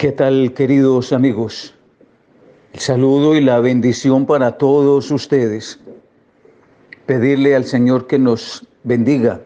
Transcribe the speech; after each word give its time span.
¿Qué 0.00 0.12
tal, 0.12 0.54
queridos 0.54 1.12
amigos? 1.12 1.74
El 2.72 2.80
saludo 2.80 3.36
y 3.36 3.42
la 3.42 3.60
bendición 3.60 4.24
para 4.24 4.52
todos 4.52 5.10
ustedes. 5.10 5.78
Pedirle 7.04 7.54
al 7.54 7.66
Señor 7.66 8.06
que 8.06 8.18
nos 8.18 8.66
bendiga 8.82 9.42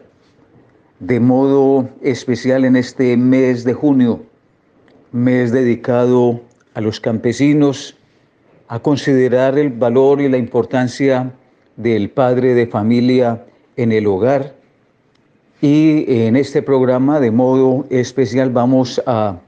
de 1.01 1.19
modo 1.19 1.89
especial 2.01 2.63
en 2.63 2.77
este 2.77 3.17
mes 3.17 3.65
de 3.65 3.73
junio, 3.73 4.23
mes 5.11 5.51
dedicado 5.51 6.39
a 6.73 6.79
los 6.79 7.01
campesinos, 7.01 7.97
a 8.69 8.79
considerar 8.79 9.57
el 9.57 9.71
valor 9.71 10.21
y 10.21 10.29
la 10.29 10.37
importancia 10.37 11.33
del 11.75 12.09
padre 12.11 12.53
de 12.53 12.65
familia 12.65 13.45
en 13.75 13.91
el 13.91 14.07
hogar. 14.07 14.55
Y 15.59 16.05
en 16.07 16.37
este 16.37 16.61
programa 16.61 17.19
de 17.19 17.31
modo 17.31 17.85
especial 17.89 18.51
vamos 18.51 19.01
a 19.05 19.41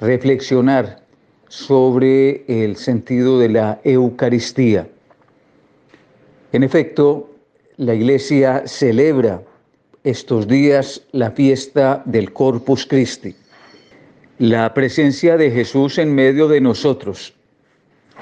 reflexionar 0.00 1.02
sobre 1.48 2.44
el 2.48 2.76
sentido 2.76 3.38
de 3.38 3.50
la 3.50 3.80
Eucaristía. 3.84 4.88
En 6.52 6.62
efecto, 6.62 7.30
la 7.76 7.94
Iglesia 7.94 8.62
celebra 8.66 9.42
estos 10.02 10.48
días 10.48 11.02
la 11.12 11.32
fiesta 11.32 12.02
del 12.06 12.32
Corpus 12.32 12.86
Christi, 12.86 13.36
la 14.38 14.72
presencia 14.72 15.36
de 15.36 15.50
Jesús 15.50 15.98
en 15.98 16.14
medio 16.14 16.48
de 16.48 16.62
nosotros, 16.62 17.34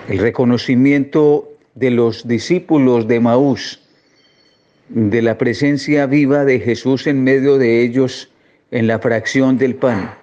el 0.08 0.18
reconocimiento 0.18 1.48
de 1.76 1.92
los 1.92 2.26
discípulos 2.26 3.06
de 3.06 3.20
Maús, 3.20 3.80
de 4.88 5.22
la 5.22 5.38
presencia 5.38 6.06
viva 6.06 6.44
de 6.44 6.58
Jesús 6.58 7.06
en 7.06 7.22
medio 7.22 7.56
de 7.56 7.82
ellos 7.82 8.30
en 8.72 8.88
la 8.88 8.98
fracción 8.98 9.58
del 9.58 9.76
pan 9.76 10.17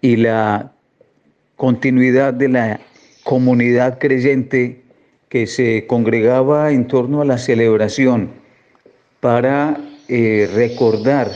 y 0.00 0.16
la 0.16 0.72
continuidad 1.56 2.34
de 2.34 2.48
la 2.48 2.80
comunidad 3.24 3.98
creyente 3.98 4.82
que 5.28 5.46
se 5.46 5.86
congregaba 5.86 6.72
en 6.72 6.86
torno 6.88 7.20
a 7.20 7.24
la 7.24 7.38
celebración 7.38 8.30
para 9.20 9.78
eh, 10.08 10.48
recordar 10.54 11.30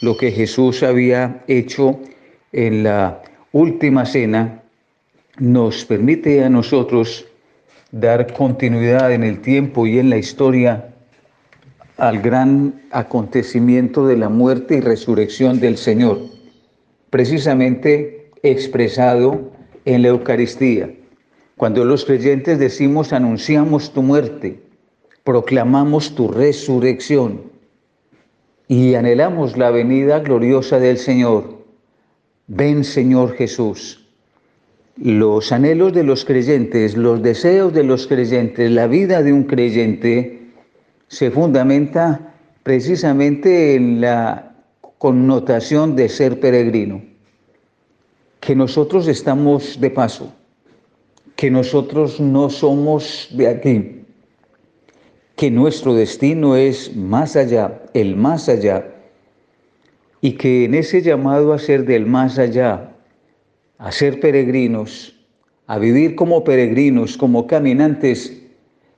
lo 0.00 0.16
que 0.16 0.30
Jesús 0.32 0.82
había 0.82 1.44
hecho 1.46 2.00
en 2.52 2.82
la 2.82 3.22
última 3.52 4.06
cena, 4.06 4.62
nos 5.38 5.84
permite 5.84 6.42
a 6.42 6.48
nosotros 6.48 7.26
dar 7.92 8.32
continuidad 8.32 9.12
en 9.12 9.22
el 9.22 9.40
tiempo 9.40 9.86
y 9.86 9.98
en 9.98 10.10
la 10.10 10.16
historia 10.16 10.94
al 11.96 12.20
gran 12.20 12.82
acontecimiento 12.90 14.06
de 14.06 14.16
la 14.16 14.28
muerte 14.28 14.76
y 14.76 14.80
resurrección 14.80 15.60
del 15.60 15.76
Señor 15.76 16.37
precisamente 17.10 18.30
expresado 18.42 19.52
en 19.84 20.02
la 20.02 20.08
Eucaristía. 20.08 20.90
Cuando 21.56 21.84
los 21.84 22.04
creyentes 22.04 22.58
decimos 22.58 23.12
anunciamos 23.12 23.92
tu 23.92 24.02
muerte, 24.02 24.60
proclamamos 25.24 26.14
tu 26.14 26.28
resurrección 26.28 27.42
y 28.68 28.94
anhelamos 28.94 29.56
la 29.56 29.70
venida 29.70 30.20
gloriosa 30.20 30.78
del 30.78 30.98
Señor. 30.98 31.64
Ven 32.46 32.84
Señor 32.84 33.34
Jesús. 33.34 34.06
Los 34.96 35.52
anhelos 35.52 35.92
de 35.92 36.02
los 36.02 36.24
creyentes, 36.24 36.96
los 36.96 37.22
deseos 37.22 37.72
de 37.72 37.84
los 37.84 38.06
creyentes, 38.06 38.70
la 38.70 38.86
vida 38.86 39.22
de 39.22 39.32
un 39.32 39.44
creyente 39.44 40.40
se 41.08 41.30
fundamenta 41.30 42.34
precisamente 42.62 43.74
en 43.74 44.00
la 44.00 44.47
connotación 44.98 45.94
de 45.94 46.08
ser 46.08 46.40
peregrino, 46.40 47.02
que 48.40 48.54
nosotros 48.54 49.06
estamos 49.06 49.80
de 49.80 49.90
paso, 49.90 50.32
que 51.36 51.50
nosotros 51.50 52.20
no 52.20 52.50
somos 52.50 53.28
de 53.32 53.48
aquí, 53.48 54.02
que 55.36 55.50
nuestro 55.52 55.94
destino 55.94 56.56
es 56.56 56.94
más 56.96 57.36
allá, 57.36 57.82
el 57.94 58.16
más 58.16 58.48
allá, 58.48 58.92
y 60.20 60.32
que 60.32 60.64
en 60.64 60.74
ese 60.74 61.00
llamado 61.00 61.52
a 61.52 61.60
ser 61.60 61.84
del 61.84 62.04
más 62.04 62.38
allá, 62.40 62.96
a 63.78 63.92
ser 63.92 64.18
peregrinos, 64.18 65.14
a 65.68 65.78
vivir 65.78 66.16
como 66.16 66.42
peregrinos, 66.42 67.16
como 67.16 67.46
caminantes, 67.46 68.42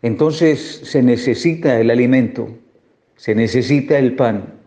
entonces 0.00 0.80
se 0.84 1.02
necesita 1.02 1.78
el 1.78 1.91
alimento, 1.91 2.48
se 3.16 3.34
necesita 3.34 3.98
el 3.98 4.16
pan 4.16 4.59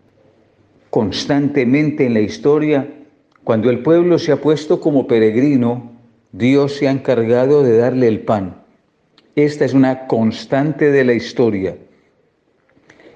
constantemente 0.94 2.06
en 2.06 2.14
la 2.14 2.20
historia, 2.20 2.88
cuando 3.42 3.68
el 3.68 3.80
pueblo 3.80 4.16
se 4.16 4.30
ha 4.30 4.40
puesto 4.40 4.78
como 4.78 5.08
peregrino, 5.08 5.90
Dios 6.30 6.76
se 6.76 6.86
ha 6.86 6.92
encargado 6.92 7.64
de 7.64 7.76
darle 7.76 8.06
el 8.06 8.20
pan. 8.20 8.62
Esta 9.34 9.64
es 9.64 9.74
una 9.74 10.06
constante 10.06 10.92
de 10.92 11.02
la 11.02 11.14
historia. 11.14 11.76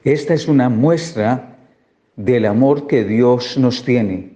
Esta 0.02 0.34
es 0.34 0.48
una 0.48 0.68
muestra 0.68 1.56
del 2.16 2.46
amor 2.46 2.88
que 2.88 3.04
Dios 3.04 3.56
nos 3.56 3.84
tiene, 3.84 4.32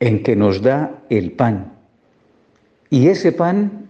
en 0.00 0.24
que 0.24 0.34
nos 0.34 0.60
da 0.60 1.04
el 1.10 1.30
pan. 1.30 1.74
Y 2.90 3.06
ese 3.06 3.30
pan 3.30 3.86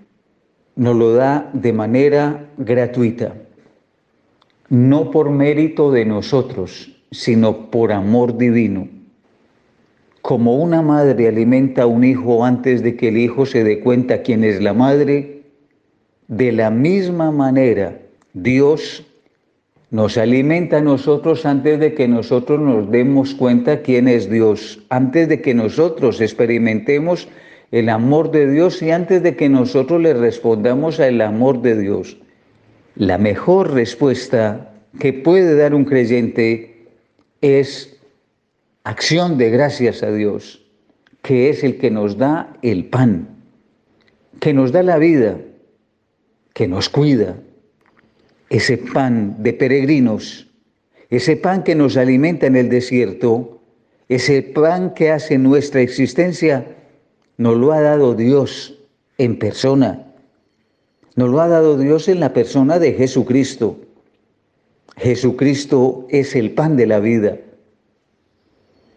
nos 0.76 0.94
lo 0.94 1.14
da 1.14 1.48
de 1.54 1.72
manera 1.72 2.50
gratuita, 2.58 3.32
no 4.68 5.10
por 5.10 5.30
mérito 5.30 5.90
de 5.90 6.04
nosotros, 6.04 6.97
sino 7.10 7.70
por 7.70 7.92
amor 7.92 8.36
divino. 8.36 8.88
Como 10.22 10.56
una 10.56 10.82
madre 10.82 11.28
alimenta 11.28 11.82
a 11.82 11.86
un 11.86 12.04
hijo 12.04 12.44
antes 12.44 12.82
de 12.82 12.96
que 12.96 13.08
el 13.08 13.18
hijo 13.18 13.46
se 13.46 13.64
dé 13.64 13.80
cuenta 13.80 14.22
quién 14.22 14.44
es 14.44 14.60
la 14.60 14.74
madre, 14.74 15.42
de 16.26 16.52
la 16.52 16.70
misma 16.70 17.30
manera 17.30 17.98
Dios 18.34 19.04
nos 19.90 20.18
alimenta 20.18 20.78
a 20.78 20.82
nosotros 20.82 21.46
antes 21.46 21.80
de 21.80 21.94
que 21.94 22.06
nosotros 22.06 22.60
nos 22.60 22.90
demos 22.90 23.34
cuenta 23.34 23.80
quién 23.80 24.06
es 24.06 24.28
Dios, 24.28 24.84
antes 24.90 25.28
de 25.28 25.40
que 25.40 25.54
nosotros 25.54 26.20
experimentemos 26.20 27.28
el 27.70 27.88
amor 27.88 28.30
de 28.30 28.50
Dios 28.50 28.82
y 28.82 28.90
antes 28.90 29.22
de 29.22 29.34
que 29.34 29.48
nosotros 29.48 30.00
le 30.02 30.12
respondamos 30.12 31.00
al 31.00 31.20
amor 31.22 31.62
de 31.62 31.78
Dios. 31.78 32.18
La 32.96 33.16
mejor 33.16 33.72
respuesta 33.72 34.72
que 34.98 35.14
puede 35.14 35.54
dar 35.56 35.74
un 35.74 35.84
creyente 35.84 36.77
es 37.40 37.96
acción 38.84 39.38
de 39.38 39.50
gracias 39.50 40.02
a 40.02 40.12
Dios, 40.12 40.64
que 41.22 41.50
es 41.50 41.64
el 41.64 41.78
que 41.78 41.90
nos 41.90 42.16
da 42.16 42.56
el 42.62 42.86
pan, 42.86 43.28
que 44.40 44.52
nos 44.52 44.72
da 44.72 44.82
la 44.82 44.98
vida, 44.98 45.38
que 46.54 46.68
nos 46.68 46.88
cuida. 46.88 47.36
Ese 48.50 48.78
pan 48.78 49.42
de 49.42 49.52
peregrinos, 49.52 50.48
ese 51.10 51.36
pan 51.36 51.62
que 51.62 51.74
nos 51.74 51.96
alimenta 51.96 52.46
en 52.46 52.56
el 52.56 52.70
desierto, 52.70 53.60
ese 54.08 54.42
pan 54.42 54.94
que 54.94 55.10
hace 55.10 55.36
nuestra 55.36 55.82
existencia, 55.82 56.66
nos 57.36 57.56
lo 57.56 57.72
ha 57.72 57.80
dado 57.80 58.14
Dios 58.14 58.78
en 59.18 59.38
persona. 59.38 60.06
Nos 61.14 61.30
lo 61.30 61.40
ha 61.40 61.48
dado 61.48 61.76
Dios 61.76 62.08
en 62.08 62.20
la 62.20 62.32
persona 62.32 62.78
de 62.78 62.94
Jesucristo. 62.94 63.76
Jesucristo 64.96 66.06
es 66.08 66.34
el 66.34 66.52
pan 66.52 66.76
de 66.76 66.86
la 66.86 67.00
vida. 67.00 67.36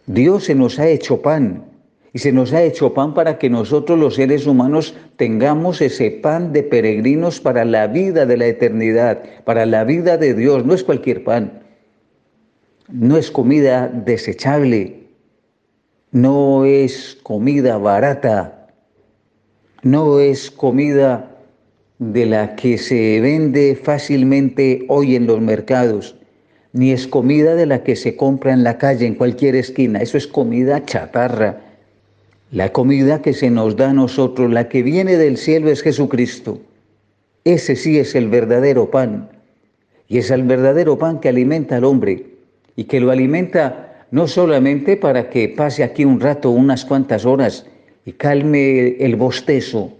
Dios 0.06 0.44
se 0.44 0.54
nos 0.54 0.78
ha 0.78 0.88
hecho 0.88 1.22
pan 1.22 1.64
y 2.12 2.18
se 2.18 2.32
nos 2.32 2.52
ha 2.52 2.62
hecho 2.62 2.92
pan 2.92 3.14
para 3.14 3.38
que 3.38 3.48
nosotros 3.48 3.98
los 3.98 4.16
seres 4.16 4.46
humanos 4.46 4.94
tengamos 5.16 5.80
ese 5.80 6.10
pan 6.10 6.52
de 6.52 6.62
peregrinos 6.62 7.40
para 7.40 7.64
la 7.64 7.86
vida 7.86 8.26
de 8.26 8.36
la 8.36 8.46
eternidad, 8.46 9.22
para 9.44 9.64
la 9.64 9.84
vida 9.84 10.18
de 10.18 10.34
Dios. 10.34 10.66
No 10.66 10.74
es 10.74 10.84
cualquier 10.84 11.24
pan, 11.24 11.62
no 12.88 13.16
es 13.16 13.30
comida 13.30 13.88
desechable, 13.88 15.06
no 16.10 16.66
es 16.66 17.18
comida 17.22 17.78
barata, 17.78 18.68
no 19.82 20.20
es 20.20 20.50
comida 20.50 21.31
de 22.10 22.26
la 22.26 22.56
que 22.56 22.78
se 22.78 23.20
vende 23.20 23.76
fácilmente 23.80 24.84
hoy 24.88 25.14
en 25.14 25.28
los 25.28 25.40
mercados, 25.40 26.16
ni 26.72 26.90
es 26.90 27.06
comida 27.06 27.54
de 27.54 27.66
la 27.66 27.84
que 27.84 27.94
se 27.94 28.16
compra 28.16 28.52
en 28.52 28.64
la 28.64 28.76
calle, 28.76 29.06
en 29.06 29.14
cualquier 29.14 29.54
esquina, 29.54 30.00
eso 30.00 30.16
es 30.16 30.26
comida 30.26 30.84
chatarra. 30.84 31.60
La 32.50 32.72
comida 32.72 33.22
que 33.22 33.32
se 33.32 33.50
nos 33.50 33.76
da 33.76 33.90
a 33.90 33.92
nosotros, 33.94 34.50
la 34.50 34.68
que 34.68 34.82
viene 34.82 35.16
del 35.16 35.36
cielo 35.36 35.70
es 35.70 35.80
Jesucristo. 35.82 36.60
Ese 37.44 37.76
sí 37.76 37.98
es 37.98 38.16
el 38.16 38.28
verdadero 38.28 38.90
pan. 38.90 39.30
Y 40.08 40.18
es 40.18 40.30
el 40.30 40.42
verdadero 40.42 40.98
pan 40.98 41.20
que 41.20 41.28
alimenta 41.28 41.76
al 41.76 41.84
hombre 41.84 42.26
y 42.74 42.84
que 42.84 43.00
lo 43.00 43.10
alimenta 43.10 44.06
no 44.10 44.26
solamente 44.26 44.96
para 44.96 45.30
que 45.30 45.48
pase 45.48 45.84
aquí 45.84 46.04
un 46.04 46.20
rato, 46.20 46.50
unas 46.50 46.84
cuantas 46.84 47.24
horas 47.24 47.64
y 48.04 48.12
calme 48.12 48.96
el 48.98 49.16
bostezo, 49.16 49.92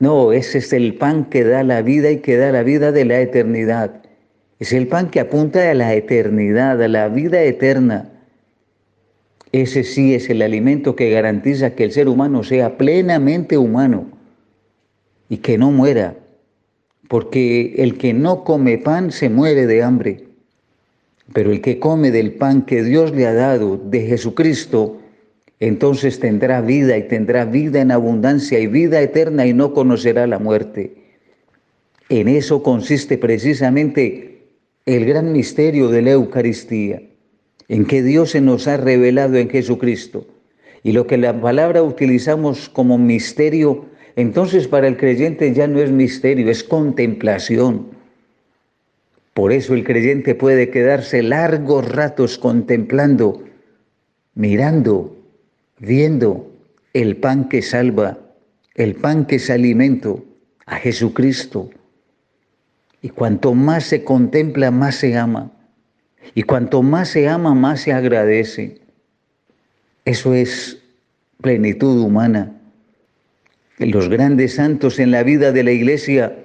no, 0.00 0.32
ese 0.32 0.58
es 0.58 0.72
el 0.72 0.94
pan 0.94 1.24
que 1.24 1.42
da 1.44 1.64
la 1.64 1.82
vida 1.82 2.10
y 2.10 2.18
que 2.18 2.36
da 2.36 2.52
la 2.52 2.62
vida 2.62 2.92
de 2.92 3.04
la 3.04 3.20
eternidad. 3.20 4.02
Es 4.60 4.72
el 4.72 4.86
pan 4.86 5.10
que 5.10 5.20
apunta 5.20 5.70
a 5.70 5.74
la 5.74 5.94
eternidad, 5.94 6.80
a 6.82 6.88
la 6.88 7.08
vida 7.08 7.42
eterna. 7.42 8.10
Ese 9.50 9.82
sí 9.82 10.14
es 10.14 10.30
el 10.30 10.42
alimento 10.42 10.94
que 10.94 11.10
garantiza 11.10 11.74
que 11.74 11.84
el 11.84 11.92
ser 11.92 12.08
humano 12.08 12.42
sea 12.44 12.76
plenamente 12.76 13.56
humano 13.56 14.06
y 15.28 15.38
que 15.38 15.58
no 15.58 15.70
muera, 15.70 16.14
porque 17.08 17.74
el 17.78 17.98
que 17.98 18.12
no 18.12 18.44
come 18.44 18.78
pan 18.78 19.10
se 19.10 19.30
muere 19.30 19.66
de 19.66 19.82
hambre, 19.82 20.24
pero 21.32 21.50
el 21.50 21.60
que 21.60 21.78
come 21.78 22.10
del 22.10 22.34
pan 22.34 22.62
que 22.62 22.82
Dios 22.82 23.12
le 23.12 23.26
ha 23.26 23.34
dado, 23.34 23.76
de 23.76 24.02
Jesucristo, 24.02 24.97
entonces 25.60 26.20
tendrá 26.20 26.60
vida 26.60 26.96
y 26.96 27.08
tendrá 27.08 27.44
vida 27.44 27.80
en 27.80 27.90
abundancia 27.90 28.58
y 28.60 28.66
vida 28.66 29.00
eterna 29.00 29.46
y 29.46 29.52
no 29.52 29.74
conocerá 29.74 30.26
la 30.26 30.38
muerte. 30.38 30.94
En 32.08 32.28
eso 32.28 32.62
consiste 32.62 33.18
precisamente 33.18 34.46
el 34.86 35.04
gran 35.04 35.32
misterio 35.32 35.88
de 35.88 36.02
la 36.02 36.12
Eucaristía, 36.12 37.02
en 37.68 37.84
que 37.84 38.02
Dios 38.02 38.30
se 38.30 38.40
nos 38.40 38.66
ha 38.68 38.76
revelado 38.76 39.36
en 39.36 39.50
Jesucristo. 39.50 40.26
Y 40.82 40.92
lo 40.92 41.06
que 41.06 41.18
la 41.18 41.38
palabra 41.38 41.82
utilizamos 41.82 42.68
como 42.68 42.96
misterio, 42.96 43.84
entonces 44.16 44.68
para 44.68 44.86
el 44.88 44.96
creyente 44.96 45.52
ya 45.52 45.66
no 45.66 45.80
es 45.80 45.90
misterio, 45.90 46.50
es 46.50 46.64
contemplación. 46.64 47.88
Por 49.34 49.52
eso 49.52 49.74
el 49.74 49.84
creyente 49.84 50.34
puede 50.34 50.70
quedarse 50.70 51.22
largos 51.22 51.86
ratos 51.90 52.38
contemplando, 52.38 53.42
mirando 54.34 55.17
viendo 55.78 56.50
el 56.92 57.16
pan 57.16 57.48
que 57.48 57.62
salva, 57.62 58.18
el 58.74 58.94
pan 58.94 59.26
que 59.26 59.36
es 59.36 59.50
alimento, 59.50 60.24
a 60.66 60.76
Jesucristo. 60.76 61.70
Y 63.00 63.10
cuanto 63.10 63.54
más 63.54 63.84
se 63.84 64.04
contempla, 64.04 64.70
más 64.70 64.96
se 64.96 65.16
ama. 65.16 65.52
Y 66.34 66.42
cuanto 66.42 66.82
más 66.82 67.08
se 67.08 67.28
ama, 67.28 67.54
más 67.54 67.80
se 67.80 67.92
agradece. 67.92 68.80
Eso 70.04 70.34
es 70.34 70.78
plenitud 71.40 72.00
humana. 72.02 72.54
Los 73.78 74.08
grandes 74.08 74.56
santos 74.56 74.98
en 74.98 75.10
la 75.10 75.22
vida 75.22 75.52
de 75.52 75.62
la 75.62 75.70
iglesia 75.70 76.36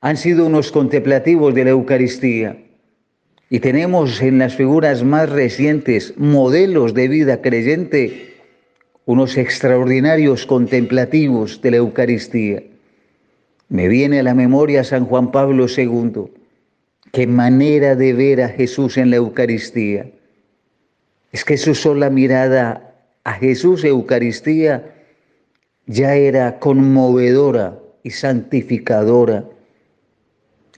han 0.00 0.16
sido 0.16 0.46
unos 0.46 0.70
contemplativos 0.70 1.54
de 1.54 1.64
la 1.64 1.70
Eucaristía. 1.70 2.58
Y 3.48 3.60
tenemos 3.60 4.20
en 4.20 4.38
las 4.38 4.54
figuras 4.54 5.02
más 5.02 5.30
recientes 5.30 6.14
modelos 6.16 6.94
de 6.94 7.08
vida 7.08 7.40
creyente 7.40 8.35
unos 9.06 9.36
extraordinarios 9.36 10.46
contemplativos 10.46 11.62
de 11.62 11.70
la 11.70 11.76
Eucaristía. 11.78 12.64
Me 13.68 13.86
viene 13.86 14.18
a 14.18 14.24
la 14.24 14.34
memoria 14.34 14.82
San 14.82 15.06
Juan 15.06 15.30
Pablo 15.30 15.66
II. 15.68 16.24
Qué 17.12 17.26
manera 17.28 17.94
de 17.94 18.12
ver 18.12 18.42
a 18.42 18.48
Jesús 18.48 18.98
en 18.98 19.10
la 19.10 19.16
Eucaristía. 19.16 20.10
Es 21.30 21.44
que 21.44 21.56
su 21.56 21.76
sola 21.76 22.10
mirada 22.10 22.94
a 23.22 23.34
Jesús 23.34 23.84
Eucaristía 23.84 24.92
ya 25.86 26.16
era 26.16 26.58
conmovedora 26.58 27.78
y 28.02 28.10
santificadora. 28.10 29.44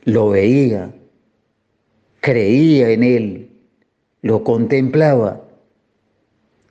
Lo 0.04 0.28
veía, 0.28 0.90
creía 2.20 2.90
en 2.90 3.02
él, 3.04 3.50
lo 4.20 4.44
contemplaba 4.44 5.47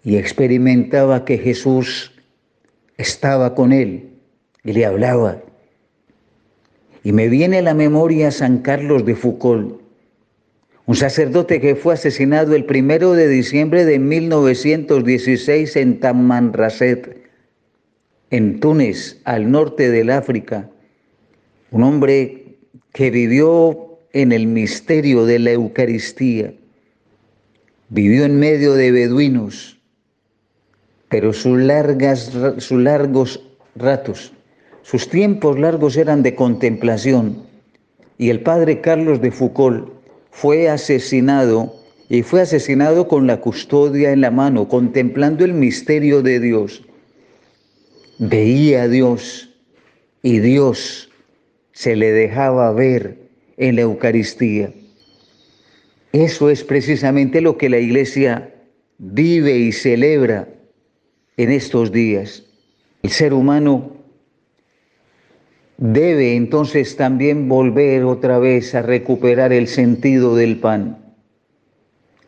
y 0.07 0.15
experimentaba 0.15 1.25
que 1.25 1.37
Jesús 1.37 2.13
estaba 2.95 3.53
con 3.55 3.73
él 3.73 4.11
y 4.63 4.71
le 4.71 4.85
hablaba. 4.85 5.43
Y 7.03 7.11
me 7.11 7.27
viene 7.27 7.57
a 7.57 7.61
la 7.61 7.73
memoria 7.73 8.31
San 8.31 8.59
Carlos 8.59 9.05
de 9.05 9.15
Foucault, 9.15 9.81
un 10.85 10.95
sacerdote 10.95 11.59
que 11.59 11.75
fue 11.75 11.93
asesinado 11.93 12.55
el 12.55 12.63
primero 12.63 13.11
de 13.11 13.27
diciembre 13.27 13.83
de 13.83 13.99
1916 13.99 15.75
en 15.75 15.99
Tamanrasset, 15.99 17.23
en 18.29 18.61
Túnez, 18.61 19.19
al 19.25 19.51
norte 19.51 19.91
del 19.91 20.09
África. 20.11 20.69
Un 21.69 21.83
hombre 21.83 22.59
que 22.93 23.11
vivió 23.11 23.99
en 24.13 24.31
el 24.31 24.47
misterio 24.47 25.25
de 25.25 25.39
la 25.39 25.51
Eucaristía, 25.51 26.53
vivió 27.89 28.23
en 28.23 28.39
medio 28.39 28.71
de 28.71 28.93
beduinos, 28.93 29.76
pero 31.09 31.33
sus, 31.33 31.59
largas, 31.59 32.31
sus 32.57 32.81
largos 32.81 33.43
ratos, 33.75 34.33
sus 34.81 35.09
tiempos 35.09 35.59
largos 35.59 35.97
eran 35.97 36.23
de 36.23 36.35
contemplación. 36.35 37.43
Y 38.17 38.29
el 38.29 38.41
padre 38.41 38.81
Carlos 38.81 39.21
de 39.21 39.31
Foucault 39.31 39.89
fue 40.31 40.69
asesinado 40.69 41.73
y 42.09 42.23
fue 42.23 42.41
asesinado 42.41 43.07
con 43.07 43.27
la 43.27 43.41
custodia 43.41 44.11
en 44.11 44.21
la 44.21 44.31
mano, 44.31 44.67
contemplando 44.67 45.43
el 45.43 45.53
misterio 45.53 46.21
de 46.21 46.39
Dios. 46.39 46.83
Veía 48.17 48.83
a 48.83 48.87
Dios 48.87 49.49
y 50.23 50.39
Dios 50.39 51.09
se 51.73 51.95
le 51.95 52.11
dejaba 52.11 52.71
ver 52.71 53.17
en 53.57 53.75
la 53.75 53.81
Eucaristía. 53.81 54.71
Eso 56.13 56.49
es 56.49 56.63
precisamente 56.63 57.41
lo 57.41 57.57
que 57.57 57.69
la 57.69 57.77
iglesia 57.77 58.53
vive 58.97 59.57
y 59.57 59.71
celebra 59.71 60.47
en 61.37 61.51
estos 61.51 61.91
días. 61.91 62.43
El 63.03 63.11
ser 63.11 63.33
humano 63.33 63.91
debe 65.77 66.35
entonces 66.35 66.97
también 66.97 67.47
volver 67.47 68.03
otra 68.03 68.39
vez 68.39 68.73
a 68.73 68.81
recuperar 68.81 69.53
el 69.53 69.67
sentido 69.67 70.35
del 70.35 70.57
pan. 70.57 70.97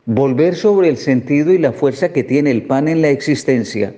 Volver 0.06 0.56
sobre 0.56 0.90
el 0.90 0.98
sentido 0.98 1.52
y 1.52 1.58
la 1.58 1.72
fuerza 1.72 2.14
que 2.14 2.24
tiene 2.24 2.52
el 2.52 2.64
pan 2.64 2.88
en 2.88 3.02
la 3.02 3.10
existencia, 3.10 3.96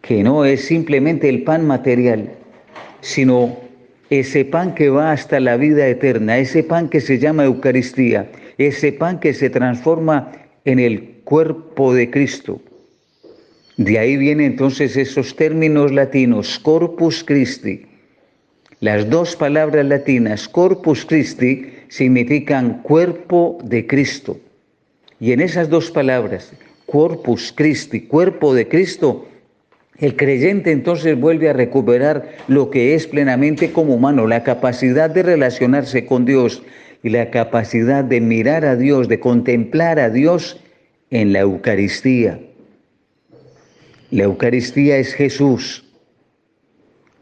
que 0.00 0.22
no 0.22 0.44
es 0.44 0.64
simplemente 0.64 1.28
el 1.28 1.42
pan 1.42 1.66
material, 1.66 2.30
sino 3.00 3.56
ese 4.10 4.44
pan 4.44 4.74
que 4.74 4.88
va 4.88 5.12
hasta 5.12 5.40
la 5.40 5.56
vida 5.56 5.86
eterna, 5.88 6.38
ese 6.38 6.62
pan 6.62 6.88
que 6.88 7.00
se 7.00 7.18
llama 7.18 7.44
Eucaristía, 7.44 8.30
ese 8.58 8.92
pan 8.92 9.18
que 9.18 9.34
se 9.34 9.50
transforma 9.50 10.32
en 10.64 10.78
el 10.78 11.20
cuerpo 11.24 11.94
de 11.94 12.10
Cristo 12.10 12.60
de 13.76 13.98
ahí 13.98 14.16
vienen 14.16 14.52
entonces 14.52 14.96
esos 14.96 15.34
términos 15.34 15.92
latinos, 15.92 16.58
corpus 16.60 17.24
Christi. 17.24 17.86
Las 18.80 19.08
dos 19.10 19.34
palabras 19.34 19.84
latinas, 19.86 20.48
corpus 20.48 21.04
Christi, 21.04 21.72
significan 21.88 22.82
cuerpo 22.82 23.58
de 23.64 23.86
Cristo. 23.86 24.38
Y 25.18 25.32
en 25.32 25.40
esas 25.40 25.68
dos 25.68 25.90
palabras, 25.90 26.52
corpus 26.86 27.52
Christi, 27.56 28.02
cuerpo 28.02 28.54
de 28.54 28.68
Cristo, 28.68 29.26
el 29.98 30.16
creyente 30.16 30.70
entonces 30.70 31.18
vuelve 31.18 31.48
a 31.48 31.52
recuperar 31.52 32.36
lo 32.46 32.70
que 32.70 32.94
es 32.94 33.06
plenamente 33.06 33.72
como 33.72 33.94
humano, 33.94 34.26
la 34.26 34.44
capacidad 34.44 35.10
de 35.10 35.22
relacionarse 35.22 36.04
con 36.04 36.24
Dios 36.24 36.62
y 37.02 37.10
la 37.10 37.30
capacidad 37.30 38.04
de 38.04 38.20
mirar 38.20 38.64
a 38.64 38.76
Dios, 38.76 39.08
de 39.08 39.20
contemplar 39.20 39.98
a 39.98 40.10
Dios 40.10 40.60
en 41.10 41.32
la 41.32 41.40
Eucaristía. 41.40 42.40
La 44.14 44.22
Eucaristía 44.22 44.98
es 44.98 45.12
Jesús. 45.12 45.84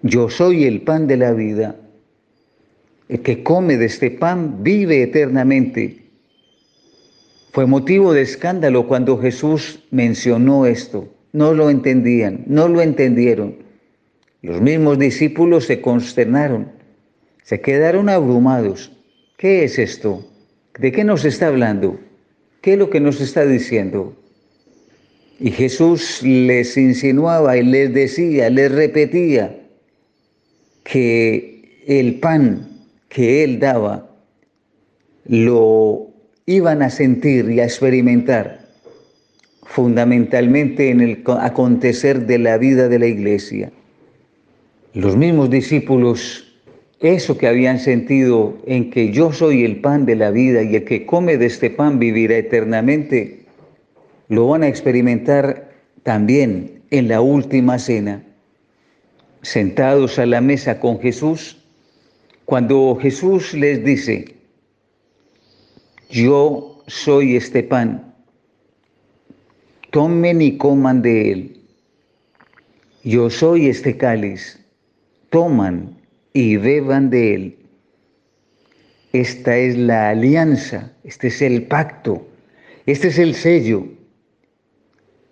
Yo 0.02 0.28
soy 0.28 0.64
el 0.64 0.82
pan 0.82 1.06
de 1.06 1.16
la 1.16 1.32
vida. 1.32 1.74
El 3.08 3.22
que 3.22 3.42
come 3.42 3.78
de 3.78 3.86
este 3.86 4.10
pan 4.10 4.62
vive 4.62 5.02
eternamente. 5.02 6.10
Fue 7.50 7.64
motivo 7.64 8.12
de 8.12 8.20
escándalo 8.20 8.86
cuando 8.88 9.16
Jesús 9.16 9.82
mencionó 9.90 10.66
esto. 10.66 11.08
No 11.32 11.54
lo 11.54 11.70
entendían, 11.70 12.44
no 12.46 12.68
lo 12.68 12.82
entendieron. 12.82 13.56
Los 14.42 14.60
mismos 14.60 14.98
discípulos 14.98 15.64
se 15.64 15.80
consternaron, 15.80 16.72
se 17.42 17.62
quedaron 17.62 18.10
abrumados. 18.10 18.92
¿Qué 19.38 19.64
es 19.64 19.78
esto? 19.78 20.28
¿De 20.78 20.92
qué 20.92 21.04
nos 21.04 21.24
está 21.24 21.46
hablando? 21.46 21.98
¿Qué 22.60 22.74
es 22.74 22.78
lo 22.78 22.90
que 22.90 23.00
nos 23.00 23.22
está 23.22 23.46
diciendo? 23.46 24.21
Y 25.42 25.50
Jesús 25.50 26.22
les 26.22 26.76
insinuaba 26.76 27.56
y 27.56 27.64
les 27.64 27.92
decía, 27.92 28.48
les 28.48 28.70
repetía 28.70 29.58
que 30.84 31.82
el 31.84 32.20
pan 32.20 32.68
que 33.08 33.42
él 33.42 33.58
daba 33.58 34.08
lo 35.26 36.10
iban 36.46 36.80
a 36.82 36.90
sentir 36.90 37.50
y 37.50 37.58
a 37.58 37.64
experimentar 37.64 38.68
fundamentalmente 39.64 40.90
en 40.90 41.00
el 41.00 41.24
acontecer 41.40 42.24
de 42.26 42.38
la 42.38 42.56
vida 42.56 42.88
de 42.88 43.00
la 43.00 43.06
iglesia. 43.08 43.72
Los 44.94 45.16
mismos 45.16 45.50
discípulos, 45.50 46.54
eso 47.00 47.36
que 47.36 47.48
habían 47.48 47.80
sentido 47.80 48.58
en 48.64 48.90
que 48.90 49.10
yo 49.10 49.32
soy 49.32 49.64
el 49.64 49.80
pan 49.80 50.06
de 50.06 50.14
la 50.14 50.30
vida 50.30 50.62
y 50.62 50.76
el 50.76 50.84
que 50.84 51.04
come 51.04 51.36
de 51.36 51.46
este 51.46 51.68
pan 51.68 51.98
vivirá 51.98 52.36
eternamente, 52.36 53.41
lo 54.32 54.48
van 54.48 54.62
a 54.62 54.68
experimentar 54.68 55.70
también 56.04 56.80
en 56.90 57.08
la 57.08 57.20
última 57.20 57.78
cena, 57.78 58.24
sentados 59.42 60.18
a 60.18 60.24
la 60.24 60.40
mesa 60.40 60.80
con 60.80 60.98
Jesús, 61.00 61.58
cuando 62.46 62.98
Jesús 63.00 63.52
les 63.52 63.84
dice, 63.84 64.36
yo 66.08 66.82
soy 66.86 67.36
este 67.36 67.62
pan 67.62 68.14
tomen 69.90 70.40
y 70.40 70.56
coman 70.56 71.02
de 71.02 71.32
él. 71.32 71.60
Yo 73.04 73.28
soy 73.28 73.66
este 73.66 73.98
cáliz, 73.98 74.58
toman 75.28 75.98
y 76.32 76.56
beban 76.56 77.10
de 77.10 77.34
él. 77.34 77.58
Esta 79.12 79.58
es 79.58 79.76
la 79.76 80.08
alianza, 80.08 80.92
este 81.04 81.26
es 81.26 81.42
el 81.42 81.64
pacto, 81.64 82.26
este 82.86 83.08
es 83.08 83.18
el 83.18 83.34
sello 83.34 83.86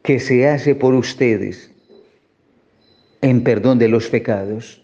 que 0.02 0.18
se 0.18 0.48
hace 0.48 0.74
por 0.74 0.94
ustedes 0.94 1.70
en 3.22 3.42
perdón 3.42 3.78
de 3.78 3.88
los 3.88 4.08
pecados. 4.08 4.82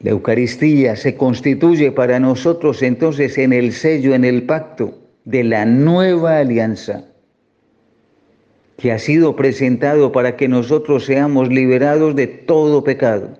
La 0.00 0.10
Eucaristía 0.10 0.96
se 0.96 1.16
constituye 1.16 1.92
para 1.92 2.18
nosotros 2.18 2.82
entonces 2.82 3.36
en 3.36 3.52
el 3.52 3.72
sello, 3.72 4.14
en 4.14 4.24
el 4.24 4.44
pacto 4.44 4.98
de 5.24 5.44
la 5.44 5.66
nueva 5.66 6.38
alianza 6.38 7.04
que 8.78 8.92
ha 8.92 8.98
sido 8.98 9.36
presentado 9.36 10.10
para 10.10 10.36
que 10.36 10.48
nosotros 10.48 11.04
seamos 11.04 11.50
liberados 11.50 12.16
de 12.16 12.26
todo 12.26 12.82
pecado. 12.82 13.38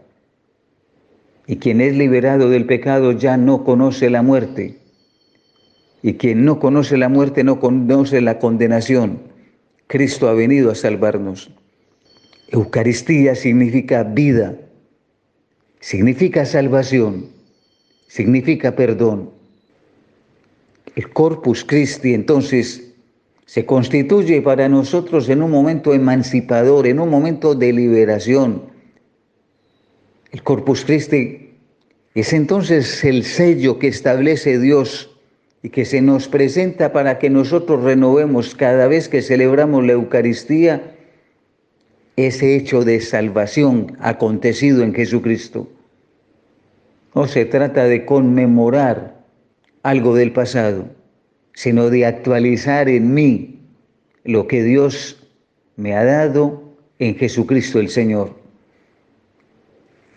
Y 1.47 1.57
quien 1.57 1.81
es 1.81 1.97
liberado 1.97 2.51
del 2.51 2.67
pecado 2.67 3.13
ya 3.13 3.39
no 3.39 3.65
conoce 3.65 4.11
la 4.11 4.21
muerte. 4.21 4.77
Y 6.03 6.15
quien 6.15 6.45
no 6.45 6.61
conoce 6.61 6.99
la 6.99 7.09
muerte 7.09 7.43
no 7.43 7.59
conoce 7.59 8.21
la 8.21 8.39
condenación. 8.39 9.30
Cristo 9.91 10.29
ha 10.29 10.35
venido 10.35 10.71
a 10.71 10.77
salvarnos. 10.77 11.51
Eucaristía 12.47 13.35
significa 13.35 14.05
vida, 14.05 14.57
significa 15.81 16.47
salvación, 16.47 17.27
significa 18.07 18.77
perdón. 18.77 19.31
El 20.95 21.11
Corpus 21.11 21.65
Christi 21.65 22.15
entonces 22.15 22.93
se 23.47 23.67
constituye 23.67 24.41
para 24.43 24.69
nosotros 24.69 25.29
en 25.29 25.43
un 25.43 25.51
momento 25.51 25.93
emancipador, 25.93 26.87
en 26.87 27.01
un 27.01 27.11
momento 27.11 27.57
de 27.57 27.73
liberación. 27.73 28.63
El 30.31 30.45
Corpus 30.45 30.85
Christi 30.85 31.51
es 32.15 32.33
entonces 32.33 33.03
el 33.03 33.25
sello 33.25 33.81
que 33.81 33.89
establece 33.89 34.61
Dios 34.61 35.10
y 35.63 35.71
que 35.71 35.85
se 35.85 36.01
nos 36.01 36.29
presenta 36.29 36.93
para 36.93 37.19
que 37.19 37.31
nosotros 37.31 37.83
renovemos 37.83 38.55
cada 38.55 38.87
vez 38.87 39.09
que 39.09 39.23
celebramos 39.23 39.85
la 39.85 39.93
Eucaristía 39.93 40.95
ese 42.17 42.57
hecho 42.57 42.85
de 42.85 43.01
salvación 43.01 43.97
acontecido 44.01 44.83
en 44.83 44.95
Jesucristo. 44.95 45.69
No 47.15 47.27
se 47.27 47.45
trata 47.45 47.85
de 47.85 48.05
conmemorar 48.05 49.21
algo 49.83 50.15
del 50.15 50.33
pasado, 50.33 50.87
sino 51.55 51.91
de 51.91 52.07
actualizar 52.07 52.89
en 52.89 53.15
mí 53.15 53.61
lo 54.25 54.47
que 54.47 54.63
Dios 54.63 55.27
me 55.77 55.95
ha 55.95 56.05
dado 56.05 56.63
en 56.99 57.17
Jesucristo 57.17 57.81
el 57.81 57.89
Señor. 57.89 58.39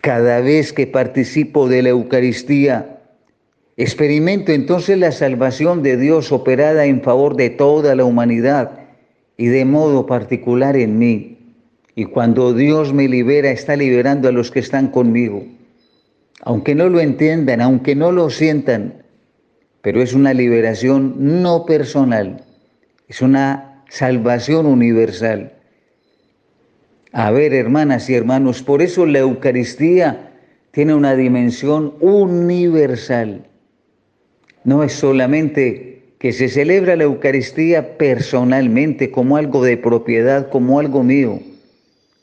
Cada 0.00 0.40
vez 0.40 0.72
que 0.72 0.86
participo 0.86 1.68
de 1.68 1.82
la 1.82 1.88
Eucaristía, 1.88 2.93
experimento 3.76 4.52
entonces 4.52 4.98
la 4.98 5.12
salvación 5.12 5.82
de 5.82 5.96
Dios 5.96 6.32
operada 6.32 6.86
en 6.86 7.02
favor 7.02 7.36
de 7.36 7.50
toda 7.50 7.94
la 7.94 8.04
humanidad 8.04 8.80
y 9.36 9.46
de 9.46 9.64
modo 9.64 10.06
particular 10.06 10.76
en 10.76 10.98
mí. 10.98 11.38
Y 11.96 12.06
cuando 12.06 12.52
Dios 12.54 12.92
me 12.92 13.08
libera, 13.08 13.50
está 13.50 13.76
liberando 13.76 14.28
a 14.28 14.32
los 14.32 14.50
que 14.50 14.60
están 14.60 14.88
conmigo. 14.88 15.44
Aunque 16.42 16.74
no 16.74 16.88
lo 16.88 17.00
entiendan, 17.00 17.60
aunque 17.60 17.94
no 17.94 18.12
lo 18.12 18.30
sientan, 18.30 19.04
pero 19.80 20.02
es 20.02 20.14
una 20.14 20.34
liberación 20.34 21.14
no 21.18 21.66
personal, 21.66 22.44
es 23.08 23.22
una 23.22 23.84
salvación 23.88 24.66
universal. 24.66 25.52
A 27.12 27.30
ver, 27.30 27.54
hermanas 27.54 28.10
y 28.10 28.14
hermanos, 28.14 28.62
por 28.62 28.82
eso 28.82 29.06
la 29.06 29.20
Eucaristía 29.20 30.32
tiene 30.72 30.94
una 30.94 31.14
dimensión 31.14 31.94
universal. 32.00 33.46
No 34.64 34.82
es 34.82 34.92
solamente 34.92 36.02
que 36.18 36.32
se 36.32 36.48
celebra 36.48 36.96
la 36.96 37.04
Eucaristía 37.04 37.96
personalmente 37.96 39.10
como 39.10 39.36
algo 39.36 39.62
de 39.62 39.76
propiedad, 39.76 40.48
como 40.48 40.80
algo 40.80 41.02
mío 41.02 41.40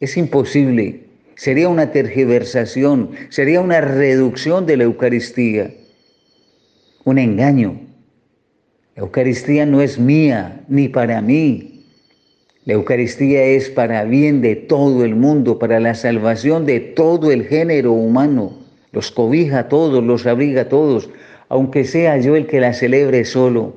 es 0.02 0.18
imposible. 0.18 1.04
Sería 1.36 1.70
una 1.70 1.92
tergiversación, 1.92 3.12
sería 3.30 3.62
una 3.62 3.80
reducción 3.80 4.66
de 4.66 4.78
la 4.78 4.84
Eucaristía, 4.84 5.74
un 7.06 7.18
engaño. 7.18 7.80
La 8.96 9.04
Eucaristía 9.04 9.66
no 9.66 9.82
es 9.82 9.98
mía 9.98 10.66
ni 10.68 10.90
para 10.90 11.22
mí. 11.22 11.86
La 12.66 12.74
Eucaristía 12.74 13.44
es 13.44 13.70
para 13.70 14.04
bien 14.04 14.42
de 14.42 14.56
todo 14.56 15.06
el 15.06 15.16
mundo, 15.16 15.58
para 15.58 15.80
la 15.80 15.96
salvación 15.96 16.66
de 16.66 16.80
todo 16.80 17.32
el 17.32 17.46
género 17.46 17.94
humano. 17.94 18.60
Los 18.92 19.12
cobija 19.12 19.60
a 19.60 19.70
todos, 19.70 20.04
los 20.04 20.28
abriga 20.28 20.64
a 20.64 20.70
todos, 20.70 21.10
aunque 21.52 21.84
sea 21.84 22.18
yo 22.18 22.38
el 22.38 22.48
que 22.48 22.62
la 22.62 22.72
celebre 22.72 23.26
solo. 23.26 23.76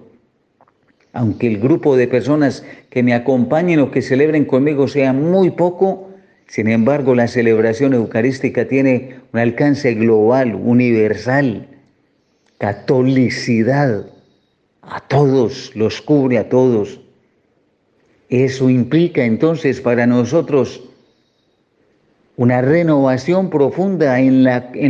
Aunque 1.12 1.48
el 1.48 1.58
grupo 1.58 1.96
de 1.96 2.06
personas 2.06 2.64
que 2.88 3.02
me 3.02 3.14
acompañen 3.14 3.80
o 3.80 3.90
que 3.90 4.00
celebren 4.00 4.44
conmigo 4.44 4.86
sea 4.86 5.12
muy 5.12 5.50
poco, 5.50 6.08
sin 6.46 6.68
embargo, 6.68 7.16
la 7.16 7.26
celebración 7.26 7.92
eucarística 7.92 8.68
tiene 8.68 9.16
un 9.32 9.40
alcance 9.40 9.92
global, 9.94 10.54
universal, 10.54 11.66
catolicidad, 12.58 14.06
a 14.82 15.00
todos, 15.08 15.72
los 15.74 16.00
cubre 16.00 16.38
a 16.38 16.48
todos. 16.48 17.00
Eso 18.28 18.70
implica 18.70 19.24
entonces 19.24 19.80
para 19.80 20.06
nosotros 20.06 20.80
una 22.36 22.62
renovación 22.62 23.50
profunda 23.50 24.20
en, 24.20 24.44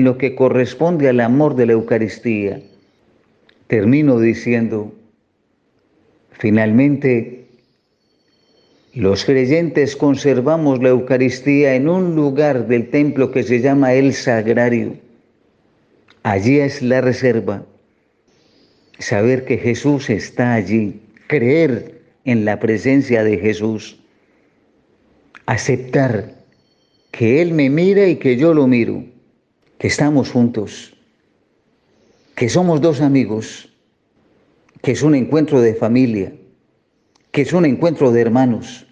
lo 0.05 0.19
que 0.19 0.35
corresponde 0.35 1.09
al 1.09 1.21
amor 1.21 1.57
de 1.57 1.65
la 1.65 1.73
Eucaristía. 1.73 2.61
Termino 3.67 4.21
diciendo, 4.21 4.93
finalmente, 6.33 7.47
los 8.95 9.25
creyentes 9.25 9.97
conservamos 9.97 10.81
la 10.83 10.91
Eucaristía 10.91 11.75
en 11.75 11.89
un 11.89 12.15
lugar 12.15 12.69
del 12.69 12.91
templo 12.91 13.33
que 13.33 13.43
se 13.43 13.61
llama 13.61 13.95
el 13.95 14.13
sagrario. 14.13 14.95
Allí 16.23 16.61
es 16.61 16.81
la 16.81 17.01
reserva. 17.01 17.65
Saber 18.99 19.45
que 19.45 19.59
Jesús 19.59 20.11
está 20.11 20.55
allí, 20.55 21.01
creer 21.27 22.03
en 22.25 22.45
la 22.45 22.61
presencia 22.61 23.25
de 23.25 23.39
Jesús, 23.39 23.99
aceptar 25.47 26.35
que 27.11 27.43
Él 27.43 27.53
me 27.53 27.69
mira 27.71 28.07
y 28.07 28.17
que 28.17 28.37
yo 28.37 28.55
lo 28.55 28.67
miro, 28.67 29.05
que 29.79 29.89
estamos 29.89 30.31
juntos, 30.31 30.94
que 32.35 32.49
somos 32.49 32.81
dos 32.81 33.01
amigos, 33.01 33.73
que 34.83 34.93
es 34.93 35.03
un 35.03 35.15
encuentro 35.15 35.61
de 35.61 35.75
familia 35.75 36.33
que 37.35 37.43
es 37.43 37.53
un 37.53 37.65
encuentro 37.67 38.13
de 38.13 38.21
hermanos. 38.21 38.87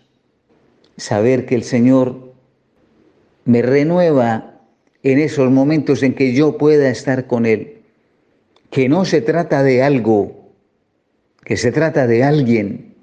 Saber 0.97 1.47
que 1.47 1.55
el 1.55 1.63
Señor 1.63 2.35
me 3.45 3.63
renueva 3.63 4.59
en 5.05 5.21
esos 5.21 5.49
momentos 5.49 6.03
en 6.03 6.15
que 6.15 6.35
yo 6.35 6.59
pueda 6.59 6.91
estar 6.91 7.29
con 7.29 7.47
Él. 7.47 7.83
Que 8.71 8.89
no 8.89 9.05
se 9.05 9.21
trata 9.21 9.63
de 9.63 9.85
algo, 9.85 10.51
que 11.45 11.57
se 11.57 11.71
trata 11.71 12.09
de 12.09 12.25
alguien 12.25 12.97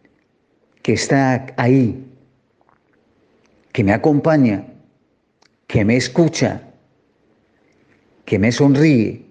que 0.82 0.92
está 0.92 1.48
ahí, 1.56 2.06
que 3.72 3.86
me 3.86 3.94
acompaña, 3.94 4.74
que 5.68 5.86
me 5.86 5.96
escucha, 5.96 6.64
que 8.26 8.38
me 8.40 8.52
sonríe, 8.52 9.24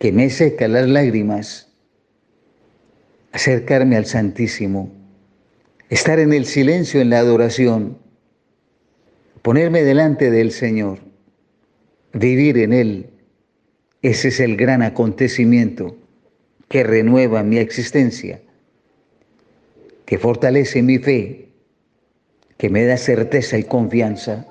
que 0.00 0.10
me 0.10 0.30
seca 0.30 0.66
las 0.66 0.88
lágrimas. 0.88 1.68
Acercarme 3.30 3.96
al 3.96 4.06
Santísimo 4.06 4.90
estar 5.90 6.20
en 6.20 6.32
el 6.32 6.46
silencio, 6.46 7.00
en 7.00 7.10
la 7.10 7.18
adoración, 7.18 7.98
ponerme 9.42 9.82
delante 9.82 10.30
del 10.30 10.52
Señor, 10.52 11.00
vivir 12.12 12.58
en 12.58 12.72
Él. 12.72 13.10
Ese 14.00 14.28
es 14.28 14.40
el 14.40 14.56
gran 14.56 14.82
acontecimiento 14.82 15.96
que 16.68 16.84
renueva 16.84 17.42
mi 17.42 17.58
existencia, 17.58 18.40
que 20.06 20.16
fortalece 20.16 20.82
mi 20.82 20.98
fe, 20.98 21.48
que 22.56 22.70
me 22.70 22.84
da 22.84 22.96
certeza 22.96 23.58
y 23.58 23.64
confianza. 23.64 24.46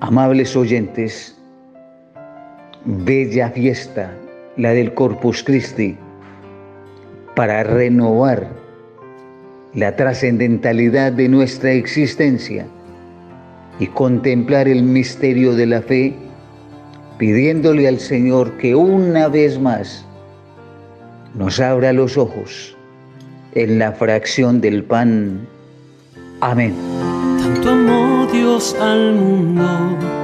Amables 0.00 0.56
oyentes, 0.56 1.39
bella 2.84 3.50
fiesta, 3.50 4.12
la 4.56 4.70
del 4.70 4.94
Corpus 4.94 5.42
Christi, 5.42 5.96
para 7.34 7.62
renovar 7.62 8.48
la 9.74 9.94
trascendentalidad 9.96 11.12
de 11.12 11.28
nuestra 11.28 11.72
existencia 11.72 12.66
y 13.78 13.86
contemplar 13.86 14.68
el 14.68 14.82
misterio 14.82 15.54
de 15.54 15.66
la 15.66 15.82
fe, 15.82 16.14
pidiéndole 17.18 17.86
al 17.86 18.00
Señor 18.00 18.56
que 18.58 18.74
una 18.74 19.28
vez 19.28 19.58
más 19.58 20.04
nos 21.34 21.60
abra 21.60 21.92
los 21.92 22.16
ojos 22.16 22.76
en 23.54 23.78
la 23.78 23.92
fracción 23.92 24.60
del 24.60 24.84
pan 24.84 25.46
Amén. 26.40 26.74
Tanto 27.38 27.70
amó 27.70 28.26
Dios 28.32 28.74
al 28.80 29.14
mundo 29.14 30.19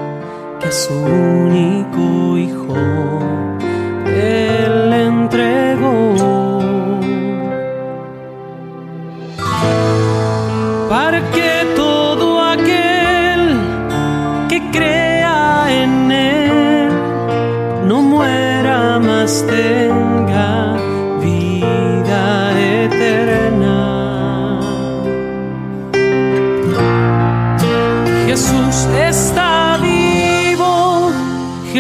que 0.61 0.73
su 0.73 0.95
único 0.95 2.37
Hijo 2.39 2.77
Él 4.07 4.93
entregó. 4.93 6.15
Para 10.89 11.21
que 11.31 11.67
todo 11.75 12.41
aquel 12.43 13.59
que 14.49 14.71
crea 14.71 15.67
en 15.83 16.13
Él 16.13 16.89
no 17.87 18.03
muera 18.03 18.99
más 18.99 19.45
tenga 19.47 20.06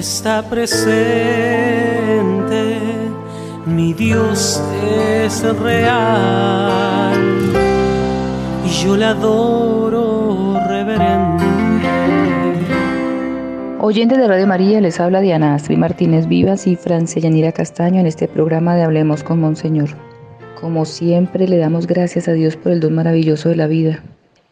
está 0.00 0.42
presente, 0.42 0.78
mi 3.66 3.92
Dios 3.92 4.62
es 4.82 5.42
real 5.58 7.12
y 8.64 8.68
yo 8.82 8.96
le 8.96 9.04
adoro 9.04 10.58
reverente. 10.66 11.44
Oyentes 13.80 14.16
de 14.16 14.26
Radio 14.26 14.46
María, 14.46 14.80
les 14.80 14.98
habla 15.00 15.20
Diana 15.20 15.54
Astrid 15.54 15.76
Martínez 15.76 16.26
Vivas 16.26 16.66
y 16.66 16.76
Francia 16.76 17.20
Yanira 17.20 17.52
Castaño 17.52 18.00
en 18.00 18.06
este 18.06 18.26
programa 18.26 18.74
de 18.76 18.84
Hablemos 18.84 19.22
con 19.22 19.38
Monseñor. 19.38 19.90
Como 20.58 20.86
siempre, 20.86 21.46
le 21.46 21.58
damos 21.58 21.86
gracias 21.86 22.26
a 22.26 22.32
Dios 22.32 22.56
por 22.56 22.72
el 22.72 22.80
don 22.80 22.94
maravilloso 22.94 23.50
de 23.50 23.56
la 23.56 23.66
vida. 23.66 24.02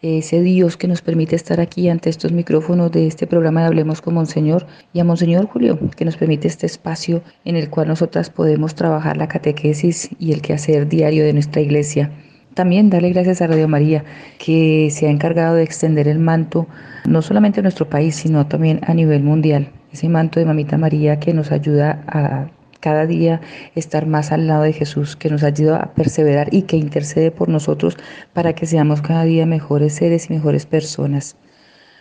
Ese 0.00 0.43
Dios 0.43 0.76
que 0.76 0.87
nos 0.87 1.02
permite 1.02 1.35
estar 1.35 1.59
aquí 1.59 1.88
ante 1.88 2.09
estos 2.09 2.31
micrófonos 2.31 2.93
de 2.93 3.09
este 3.09 3.26
programa 3.26 3.62
de 3.62 3.67
Hablemos 3.67 4.00
con 4.00 4.14
Monseñor 4.14 4.64
y 4.93 5.00
a 5.00 5.05
Monseñor 5.05 5.47
Julio, 5.47 5.76
que 5.97 6.05
nos 6.05 6.17
permite 6.17 6.47
este 6.47 6.67
espacio 6.67 7.21
en 7.45 7.57
el 7.57 7.69
cual 7.69 7.88
nosotras 7.88 8.31
podemos 8.31 8.76
trabajar 8.76 9.17
la 9.17 9.26
catequesis 9.26 10.09
y 10.21 10.33
el 10.33 10.40
quehacer 10.40 10.88
diario 10.88 11.25
de 11.25 11.33
nuestra 11.33 11.62
iglesia. 11.62 12.12
También 12.55 12.90
darle 12.90 13.11
gracias 13.11 13.43
a 13.43 13.49
Radio 13.49 13.67
María, 13.67 14.05
que 14.38 14.88
se 14.93 15.09
ha 15.09 15.11
encargado 15.11 15.57
de 15.57 15.64
extender 15.64 16.07
el 16.07 16.21
manto 16.21 16.69
no 17.05 17.21
solamente 17.21 17.59
en 17.59 17.64
nuestro 17.64 17.88
país, 17.88 18.14
sino 18.14 18.47
también 18.47 18.78
a 18.87 18.95
nivel 18.95 19.25
mundial. 19.25 19.73
Ese 19.93 20.09
manto 20.09 20.38
de 20.38 20.47
Mamita 20.47 20.78
María 20.78 21.19
que 21.19 21.35
nos 21.35 21.50
ayuda 21.50 22.05
a 22.07 22.47
cada 22.80 23.06
día 23.06 23.40
estar 23.75 24.06
más 24.06 24.32
al 24.32 24.47
lado 24.47 24.62
de 24.62 24.73
Jesús, 24.73 25.16
que 25.16 25.30
nos 25.30 25.42
ayuda 25.42 25.78
a 25.78 25.94
perseverar 25.94 26.49
y 26.52 26.62
que 26.62 26.76
intercede 26.76 27.30
por 27.30 27.49
nosotros 27.49 27.97
para 28.32 28.54
que 28.54 28.66
seamos 28.66 29.02
cada 29.02 29.25
día 29.25 29.47
mejores 29.47 29.94
seres 29.94 30.30
y 30.30 30.35
mejores 30.35 30.66
personas. 30.66 31.37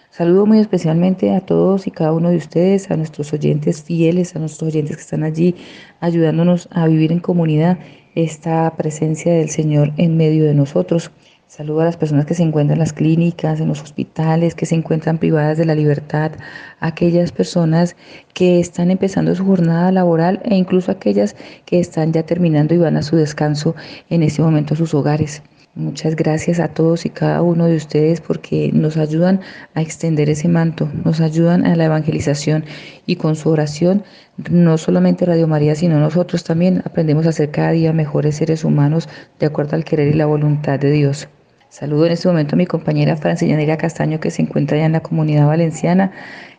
Saludo 0.10 0.46
muy 0.46 0.60
especialmente 0.60 1.36
a 1.36 1.41
todos 1.41 1.86
y 1.86 1.91
cada 1.91 2.13
uno 2.13 2.29
de 2.29 2.38
ustedes, 2.38 2.89
a 2.89 2.98
nuestros 2.98 3.34
oyentes 3.34 3.84
fieles, 3.84 4.36
a 4.36 4.39
nuestros 4.39 4.69
oyentes 4.69 4.96
que 4.96 5.01
están 5.01 5.24
allí 5.24 5.55
ayudándonos 6.00 6.69
a 6.72 6.88
vivir 6.88 7.12
en 7.12 7.19
comunidad 7.19 7.78
esta 8.15 8.73
presencia 8.78 9.34
del 9.34 9.49
Señor 9.49 9.93
en 9.97 10.17
medio 10.17 10.45
de 10.45 10.56
nosotros. 10.56 11.12
Saludo 11.47 11.79
a 11.79 11.86
las 11.86 11.95
personas 11.95 12.25
que 12.25 12.33
se 12.33 12.43
encuentran 12.43 12.75
en 12.75 12.79
las 12.79 12.91
clínicas, 12.91 13.62
en 13.62 13.69
los 13.69 13.81
hospitales, 13.81 14.53
que 14.53 14.65
se 14.65 14.75
encuentran 14.75 15.17
privadas 15.17 15.57
de 15.57 15.63
la 15.63 15.75
libertad, 15.75 16.33
aquellas 16.81 17.31
personas 17.31 17.95
que 18.33 18.60
están 18.60 18.91
empezando 18.91 19.33
su 19.33 19.45
jornada 19.45 19.93
laboral 19.93 20.41
e 20.43 20.55
incluso 20.55 20.91
aquellas 20.91 21.38
que 21.63 21.79
están 21.79 22.12
ya 22.12 22.23
terminando 22.23 22.75
y 22.75 22.79
van 22.79 22.97
a 22.97 23.01
su 23.01 23.15
descanso 23.15 23.75
en 24.10 24.23
este 24.23 24.41
momento 24.41 24.73
a 24.73 24.77
sus 24.77 24.93
hogares. 24.93 25.41
Muchas 25.73 26.17
gracias 26.17 26.60
a 26.60 26.67
todos 26.67 27.05
y 27.05 27.12
cada 27.12 27.41
uno 27.41 27.67
de 27.67 27.77
ustedes 27.77 28.19
porque 28.19 28.69
nos 28.73 28.97
ayudan 28.97 29.39
a 29.73 29.81
extender 29.81 30.29
ese 30.29 30.49
manto, 30.49 30.89
nos 31.05 31.21
ayudan 31.21 31.65
a 31.65 31.77
la 31.77 31.86
evangelización 31.86 32.65
y 33.05 33.15
con 33.15 33.38
su 33.38 33.49
oración, 33.49 34.03
no 34.49 34.77
solamente 34.77 35.25
Radio 35.25 35.47
María, 35.47 35.75
sino 35.75 35.97
nosotros 35.97 36.43
también 36.43 36.81
aprendemos 36.83 37.25
a 37.25 37.31
ser 37.31 37.51
cada 37.51 37.71
día 37.71 37.93
mejores 37.93 38.36
seres 38.36 38.65
humanos 38.65 39.07
de 39.39 39.45
acuerdo 39.45 39.77
al 39.77 39.86
querer 39.86 40.10
y 40.10 40.13
la 40.13 40.25
voluntad 40.25 40.77
de 40.77 40.91
Dios. 40.91 41.29
Saludo 41.69 42.06
en 42.06 42.13
este 42.13 42.30
momento 42.30 42.56
a 42.56 42.58
mi 42.58 42.65
compañera 42.65 43.17
Francia 43.17 43.77
Castaño 43.77 44.21
que 44.21 44.32
se 44.32 44.41
encuentra 44.41 44.77
ya 44.77 44.86
en 44.86 44.93
la 44.93 45.01
comunidad 45.01 45.47
valenciana. 45.47 46.12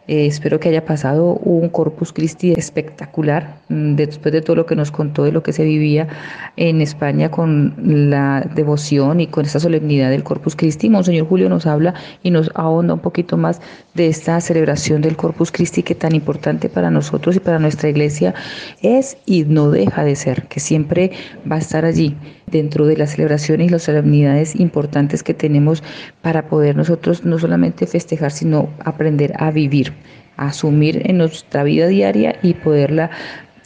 Eh, 0.06 0.26
espero 0.26 0.60
que 0.60 0.68
haya 0.68 0.84
pasado 0.84 1.34
un 1.34 1.68
Corpus 1.68 2.12
Christi 2.12 2.52
espectacular 2.52 3.56
mm, 3.68 3.94
después 3.94 4.32
de 4.32 4.40
todo 4.42 4.56
lo 4.56 4.66
que 4.66 4.74
nos 4.74 4.90
contó 4.90 5.24
de 5.24 5.32
lo 5.32 5.42
que 5.42 5.52
se 5.52 5.64
vivía 5.64 6.08
en 6.56 6.80
España 6.80 7.30
con 7.30 7.74
la 8.10 8.40
devoción 8.54 9.20
y 9.20 9.26
con 9.26 9.44
esta 9.44 9.60
solemnidad 9.60 10.10
del 10.10 10.24
Corpus 10.24 10.56
Christi. 10.56 10.88
Monseñor 10.90 11.26
Julio 11.26 11.48
nos 11.48 11.66
habla 11.66 11.94
y 12.22 12.30
nos 12.30 12.50
ahonda 12.54 12.94
un 12.94 13.00
poquito 13.00 13.36
más 13.36 13.60
de 13.94 14.08
esta 14.08 14.40
celebración 14.40 15.00
del 15.02 15.16
Corpus 15.16 15.50
Christi 15.50 15.82
que 15.82 15.94
tan 15.94 16.14
importante 16.14 16.68
para 16.68 16.90
nosotros 16.90 17.36
y 17.36 17.40
para 17.40 17.58
nuestra 17.58 17.88
iglesia 17.88 18.34
es 18.82 19.16
y 19.26 19.44
no 19.44 19.70
deja 19.70 20.04
de 20.04 20.16
ser, 20.16 20.48
que 20.48 20.60
siempre 20.60 21.12
va 21.50 21.56
a 21.56 21.60
estar 21.60 21.84
allí 21.84 22.14
dentro 22.50 22.86
de 22.86 22.96
las 22.96 23.12
celebraciones 23.12 23.68
y 23.68 23.70
las 23.70 23.82
solemnidades 23.84 24.56
importantes 24.56 25.22
que 25.22 25.34
tenemos 25.34 25.82
para 26.22 26.48
poder 26.48 26.76
nosotros 26.76 27.24
no 27.24 27.38
solamente 27.38 27.86
festejar, 27.86 28.30
sino 28.30 28.68
aprender 28.84 29.32
a 29.38 29.50
vivir, 29.50 29.92
a 30.36 30.48
asumir 30.48 31.02
en 31.08 31.18
nuestra 31.18 31.62
vida 31.64 31.86
diaria 31.86 32.38
y 32.42 32.54
poderla 32.54 33.10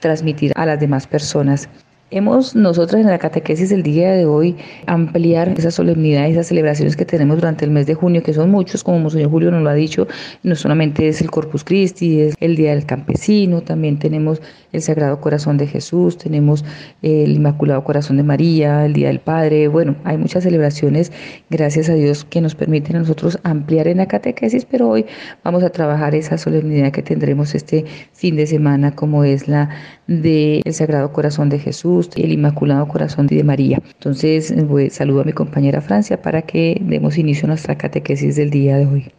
transmitir 0.01 0.53
a 0.57 0.67
las 0.67 0.81
demás 0.81 1.07
personas. 1.07 1.69
Hemos 2.15 2.55
nosotras 2.55 3.01
en 3.01 3.07
la 3.07 3.19
catequesis 3.19 3.71
del 3.71 3.83
día 3.83 4.13
de 4.13 4.27
hoy 4.27 4.55
ampliar 4.85 5.49
esas 5.57 5.73
solemnidades, 5.77 6.33
esas 6.33 6.49
celebraciones 6.49 6.95
que 6.95 7.07
tenemos 7.07 7.37
durante 7.37 7.65
el 7.65 7.71
mes 7.71 7.87
de 7.87 7.95
junio, 7.95 8.23
que 8.23 8.35
son 8.35 8.51
muchos, 8.51 8.85
como 8.85 8.99
Monseñor 8.99 9.31
Julio 9.31 9.51
nos 9.51 9.63
lo 9.63 9.71
ha 9.71 9.75
dicho, 9.75 10.07
no 10.43 10.55
solamente 10.55 11.09
es 11.09 11.23
el 11.23 11.31
Corpus 11.31 11.65
Christi, 11.65 12.21
es 12.21 12.35
el 12.39 12.55
Día 12.55 12.75
del 12.75 12.85
Campesino, 12.85 13.63
también 13.63 13.99
tenemos 13.99 14.43
el 14.73 14.83
Sagrado 14.83 15.23
Corazón 15.23 15.57
de 15.57 15.67
Jesús, 15.67 16.19
tenemos 16.19 16.67
el 17.01 17.33
Inmaculado 17.33 17.83
Corazón 17.83 18.19
de 18.19 18.25
María, 18.25 18.85
el 18.85 18.93
Día 18.93 19.09
del 19.09 19.21
Padre, 19.21 19.69
bueno, 19.69 19.97
hay 20.05 20.19
muchas 20.19 20.45
celebraciones, 20.45 21.13
gracias 21.49 21.89
a 21.89 21.95
Dios, 21.95 22.27
que 22.27 22.43
nos 22.43 22.55
permiten 22.55 22.97
a 22.97 22.99
nosotros 22.99 23.39
ampliar 23.43 23.89
en 23.89 23.97
la 23.97 24.07
catequesis, 24.07 24.67
pero 24.67 24.91
hoy 24.91 25.07
vamos 25.45 25.63
a 25.63 25.71
trabajar 25.71 26.15
esa 26.15 26.37
solemnidad 26.37 26.93
que 26.93 27.03
tendremos 27.03 27.55
este 27.55 27.87
fin 28.13 28.37
de 28.37 28.47
semana, 28.47 28.95
como 28.95 29.25
es 29.25 29.49
la 29.49 29.71
del 30.07 30.63
Sagrado 30.75 31.11
Corazón 31.11 31.49
de 31.49 31.59
Jesús 31.59 32.02
el 32.17 32.33
Inmaculado 32.33 32.87
Corazón 32.89 33.27
de 33.27 33.45
María. 33.45 33.81
Entonces, 33.95 34.55
pues, 34.69 34.95
saludo 34.95 35.23
a 35.23 35.25
mi 35.25 35.33
compañera 35.33 35.81
Francia 35.81 36.21
para 36.21 36.43
que 36.43 36.81
demos 36.83 37.19
inicio 37.19 37.47
a 37.47 37.49
nuestra 37.49 37.77
catequesis 37.77 38.37
del 38.37 38.51
día 38.51 38.77
de 38.77 38.87
hoy. 38.87 39.13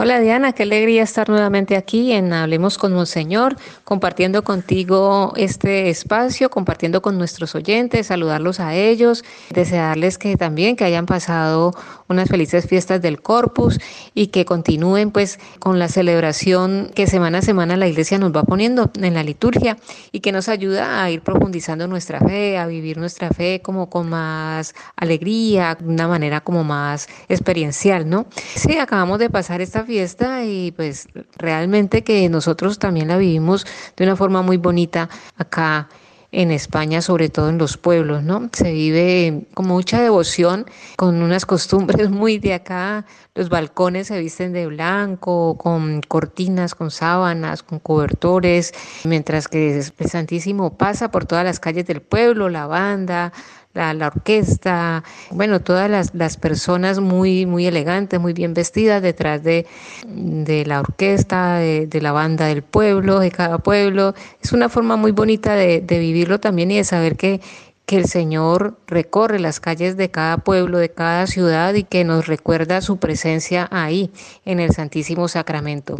Hola 0.00 0.20
Diana, 0.20 0.52
qué 0.52 0.62
alegría 0.62 1.02
estar 1.02 1.28
nuevamente 1.28 1.76
aquí 1.76 2.12
en 2.12 2.32
Hablemos 2.32 2.78
con 2.78 2.94
Monseñor, 2.94 3.56
compartiendo 3.82 4.44
contigo 4.44 5.32
este 5.34 5.90
espacio, 5.90 6.50
compartiendo 6.50 7.02
con 7.02 7.18
nuestros 7.18 7.56
oyentes, 7.56 8.06
saludarlos 8.06 8.60
a 8.60 8.76
ellos, 8.76 9.24
desearles 9.50 10.16
que 10.16 10.36
también 10.36 10.76
que 10.76 10.84
hayan 10.84 11.04
pasado 11.04 11.72
unas 12.06 12.28
felices 12.28 12.68
fiestas 12.68 13.02
del 13.02 13.20
Corpus 13.20 13.80
y 14.14 14.28
que 14.28 14.44
continúen 14.44 15.10
pues 15.10 15.40
con 15.58 15.80
la 15.80 15.88
celebración 15.88 16.92
que 16.94 17.08
semana 17.08 17.38
a 17.38 17.42
semana 17.42 17.76
la 17.76 17.88
iglesia 17.88 18.18
nos 18.18 18.30
va 18.30 18.44
poniendo 18.44 18.92
en 19.02 19.14
la 19.14 19.24
liturgia 19.24 19.78
y 20.12 20.20
que 20.20 20.30
nos 20.30 20.48
ayuda 20.48 21.02
a 21.02 21.10
ir 21.10 21.22
profundizando 21.22 21.88
nuestra 21.88 22.20
fe, 22.20 22.56
a 22.56 22.68
vivir 22.68 22.98
nuestra 22.98 23.30
fe 23.30 23.62
como 23.64 23.90
con 23.90 24.08
más 24.08 24.76
alegría, 24.94 25.74
de 25.74 25.88
una 25.88 26.06
manera 26.06 26.40
como 26.40 26.62
más 26.62 27.08
experiencial, 27.28 28.08
¿no? 28.08 28.26
Sí, 28.54 28.78
acabamos 28.78 29.18
de 29.18 29.28
pasar 29.28 29.60
esta 29.60 29.87
fiesta 29.88 30.44
y 30.44 30.70
pues 30.72 31.08
realmente 31.38 32.04
que 32.04 32.28
nosotros 32.28 32.78
también 32.78 33.08
la 33.08 33.16
vivimos 33.16 33.66
de 33.96 34.04
una 34.04 34.16
forma 34.16 34.42
muy 34.42 34.58
bonita 34.58 35.08
acá 35.38 35.88
en 36.30 36.50
España, 36.50 37.00
sobre 37.00 37.30
todo 37.30 37.48
en 37.48 37.56
los 37.56 37.78
pueblos, 37.78 38.22
¿no? 38.22 38.50
Se 38.52 38.70
vive 38.70 39.46
con 39.54 39.66
mucha 39.66 40.02
devoción, 40.02 40.66
con 40.96 41.22
unas 41.22 41.46
costumbres 41.46 42.10
muy 42.22 42.38
de 42.38 42.52
acá. 42.52 43.06
Los 43.34 43.48
balcones 43.48 44.08
se 44.08 44.20
visten 44.20 44.52
de 44.52 44.66
blanco, 44.66 45.56
con 45.56 46.02
cortinas, 46.02 46.74
con 46.74 46.90
sábanas, 46.90 47.62
con 47.62 47.78
cobertores, 47.78 48.74
mientras 49.04 49.48
que 49.48 49.78
el 49.78 50.10
Santísimo 50.10 50.76
pasa 50.76 51.10
por 51.10 51.24
todas 51.24 51.46
las 51.46 51.60
calles 51.60 51.86
del 51.86 52.02
pueblo, 52.02 52.50
la 52.50 52.66
banda, 52.66 53.32
la, 53.78 54.06
orquesta, 54.06 55.04
bueno, 55.30 55.60
todas 55.60 55.90
las, 55.90 56.14
las, 56.14 56.36
personas 56.36 57.00
muy, 57.00 57.46
muy 57.46 57.66
elegantes, 57.66 58.20
muy 58.20 58.32
bien 58.32 58.54
vestidas 58.54 59.02
detrás 59.02 59.42
de, 59.42 59.66
de 60.06 60.66
la 60.66 60.80
orquesta, 60.80 61.56
de, 61.56 62.00
la 62.00 62.12
banda 62.12 62.46
del 62.46 62.62
pueblo, 62.62 63.20
de 63.20 63.30
cada 63.30 63.58
pueblo. 63.58 64.14
Es 64.42 64.52
una 64.52 64.68
forma 64.68 64.96
muy 64.96 65.12
bonita 65.12 65.54
de, 65.54 65.80
de 65.80 65.98
vivirlo 65.98 66.40
también 66.40 66.70
y 66.70 66.76
de 66.76 66.84
saber 66.84 67.16
que 67.16 67.40
que 67.88 67.96
el 67.96 68.04
Señor 68.04 68.76
recorre 68.86 69.40
las 69.40 69.60
calles 69.60 69.96
de 69.96 70.10
cada 70.10 70.36
pueblo, 70.36 70.76
de 70.76 70.90
cada 70.90 71.26
ciudad 71.26 71.72
y 71.72 71.84
que 71.84 72.04
nos 72.04 72.26
recuerda 72.26 72.82
su 72.82 72.98
presencia 72.98 73.66
ahí, 73.70 74.10
en 74.44 74.60
el 74.60 74.72
Santísimo 74.72 75.26
Sacramento. 75.26 75.96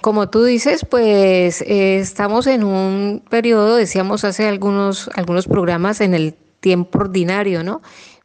Como 0.00 0.28
tú 0.28 0.42
dices, 0.42 0.84
pues 0.84 1.62
eh, 1.62 2.00
estamos 2.00 2.48
en 2.48 2.64
un 2.64 3.22
periodo, 3.30 3.76
decíamos 3.76 4.24
hace 4.24 4.48
algunos, 4.48 5.08
algunos 5.14 5.46
programas, 5.46 6.00
en 6.00 6.14
el 6.14 6.34
tiempo 6.62 7.00
ordinario, 7.00 7.62
¿no? 7.62 7.82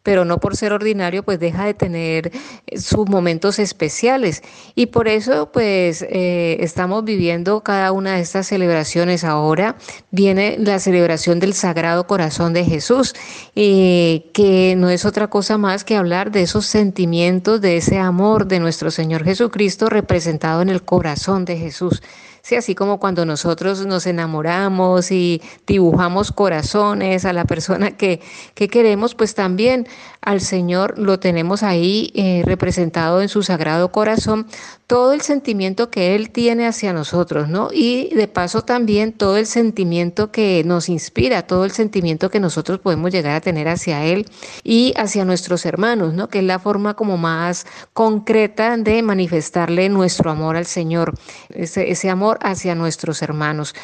pero 0.07 0.23
no 0.23 0.39
por 0.39 0.55
ser 0.55 0.71
ordinario, 0.71 1.21
pues 1.21 1.37
deja 1.37 1.65
de 1.65 1.73
tener 1.73 2.31
eh, 2.65 2.79
sus 2.79 3.09
momentos 3.09 3.59
especiales. 3.59 4.41
Y 4.73 4.85
por 4.85 5.09
eso, 5.09 5.51
pues, 5.51 6.01
eh, 6.01 6.55
estamos 6.61 7.03
viviendo 7.03 7.59
cada 7.59 7.91
una 7.91 8.15
de 8.15 8.21
estas 8.21 8.47
celebraciones. 8.47 9.25
Ahora 9.25 9.75
viene 10.09 10.55
la 10.59 10.79
celebración 10.79 11.41
del 11.41 11.53
Sagrado 11.53 12.07
Corazón 12.07 12.53
de 12.53 12.63
Jesús, 12.63 13.15
que 13.53 14.75
no 14.77 14.89
es 14.89 15.03
otra 15.03 15.27
cosa 15.27 15.57
más 15.57 15.83
que 15.83 15.97
hablar 15.97 16.31
de 16.31 16.43
esos 16.43 16.65
sentimientos, 16.65 17.59
de 17.59 17.75
ese 17.75 17.97
amor 17.97 18.47
de 18.47 18.61
nuestro 18.61 18.91
Señor 18.91 19.25
Jesucristo 19.25 19.89
representado 19.89 20.61
en 20.61 20.69
el 20.69 20.83
corazón 20.83 21.43
de 21.43 21.57
Jesús. 21.57 22.01
Sí, 22.47 22.55
así 22.55 22.75
como 22.75 22.97
cuando 22.97 23.25
nosotros 23.25 23.85
nos 23.85 24.07
enamoramos 24.07 25.11
y 25.11 25.41
dibujamos 25.65 26.31
corazones 26.31 27.25
a 27.25 27.33
la 27.33 27.43
persona 27.43 27.97
que, 27.97 28.21
que 28.53 28.69
queremos, 28.69 29.15
pues 29.15 29.35
también 29.35 29.85
al 30.27 30.41
Señor 30.41 30.99
lo 30.99 31.21
tenemos 31.21 31.63
ahí 31.63 32.11
eh, 32.13 32.41
representado 32.45 33.21
en 33.21 33.29
su 33.29 33.43
sagrado 33.43 33.93
corazón, 33.93 34.45
todo 34.85 35.13
el 35.13 35.21
sentimiento 35.21 35.89
que 35.89 36.15
Él 36.15 36.31
tiene 36.31 36.67
hacia 36.67 36.91
nosotros, 36.91 37.47
¿no? 37.47 37.69
Y 37.71 38.13
de 38.13 38.27
paso 38.27 38.61
también 38.61 39.13
todo 39.13 39.37
el 39.37 39.45
sentimiento 39.45 40.29
que 40.29 40.63
nos 40.65 40.89
inspira, 40.89 41.43
todo 41.43 41.63
el 41.63 41.71
sentimiento 41.71 42.29
que 42.29 42.41
nosotros 42.41 42.79
podemos 42.79 43.11
llegar 43.11 43.35
a 43.35 43.41
tener 43.41 43.69
hacia 43.69 44.03
Él 44.03 44.25
y 44.65 44.93
hacia 44.97 45.23
nuestros 45.23 45.65
hermanos, 45.65 46.13
¿no? 46.13 46.27
Que 46.27 46.39
es 46.39 46.43
la 46.43 46.59
forma 46.59 46.95
como 46.95 47.17
más 47.17 47.65
concreta 47.93 48.75
de 48.75 49.01
manifestarle 49.03 49.87
nuestro 49.87 50.29
amor 50.29 50.57
al 50.57 50.65
Señor, 50.65 51.13
ese, 51.49 51.89
ese 51.89 52.09
amor 52.09 52.37
hacia 52.41 52.75
nuestros 52.75 53.21
hermanos. 53.21 53.75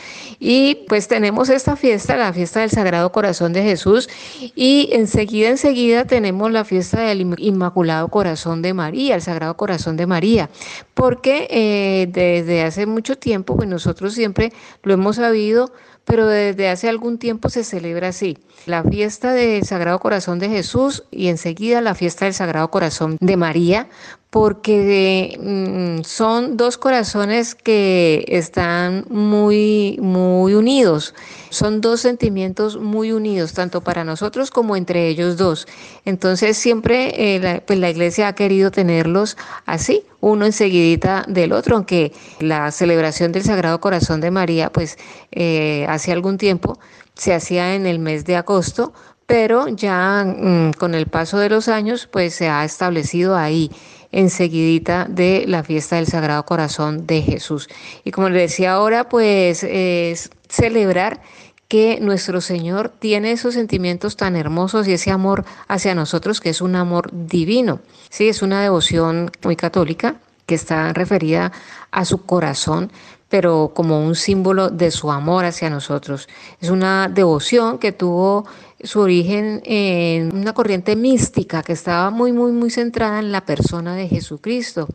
Y 0.42 0.86
pues 0.90 1.08
tenemos 1.08 1.48
esta 1.48 1.78
fiesta, 1.78 2.18
la 2.18 2.34
fiesta 2.34 2.60
del 2.60 2.72
Sagrado 2.72 3.14
Corazón 3.14 3.54
de 3.54 3.64
Jesús, 3.64 4.10
y 4.56 4.90
enseguida, 4.92 5.48
enseguida 5.48 6.04
tenemos 6.04 6.33
la 6.52 6.66
fiesta 6.66 7.02
del 7.02 7.36
Inmaculado 7.38 8.08
Corazón 8.10 8.62
de 8.62 8.74
María, 8.74 9.16
el 9.16 9.22
Sagrado 9.22 9.56
Corazón 9.56 9.98
de 9.98 10.08
María 10.08 10.50
porque 10.94 11.48
eh, 11.50 12.08
desde 12.12 12.64
hace 12.64 12.86
mucho 12.86 13.18
tiempo, 13.18 13.56
pues 13.56 13.68
nosotros 13.68 14.14
siempre 14.14 14.54
lo 14.84 14.94
hemos 14.94 15.18
sabido, 15.18 15.72
pero 16.06 16.28
desde 16.28 16.70
hace 16.70 16.90
algún 16.90 17.18
tiempo 17.18 17.50
se 17.50 17.64
celebra 17.64 18.10
así. 18.10 18.38
La 18.66 18.84
fiesta 18.84 19.34
del 19.34 19.66
Sagrado 19.66 20.00
Corazón 20.00 20.40
de 20.40 20.50
Jesús 20.50 21.04
y 21.12 21.28
enseguida 21.28 21.82
la 21.82 21.96
fiesta 21.96 22.26
del 22.26 22.34
Sagrado 22.34 22.70
Corazón 22.70 23.18
de 23.20 23.38
María, 23.38 23.88
porque 24.34 25.38
mm, 25.40 26.04
son 26.06 26.58
dos 26.58 26.80
corazones 26.80 27.54
que 27.54 28.26
están 28.28 29.06
muy, 29.12 30.00
muy 30.02 30.56
unidos. 30.56 31.14
Son 31.52 31.82
dos 31.82 32.02
sentimientos 32.02 32.78
muy 32.78 33.12
unidos, 33.12 33.54
tanto 33.54 33.82
para 33.82 34.04
nosotros 34.04 34.50
como 34.50 34.76
entre 34.76 35.08
ellos 35.08 35.38
dos. 35.38 35.68
Entonces 36.04 36.58
siempre 36.58 37.36
eh, 37.36 37.40
la, 37.40 37.62
pues 37.64 37.78
la 37.78 37.92
iglesia 37.92 38.28
ha 38.28 38.34
querido 38.34 38.72
tenerlos 38.72 39.38
así, 39.68 40.04
uno 40.20 40.48
enseguidita 40.48 41.26
del 41.28 41.52
otro, 41.52 41.76
aunque 41.76 42.12
la 42.40 42.72
celebración 42.72 43.34
del 43.34 43.44
Sagrado 43.44 43.80
Corazón 43.80 44.20
de 44.20 44.32
María, 44.32 44.72
pues 44.72 44.98
eh, 45.32 45.86
hace 45.88 46.12
algún 46.12 46.40
tiempo 46.40 46.80
se 47.14 47.36
hacía 47.36 47.76
en 47.76 47.86
el 47.86 48.00
mes 48.00 48.26
de 48.26 48.36
agosto, 48.36 48.94
pero 49.28 49.68
ya 49.68 50.26
mm, 50.26 50.72
con 50.74 50.96
el 50.96 51.06
paso 51.06 51.38
de 51.38 51.50
los 51.50 51.68
años, 51.68 52.10
pues 52.12 52.34
se 52.34 52.50
ha 52.50 52.66
establecido 52.66 53.38
ahí 53.38 53.70
enseguidita 54.14 55.06
de 55.10 55.44
la 55.48 55.64
fiesta 55.64 55.98
del 55.98 56.08
Sagrado 56.08 56.46
Corazón 56.46 57.06
de 57.06 57.22
Jesús. 57.22 57.68
Y 58.06 58.12
como 58.12 58.30
le 58.30 58.40
decía 58.40 58.74
ahora, 58.74 59.10
pues 59.10 59.64
es 59.64 60.30
celebrar 60.48 61.20
que 61.68 61.98
nuestro 62.00 62.40
Señor 62.40 62.90
tiene 62.90 63.32
esos 63.32 63.56
sentimientos 63.56 64.16
tan 64.16 64.36
hermosos 64.36 64.88
y 64.88 64.94
ese 64.94 65.10
amor 65.10 65.44
hacia 65.68 65.96
nosotros 65.96 66.40
que 66.40 66.52
es 66.52 66.62
un 66.62 66.76
amor 66.76 67.10
divino. 67.12 67.80
Sí, 68.10 68.30
es 68.30 68.44
una 68.44 68.62
devoción 68.62 69.32
muy 69.44 69.56
católica 69.56 70.18
que 70.46 70.56
está 70.56 70.94
referida 70.94 71.52
a 71.90 72.06
su 72.06 72.26
corazón, 72.26 72.92
pero 73.28 73.72
como 73.74 74.06
un 74.06 74.14
símbolo 74.14 74.70
de 74.70 74.92
su 74.92 75.12
amor 75.12 75.46
hacia 75.46 75.72
nosotros. 75.72 76.30
Es 76.62 76.70
una 76.70 77.08
devoción 77.08 77.80
que 77.80 77.92
tuvo 77.92 78.46
su 78.84 79.00
origen 79.00 79.62
en 79.66 80.36
una 80.36 80.54
corriente 80.54 80.96
mística 80.96 81.64
que 81.64 81.74
estaba 81.74 82.10
muy, 82.10 82.32
muy, 82.32 82.52
muy 82.52 82.70
centrada 82.70 83.20
en 83.20 83.32
la 83.32 83.46
persona 83.46 83.96
de 83.96 84.08
Jesucristo 84.08 84.88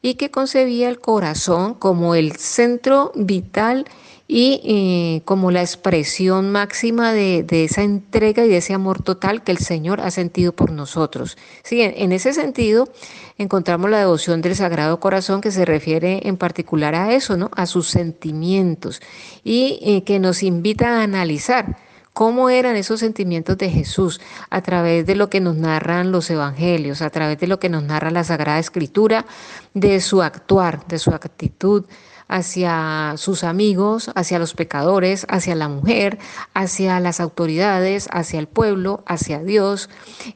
y 0.00 0.14
que 0.14 0.30
concebía 0.30 0.88
el 0.88 0.98
corazón 0.98 1.74
como 1.74 2.14
el 2.14 2.36
centro 2.36 3.12
vital 3.14 3.86
y 4.28 4.60
eh, 4.64 5.22
como 5.24 5.50
la 5.50 5.60
expresión 5.60 6.50
máxima 6.50 7.12
de, 7.12 7.44
esa 7.50 7.82
entrega 7.82 8.44
y 8.44 8.48
de 8.48 8.56
ese 8.56 8.72
amor 8.72 9.02
total 9.02 9.44
que 9.44 9.52
el 9.52 9.58
Señor 9.58 10.00
ha 10.00 10.10
sentido 10.10 10.52
por 10.52 10.72
nosotros. 10.72 11.36
Sí, 11.62 11.82
en, 11.82 12.12
ese 12.12 12.32
sentido 12.32 12.88
encontramos 13.36 13.90
la 13.90 13.98
devoción 13.98 14.40
del 14.40 14.56
Sagrado 14.56 15.00
Corazón 15.00 15.40
que 15.40 15.50
se 15.50 15.64
refiere 15.64 16.26
en 16.26 16.36
particular 16.36 16.94
a 16.94 17.12
eso, 17.12 17.36
¿no? 17.36 17.50
a 17.54 17.66
sus 17.66 17.88
sentimientos 17.88 19.02
y 19.44 19.78
eh, 19.82 20.04
que 20.04 20.18
nos 20.18 20.42
invita 20.42 21.00
a 21.00 21.02
analizar 21.02 21.76
cómo 22.12 22.50
eran 22.50 22.76
esos 22.76 23.00
sentimientos 23.00 23.58
de 23.58 23.70
Jesús 23.70 24.20
a 24.50 24.62
través 24.62 25.06
de 25.06 25.14
lo 25.14 25.30
que 25.30 25.40
nos 25.40 25.56
narran 25.56 26.12
los 26.12 26.30
evangelios, 26.30 27.02
a 27.02 27.10
través 27.10 27.38
de 27.38 27.46
lo 27.46 27.58
que 27.58 27.68
nos 27.68 27.82
narra 27.82 28.10
la 28.10 28.24
Sagrada 28.24 28.58
Escritura, 28.58 29.26
de 29.74 30.00
su 30.00 30.22
actuar, 30.22 30.86
de 30.86 30.98
su 30.98 31.10
actitud 31.10 31.84
hacia 32.28 33.14
sus 33.16 33.44
amigos, 33.44 34.10
hacia 34.14 34.38
los 34.38 34.54
pecadores, 34.54 35.26
hacia 35.28 35.54
la 35.54 35.68
mujer, 35.68 36.18
hacia 36.54 36.98
las 36.98 37.20
autoridades, 37.20 38.08
hacia 38.10 38.40
el 38.40 38.48
pueblo, 38.48 39.02
hacia 39.06 39.40
Dios, 39.40 39.90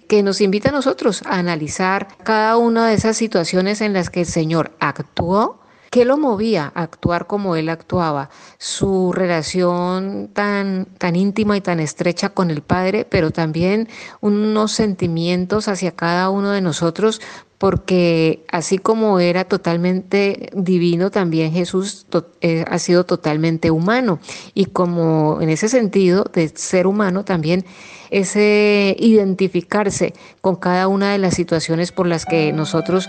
que 0.06 0.22
nos 0.22 0.42
invita 0.42 0.68
a 0.68 0.72
nosotros 0.72 1.22
a 1.24 1.38
analizar 1.38 2.08
cada 2.22 2.58
una 2.58 2.86
de 2.86 2.94
esas 2.94 3.16
situaciones 3.16 3.80
en 3.80 3.94
las 3.94 4.10
que 4.10 4.20
el 4.20 4.26
Señor 4.26 4.76
actuó 4.78 5.58
¿Qué 5.96 6.04
lo 6.04 6.18
movía 6.18 6.72
a 6.74 6.82
actuar 6.82 7.26
como 7.26 7.56
él 7.56 7.70
actuaba? 7.70 8.28
Su 8.58 9.14
relación 9.14 10.28
tan, 10.30 10.84
tan 10.98 11.16
íntima 11.16 11.56
y 11.56 11.62
tan 11.62 11.80
estrecha 11.80 12.28
con 12.28 12.50
el 12.50 12.60
Padre, 12.60 13.06
pero 13.08 13.30
también 13.30 13.88
unos 14.20 14.72
sentimientos 14.72 15.68
hacia 15.68 15.92
cada 15.92 16.28
uno 16.28 16.50
de 16.50 16.60
nosotros, 16.60 17.22
porque 17.56 18.44
así 18.52 18.76
como 18.76 19.20
era 19.20 19.44
totalmente 19.44 20.50
divino, 20.52 21.10
también 21.10 21.50
Jesús 21.52 22.06
eh, 22.42 22.66
ha 22.68 22.78
sido 22.78 23.06
totalmente 23.06 23.70
humano. 23.70 24.18
Y 24.52 24.66
como 24.66 25.38
en 25.40 25.48
ese 25.48 25.70
sentido 25.70 26.26
de 26.30 26.48
ser 26.48 26.86
humano 26.86 27.24
también 27.24 27.64
ese 28.10 28.94
identificarse 28.98 30.12
con 30.42 30.56
cada 30.56 30.88
una 30.88 31.12
de 31.12 31.18
las 31.18 31.32
situaciones 31.32 31.90
por 31.90 32.06
las 32.06 32.26
que 32.26 32.52
nosotros 32.52 33.08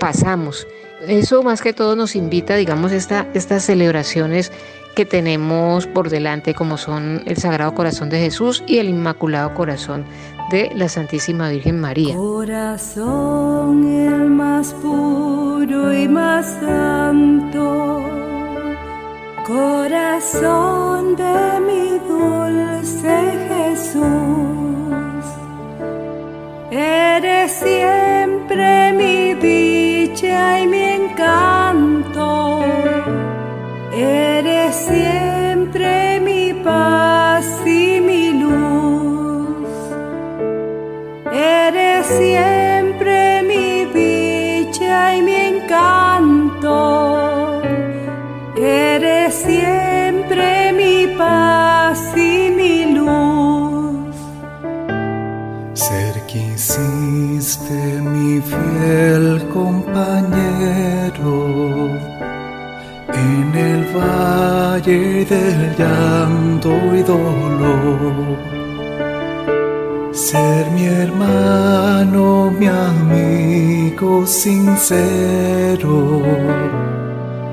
pasamos 0.00 0.66
eso 1.08 1.42
más 1.42 1.62
que 1.62 1.72
todo 1.72 1.96
nos 1.96 2.16
invita, 2.16 2.56
digamos, 2.56 2.92
esta, 2.92 3.26
estas 3.34 3.64
celebraciones 3.64 4.52
que 4.94 5.04
tenemos 5.04 5.86
por 5.86 6.08
delante, 6.08 6.54
como 6.54 6.78
son 6.78 7.22
el 7.26 7.36
Sagrado 7.36 7.74
Corazón 7.74 8.10
de 8.10 8.20
Jesús 8.20 8.62
y 8.66 8.78
el 8.78 8.88
Inmaculado 8.88 9.54
Corazón 9.54 10.04
de 10.50 10.70
la 10.74 10.88
Santísima 10.88 11.50
Virgen 11.50 11.80
María. 11.80 12.14
Corazón 12.16 13.84
el 13.92 14.30
más 14.30 14.72
puro 14.74 15.92
y 15.92 16.08
más 16.08 16.46
santo, 16.60 18.02
corazón 19.46 21.16
de 21.16 21.60
mi 21.66 21.98
dulce 22.06 23.16
Jesús, 23.48 24.04
eres 26.70 27.52
siempre 27.52 28.92
mi 28.92 29.34
dicha 29.34 30.60
y 30.60 30.66
mi 30.66 30.83
encanto, 31.24 32.60
eres 33.92 34.74
siempre 34.74 35.33
fiel 58.42 59.48
compañero 59.52 61.34
en 63.12 63.54
el 63.54 63.84
valle 63.96 65.24
del 65.24 65.76
llanto 65.78 66.70
y 66.94 67.02
dolor. 67.02 68.38
Ser 70.12 70.70
mi 70.72 70.84
hermano, 70.86 72.50
mi 72.58 72.66
amigo 72.66 74.26
sincero, 74.26 76.22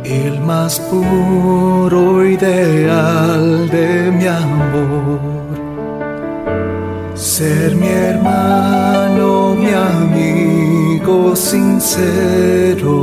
el 0.04 0.40
más 0.42 0.80
puro 0.80 2.26
ideal 2.26 3.70
de 3.70 4.12
mi 4.12 4.28
amor. 4.28 5.31
Ser 7.42 7.76
mi 7.76 7.88
hermano, 7.88 9.56
mi 9.56 9.72
amigo 9.74 11.36
sincero, 11.36 12.94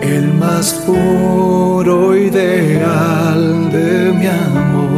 el 0.00 0.32
más 0.32 0.72
puro 0.86 2.16
ideal 2.16 3.70
de 3.70 4.12
mi 4.18 4.26
amor. 4.28 4.89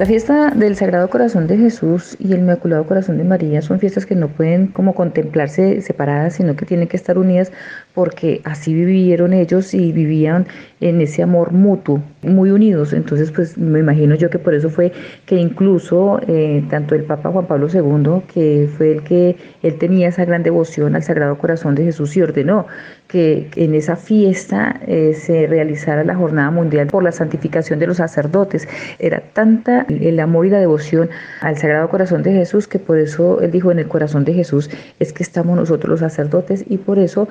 La 0.00 0.06
fiesta 0.06 0.48
del 0.48 0.76
Sagrado 0.76 1.10
Corazón 1.10 1.46
de 1.46 1.58
Jesús 1.58 2.16
y 2.18 2.32
el 2.32 2.38
Inmaculado 2.38 2.86
Corazón 2.86 3.18
de 3.18 3.24
María 3.24 3.60
son 3.60 3.80
fiestas 3.80 4.06
que 4.06 4.14
no 4.14 4.28
pueden 4.28 4.68
como 4.68 4.94
contemplarse 4.94 5.82
separadas, 5.82 6.36
sino 6.36 6.56
que 6.56 6.64
tienen 6.64 6.88
que 6.88 6.96
estar 6.96 7.18
unidas 7.18 7.52
porque 7.94 8.40
así 8.44 8.72
vivieron 8.74 9.32
ellos 9.32 9.74
y 9.74 9.92
vivían 9.92 10.46
en 10.80 11.00
ese 11.00 11.22
amor 11.22 11.52
mutuo, 11.52 12.02
muy 12.22 12.50
unidos. 12.50 12.92
Entonces, 12.92 13.30
pues 13.30 13.58
me 13.58 13.80
imagino 13.80 14.14
yo 14.14 14.30
que 14.30 14.38
por 14.38 14.54
eso 14.54 14.70
fue 14.70 14.92
que 15.26 15.36
incluso 15.36 16.20
eh, 16.26 16.64
tanto 16.70 16.94
el 16.94 17.04
Papa 17.04 17.30
Juan 17.30 17.46
Pablo 17.46 17.68
II, 17.72 18.22
que 18.32 18.68
fue 18.76 18.92
el 18.92 19.02
que 19.02 19.36
él 19.62 19.76
tenía 19.78 20.08
esa 20.08 20.24
gran 20.24 20.42
devoción 20.42 20.94
al 20.94 21.02
Sagrado 21.02 21.36
Corazón 21.38 21.74
de 21.74 21.84
Jesús 21.84 22.16
y 22.16 22.22
ordenó 22.22 22.66
que 23.08 23.48
en 23.56 23.74
esa 23.74 23.96
fiesta 23.96 24.80
eh, 24.86 25.14
se 25.14 25.48
realizara 25.48 26.04
la 26.04 26.14
Jornada 26.14 26.50
Mundial 26.52 26.86
por 26.86 27.02
la 27.02 27.10
santificación 27.10 27.80
de 27.80 27.88
los 27.88 27.96
sacerdotes. 27.96 28.68
Era 29.00 29.20
tanta 29.20 29.84
el 29.88 30.20
amor 30.20 30.46
y 30.46 30.50
la 30.50 30.60
devoción 30.60 31.10
al 31.40 31.56
Sagrado 31.58 31.88
Corazón 31.88 32.22
de 32.22 32.32
Jesús 32.32 32.68
que 32.68 32.78
por 32.78 32.98
eso 32.98 33.40
él 33.40 33.50
dijo 33.50 33.72
en 33.72 33.80
el 33.80 33.88
corazón 33.88 34.24
de 34.24 34.32
Jesús 34.32 34.70
es 35.00 35.12
que 35.12 35.24
estamos 35.24 35.56
nosotros 35.56 35.90
los 35.90 36.00
sacerdotes 36.00 36.64
y 36.68 36.78
por 36.78 36.98
eso 36.98 37.28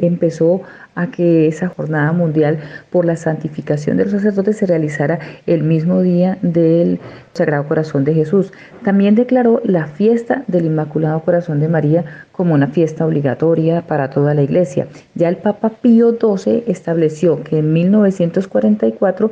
empezó 0.00 0.62
a 0.94 1.10
que 1.10 1.48
esa 1.48 1.68
jornada 1.68 2.12
mundial 2.12 2.58
por 2.90 3.04
la 3.04 3.16
santificación 3.16 3.96
de 3.96 4.04
los 4.04 4.12
sacerdotes 4.12 4.56
se 4.58 4.66
realizara 4.66 5.18
el 5.46 5.62
mismo 5.62 6.02
día 6.02 6.38
del 6.42 6.98
Sagrado 7.32 7.66
Corazón 7.68 8.04
de 8.04 8.14
Jesús. 8.14 8.52
También 8.84 9.14
declaró 9.14 9.60
la 9.64 9.86
fiesta 9.86 10.44
del 10.46 10.66
Inmaculado 10.66 11.20
Corazón 11.20 11.60
de 11.60 11.68
María 11.68 12.04
como 12.32 12.54
una 12.54 12.68
fiesta 12.68 13.06
obligatoria 13.06 13.82
para 13.82 14.10
toda 14.10 14.34
la 14.34 14.42
iglesia. 14.42 14.88
Ya 15.14 15.28
el 15.28 15.36
Papa 15.36 15.70
Pío 15.80 16.16
XII 16.18 16.64
estableció 16.66 17.42
que 17.44 17.58
en 17.58 17.72
1944 17.72 19.30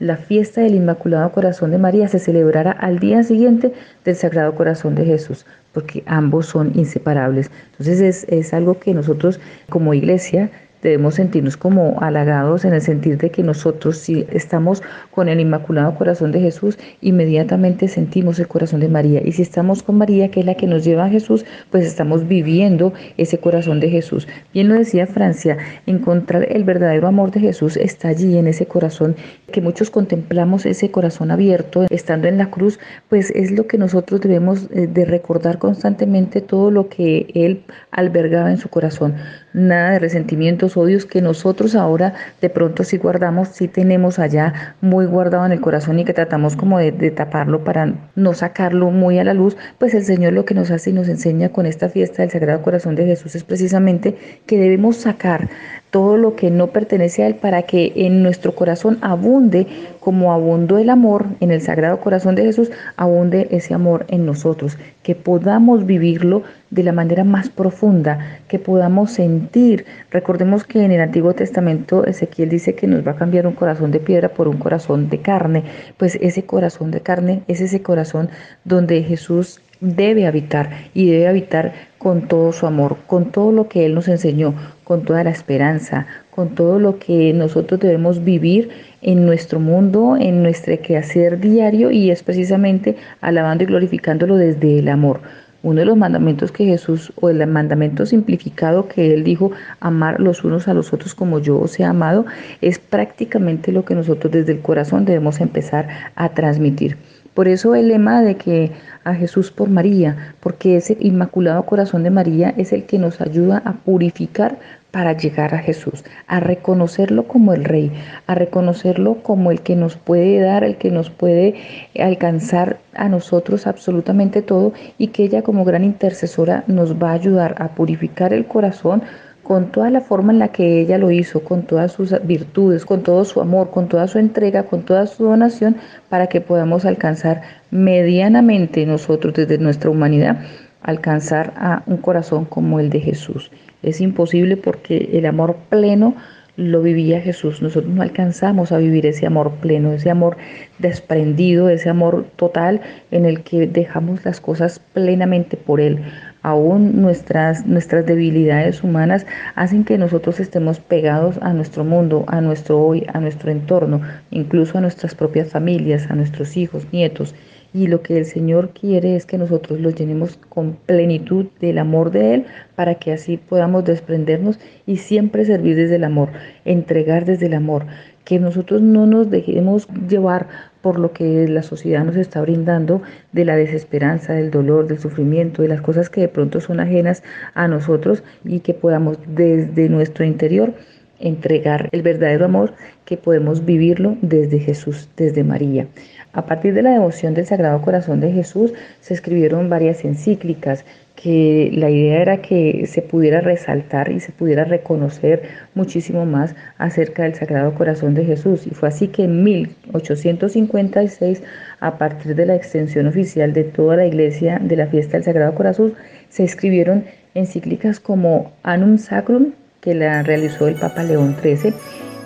la 0.00 0.16
fiesta 0.16 0.62
del 0.62 0.74
Inmaculado 0.74 1.30
Corazón 1.30 1.70
de 1.70 1.78
María 1.78 2.08
se 2.08 2.18
celebrará 2.18 2.72
al 2.72 2.98
día 2.98 3.22
siguiente 3.22 3.72
del 4.02 4.16
Sagrado 4.16 4.54
Corazón 4.54 4.94
de 4.94 5.04
Jesús, 5.04 5.44
porque 5.72 6.02
ambos 6.06 6.46
son 6.46 6.72
inseparables. 6.74 7.50
Entonces 7.72 8.00
es, 8.00 8.24
es 8.28 8.54
algo 8.54 8.80
que 8.80 8.94
nosotros 8.94 9.38
como 9.68 9.92
iglesia 9.92 10.50
debemos 10.82 11.14
sentirnos 11.14 11.56
como 11.56 11.98
halagados 12.00 12.64
en 12.64 12.74
el 12.74 12.80
sentido 12.80 13.16
de 13.16 13.30
que 13.30 13.42
nosotros 13.42 13.98
si 13.98 14.26
estamos 14.30 14.82
con 15.10 15.28
el 15.28 15.40
Inmaculado 15.40 15.94
Corazón 15.94 16.32
de 16.32 16.40
Jesús, 16.40 16.78
inmediatamente 17.00 17.88
sentimos 17.88 18.38
el 18.38 18.48
corazón 18.48 18.80
de 18.80 18.88
María. 18.88 19.20
Y 19.24 19.32
si 19.32 19.42
estamos 19.42 19.82
con 19.82 19.98
María, 19.98 20.30
que 20.30 20.40
es 20.40 20.46
la 20.46 20.54
que 20.54 20.66
nos 20.66 20.84
lleva 20.84 21.04
a 21.04 21.10
Jesús, 21.10 21.44
pues 21.70 21.84
estamos 21.84 22.26
viviendo 22.26 22.92
ese 23.16 23.38
corazón 23.38 23.80
de 23.80 23.90
Jesús. 23.90 24.26
Bien 24.52 24.68
lo 24.68 24.74
decía 24.74 25.06
Francia, 25.06 25.58
encontrar 25.86 26.46
el 26.50 26.64
verdadero 26.64 27.08
amor 27.08 27.30
de 27.30 27.40
Jesús 27.40 27.76
está 27.76 28.08
allí 28.08 28.38
en 28.38 28.46
ese 28.46 28.66
corazón, 28.66 29.16
que 29.52 29.60
muchos 29.60 29.90
contemplamos 29.90 30.66
ese 30.66 30.90
corazón 30.90 31.30
abierto, 31.30 31.86
estando 31.90 32.28
en 32.28 32.38
la 32.38 32.50
cruz, 32.50 32.78
pues 33.08 33.30
es 33.30 33.50
lo 33.50 33.66
que 33.66 33.78
nosotros 33.78 34.20
debemos 34.20 34.68
eh, 34.70 34.86
de 34.86 35.04
recordar 35.04 35.58
constantemente 35.58 36.40
todo 36.40 36.70
lo 36.70 36.88
que 36.88 37.26
Él 37.34 37.62
albergaba 37.90 38.50
en 38.50 38.58
su 38.58 38.68
corazón. 38.68 39.14
Nada 39.52 39.90
de 39.90 39.98
resentimientos, 39.98 40.76
odios 40.76 41.06
que 41.06 41.20
nosotros 41.20 41.74
ahora 41.74 42.14
de 42.40 42.50
pronto 42.50 42.84
sí 42.84 42.98
guardamos, 42.98 43.48
sí 43.48 43.66
tenemos 43.66 44.18
allá 44.18 44.76
muy 44.80 45.06
guardado 45.06 45.44
en 45.44 45.52
el 45.52 45.60
corazón 45.60 45.98
y 45.98 46.04
que 46.04 46.12
tratamos 46.12 46.54
como 46.54 46.78
de, 46.78 46.92
de 46.92 47.10
taparlo 47.10 47.64
para 47.64 47.94
no 48.14 48.32
sacarlo 48.32 48.90
muy 48.90 49.18
a 49.18 49.24
la 49.24 49.34
luz, 49.34 49.56
pues 49.78 49.94
el 49.94 50.04
Señor 50.04 50.34
lo 50.34 50.44
que 50.44 50.54
nos 50.54 50.70
hace 50.70 50.90
y 50.90 50.92
nos 50.92 51.08
enseña 51.08 51.48
con 51.48 51.66
esta 51.66 51.88
fiesta 51.88 52.22
del 52.22 52.30
Sagrado 52.30 52.62
Corazón 52.62 52.94
de 52.94 53.06
Jesús 53.06 53.34
es 53.34 53.44
precisamente 53.44 54.16
que 54.46 54.58
debemos 54.58 54.96
sacar 54.96 55.48
todo 55.90 56.16
lo 56.16 56.36
que 56.36 56.50
no 56.50 56.68
pertenece 56.68 57.22
a 57.22 57.26
Él 57.26 57.34
para 57.34 57.62
que 57.62 57.92
en 57.96 58.22
nuestro 58.22 58.54
corazón 58.54 58.98
abunde 59.00 59.66
como 60.00 60.32
abundó 60.32 60.78
el 60.78 60.88
amor 60.88 61.26
en 61.40 61.50
el 61.50 61.60
Sagrado 61.60 62.00
Corazón 62.00 62.34
de 62.34 62.44
Jesús, 62.44 62.70
abunde 62.96 63.48
ese 63.50 63.74
amor 63.74 64.06
en 64.08 64.24
nosotros, 64.24 64.78
que 65.02 65.14
podamos 65.14 65.86
vivirlo 65.86 66.42
de 66.70 66.84
la 66.84 66.92
manera 66.92 67.24
más 67.24 67.50
profunda, 67.50 68.38
que 68.48 68.58
podamos 68.58 69.10
sentir. 69.12 69.84
Recordemos 70.10 70.64
que 70.64 70.84
en 70.84 70.92
el 70.92 71.00
Antiguo 71.00 71.34
Testamento 71.34 72.04
Ezequiel 72.06 72.48
dice 72.48 72.74
que 72.74 72.86
nos 72.86 73.06
va 73.06 73.12
a 73.12 73.16
cambiar 73.16 73.46
un 73.46 73.54
corazón 73.54 73.90
de 73.90 74.00
piedra 74.00 74.30
por 74.30 74.48
un 74.48 74.58
corazón 74.58 75.10
de 75.10 75.18
carne, 75.18 75.64
pues 75.98 76.16
ese 76.20 76.44
corazón 76.44 76.90
de 76.90 77.00
carne 77.00 77.42
es 77.48 77.60
ese 77.60 77.82
corazón 77.82 78.30
donde 78.64 79.02
Jesús 79.02 79.60
debe 79.80 80.26
habitar 80.26 80.70
y 80.94 81.10
debe 81.10 81.28
habitar 81.28 81.72
con 82.00 82.22
todo 82.28 82.50
su 82.52 82.66
amor, 82.66 82.96
con 83.06 83.30
todo 83.30 83.52
lo 83.52 83.68
que 83.68 83.84
Él 83.84 83.94
nos 83.94 84.08
enseñó, 84.08 84.54
con 84.84 85.02
toda 85.04 85.22
la 85.22 85.28
esperanza, 85.28 86.06
con 86.30 86.54
todo 86.54 86.78
lo 86.78 86.98
que 86.98 87.34
nosotros 87.34 87.78
debemos 87.78 88.24
vivir 88.24 88.70
en 89.02 89.26
nuestro 89.26 89.60
mundo, 89.60 90.16
en 90.18 90.42
nuestro 90.42 90.80
quehacer 90.80 91.38
diario 91.40 91.90
y 91.90 92.10
es 92.10 92.22
precisamente 92.22 92.96
alabando 93.20 93.64
y 93.64 93.66
glorificándolo 93.66 94.38
desde 94.38 94.78
el 94.78 94.88
amor. 94.88 95.20
Uno 95.62 95.80
de 95.80 95.84
los 95.84 95.96
mandamientos 95.98 96.52
que 96.52 96.64
Jesús, 96.64 97.12
o 97.20 97.28
el 97.28 97.46
mandamiento 97.46 98.06
simplificado 98.06 98.88
que 98.88 99.12
Él 99.12 99.22
dijo, 99.22 99.52
amar 99.78 100.20
los 100.20 100.42
unos 100.42 100.68
a 100.68 100.72
los 100.72 100.94
otros 100.94 101.14
como 101.14 101.38
yo 101.38 101.60
os 101.60 101.78
he 101.78 101.84
amado, 101.84 102.24
es 102.62 102.78
prácticamente 102.78 103.72
lo 103.72 103.84
que 103.84 103.94
nosotros 103.94 104.32
desde 104.32 104.52
el 104.52 104.60
corazón 104.60 105.04
debemos 105.04 105.38
empezar 105.38 105.86
a 106.14 106.30
transmitir. 106.30 106.96
Por 107.34 107.48
eso 107.48 107.74
el 107.74 107.88
lema 107.88 108.22
de 108.22 108.36
que 108.36 108.72
a 109.04 109.14
Jesús 109.14 109.50
por 109.50 109.70
María, 109.70 110.34
porque 110.40 110.76
ese 110.76 110.96
inmaculado 111.00 111.64
corazón 111.64 112.02
de 112.02 112.10
María 112.10 112.52
es 112.56 112.72
el 112.72 112.84
que 112.84 112.98
nos 112.98 113.20
ayuda 113.20 113.62
a 113.64 113.74
purificar 113.74 114.58
para 114.90 115.12
llegar 115.12 115.54
a 115.54 115.58
Jesús, 115.58 116.04
a 116.26 116.40
reconocerlo 116.40 117.28
como 117.28 117.54
el 117.54 117.64
Rey, 117.64 117.92
a 118.26 118.34
reconocerlo 118.34 119.22
como 119.22 119.50
el 119.50 119.60
que 119.60 119.76
nos 119.76 119.96
puede 119.96 120.40
dar, 120.40 120.64
el 120.64 120.76
que 120.76 120.90
nos 120.90 121.10
puede 121.10 121.54
alcanzar 121.98 122.78
a 122.94 123.08
nosotros 123.08 123.66
absolutamente 123.66 124.42
todo 124.42 124.72
y 124.98 125.08
que 125.08 125.24
ella 125.24 125.42
como 125.42 125.64
gran 125.64 125.84
intercesora 125.84 126.64
nos 126.66 127.00
va 127.00 127.10
a 127.10 127.14
ayudar 127.14 127.54
a 127.58 127.68
purificar 127.68 128.32
el 128.32 128.46
corazón 128.46 129.02
con 129.50 129.72
toda 129.72 129.90
la 129.90 130.00
forma 130.00 130.32
en 130.32 130.38
la 130.38 130.52
que 130.52 130.80
ella 130.80 130.96
lo 130.96 131.10
hizo, 131.10 131.42
con 131.42 131.62
todas 131.64 131.90
sus 131.90 132.14
virtudes, 132.24 132.84
con 132.84 133.02
todo 133.02 133.24
su 133.24 133.40
amor, 133.40 133.72
con 133.72 133.88
toda 133.88 134.06
su 134.06 134.20
entrega, 134.20 134.62
con 134.66 134.84
toda 134.84 135.08
su 135.08 135.24
donación, 135.24 135.74
para 136.08 136.28
que 136.28 136.40
podamos 136.40 136.84
alcanzar 136.84 137.42
medianamente 137.72 138.86
nosotros 138.86 139.34
desde 139.34 139.58
nuestra 139.58 139.90
humanidad, 139.90 140.38
alcanzar 140.82 141.52
a 141.56 141.82
un 141.86 141.96
corazón 141.96 142.44
como 142.44 142.78
el 142.78 142.90
de 142.90 143.00
Jesús. 143.00 143.50
Es 143.82 144.00
imposible 144.00 144.56
porque 144.56 145.10
el 145.14 145.26
amor 145.26 145.56
pleno 145.68 146.14
lo 146.60 146.82
vivía 146.82 147.20
Jesús. 147.20 147.62
Nosotros 147.62 147.92
no 147.92 148.02
alcanzamos 148.02 148.70
a 148.70 148.78
vivir 148.78 149.06
ese 149.06 149.26
amor 149.26 149.52
pleno, 149.60 149.92
ese 149.92 150.10
amor 150.10 150.36
desprendido, 150.78 151.70
ese 151.70 151.88
amor 151.88 152.26
total 152.36 152.82
en 153.10 153.24
el 153.24 153.42
que 153.42 153.66
dejamos 153.66 154.24
las 154.24 154.40
cosas 154.40 154.78
plenamente 154.78 155.56
por 155.56 155.80
Él. 155.80 156.00
Aún 156.42 157.00
nuestras, 157.00 157.66
nuestras 157.66 158.04
debilidades 158.06 158.84
humanas 158.84 159.26
hacen 159.54 159.84
que 159.84 159.98
nosotros 159.98 160.38
estemos 160.38 160.80
pegados 160.80 161.38
a 161.40 161.52
nuestro 161.52 161.84
mundo, 161.84 162.24
a 162.28 162.40
nuestro 162.40 162.78
hoy, 162.78 163.06
a 163.12 163.20
nuestro 163.20 163.50
entorno, 163.50 164.02
incluso 164.30 164.78
a 164.78 164.80
nuestras 164.82 165.14
propias 165.14 165.50
familias, 165.50 166.10
a 166.10 166.14
nuestros 166.14 166.56
hijos, 166.56 166.86
nietos. 166.92 167.34
Y 167.72 167.86
lo 167.86 168.02
que 168.02 168.18
el 168.18 168.24
Señor 168.24 168.70
quiere 168.70 169.14
es 169.14 169.26
que 169.26 169.38
nosotros 169.38 169.80
los 169.80 169.94
llenemos 169.94 170.38
con 170.48 170.76
plenitud 170.86 171.46
del 171.60 171.78
amor 171.78 172.10
de 172.10 172.34
Él 172.34 172.46
para 172.74 172.96
que 172.96 173.12
así 173.12 173.36
podamos 173.36 173.84
desprendernos 173.84 174.58
y 174.86 174.96
siempre 174.96 175.44
servir 175.44 175.76
desde 175.76 175.96
el 175.96 176.04
amor, 176.04 176.30
entregar 176.64 177.24
desde 177.24 177.46
el 177.46 177.54
amor. 177.54 177.86
Que 178.24 178.38
nosotros 178.38 178.82
no 178.82 179.06
nos 179.06 179.30
dejemos 179.30 179.88
llevar 180.08 180.48
por 180.82 180.98
lo 180.98 181.12
que 181.12 181.46
la 181.48 181.62
sociedad 181.62 182.04
nos 182.04 182.16
está 182.16 182.40
brindando 182.40 183.02
de 183.32 183.44
la 183.44 183.56
desesperanza, 183.56 184.32
del 184.32 184.50
dolor, 184.50 184.88
del 184.88 184.98
sufrimiento, 184.98 185.62
de 185.62 185.68
las 185.68 185.80
cosas 185.80 186.10
que 186.10 186.22
de 186.22 186.28
pronto 186.28 186.60
son 186.60 186.80
ajenas 186.80 187.22
a 187.54 187.68
nosotros 187.68 188.22
y 188.44 188.60
que 188.60 188.74
podamos 188.74 189.18
desde 189.26 189.88
nuestro 189.88 190.24
interior 190.24 190.74
entregar 191.20 191.88
el 191.92 192.02
verdadero 192.02 192.46
amor 192.46 192.74
que 193.04 193.16
podemos 193.16 193.64
vivirlo 193.64 194.16
desde 194.22 194.58
Jesús, 194.58 195.08
desde 195.16 195.44
María. 195.44 195.86
A 196.32 196.46
partir 196.46 196.74
de 196.74 196.82
la 196.82 196.92
devoción 196.92 197.34
del 197.34 197.46
Sagrado 197.46 197.82
Corazón 197.82 198.20
de 198.20 198.30
Jesús 198.30 198.72
se 199.00 199.14
escribieron 199.14 199.68
varias 199.68 200.04
encíclicas 200.04 200.84
que 201.16 201.72
la 201.74 201.90
idea 201.90 202.22
era 202.22 202.40
que 202.40 202.86
se 202.86 203.02
pudiera 203.02 203.40
resaltar 203.40 204.12
y 204.12 204.20
se 204.20 204.30
pudiera 204.32 204.64
reconocer 204.64 205.42
muchísimo 205.74 206.24
más 206.24 206.54
acerca 206.78 207.24
del 207.24 207.34
Sagrado 207.34 207.74
Corazón 207.74 208.14
de 208.14 208.24
Jesús. 208.24 208.66
Y 208.66 208.70
fue 208.70 208.88
así 208.88 209.08
que 209.08 209.24
en 209.24 209.42
1856, 209.42 211.42
a 211.80 211.98
partir 211.98 212.36
de 212.36 212.46
la 212.46 212.54
extensión 212.54 213.08
oficial 213.08 213.52
de 213.52 213.64
toda 213.64 213.96
la 213.96 214.06
iglesia 214.06 214.60
de 214.62 214.76
la 214.76 214.86
fiesta 214.86 215.14
del 215.14 215.24
Sagrado 215.24 215.54
Corazón, 215.54 215.94
se 216.28 216.44
escribieron 216.44 217.04
encíclicas 217.34 218.00
como 218.00 218.52
Anum 218.62 218.98
Sacrum, 218.98 219.52
que 219.80 219.94
la 219.94 220.22
realizó 220.22 220.68
el 220.68 220.76
Papa 220.76 221.02
León 221.02 221.36
XIII, 221.42 221.74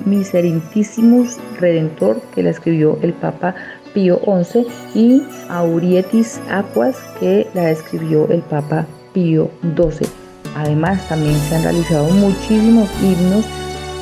Miserentissimus 0.05 1.39
Redentor, 1.59 2.21
que 2.35 2.43
la 2.43 2.51
escribió 2.51 2.99
el 3.03 3.13
Papa 3.13 3.55
Pío 3.95 4.21
XI, 4.25 4.67
y 4.95 5.23
Aurietis 5.49 6.41
Aquas, 6.51 6.97
que 7.21 7.47
la 7.55 7.71
escribió 7.71 8.29
el 8.29 8.43
Papa 8.43 8.87
Pío 9.13 9.51
XII. 9.77 10.09
Además, 10.57 11.09
también 11.09 11.39
se 11.49 11.55
han 11.55 11.63
realizado 11.63 12.09
muchísimos 12.11 12.89
himnos 13.01 13.45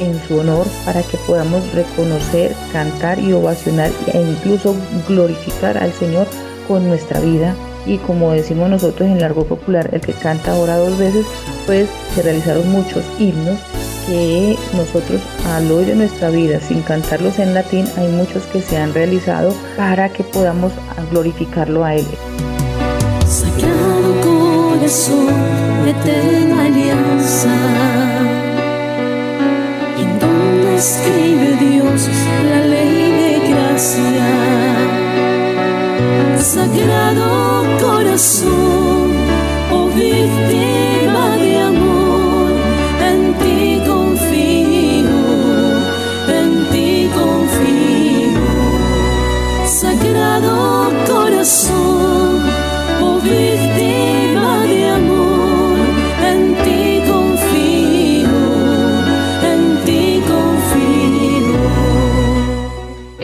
en 0.01 0.19
su 0.27 0.39
honor 0.39 0.67
para 0.85 1.03
que 1.03 1.17
podamos 1.19 1.63
reconocer, 1.73 2.53
cantar 2.73 3.19
y 3.19 3.33
ovacionar 3.33 3.91
e 4.13 4.21
incluso 4.21 4.75
glorificar 5.07 5.79
al 5.79 5.93
Señor 5.93 6.27
con 6.67 6.87
nuestra 6.89 7.21
vida. 7.21 7.55
Y 7.87 7.99
como 7.99 8.33
decimos 8.33 8.71
nosotros 8.71 9.09
en 9.09 9.21
largo 9.21 9.45
popular, 9.45 9.91
el 9.93 10.01
que 10.01 10.13
canta 10.13 10.55
ora 10.55 10.77
dos 10.77 10.99
veces, 10.99 11.27
pues 11.67 11.89
se 12.15 12.23
realizaron 12.23 12.71
muchos 12.71 13.05
himnos 13.19 13.59
que 14.07 14.57
nosotros 14.75 15.21
al 15.47 15.71
hoy 15.71 15.85
de 15.85 15.95
nuestra 15.95 16.31
vida, 16.31 16.61
sin 16.61 16.83
cantarlos 16.83 17.39
en 17.39 17.55
latín, 17.55 17.87
hay 17.97 18.09
muchos 18.09 18.45
que 18.47 18.61
se 18.61 18.77
han 18.77 18.95
realizado 18.95 19.55
para 19.77 20.09
que 20.09 20.25
podamos 20.25 20.73
glorificarlo 21.11 21.85
a 21.85 21.95
Él. 21.95 22.07
Sagrado 23.27 24.21
corazón, 24.23 25.29
eterna 25.87 26.65
alianza, 26.67 27.55
en 29.99 30.19
donde 30.19 30.75
escribe 30.77 31.57
Dios 31.61 32.09
la 32.51 32.61
ley 32.67 33.13
de 33.21 33.49
gracia. 33.51 34.29
Sagrado 36.39 37.65
corazón, 37.81 39.13
oh 39.71 39.89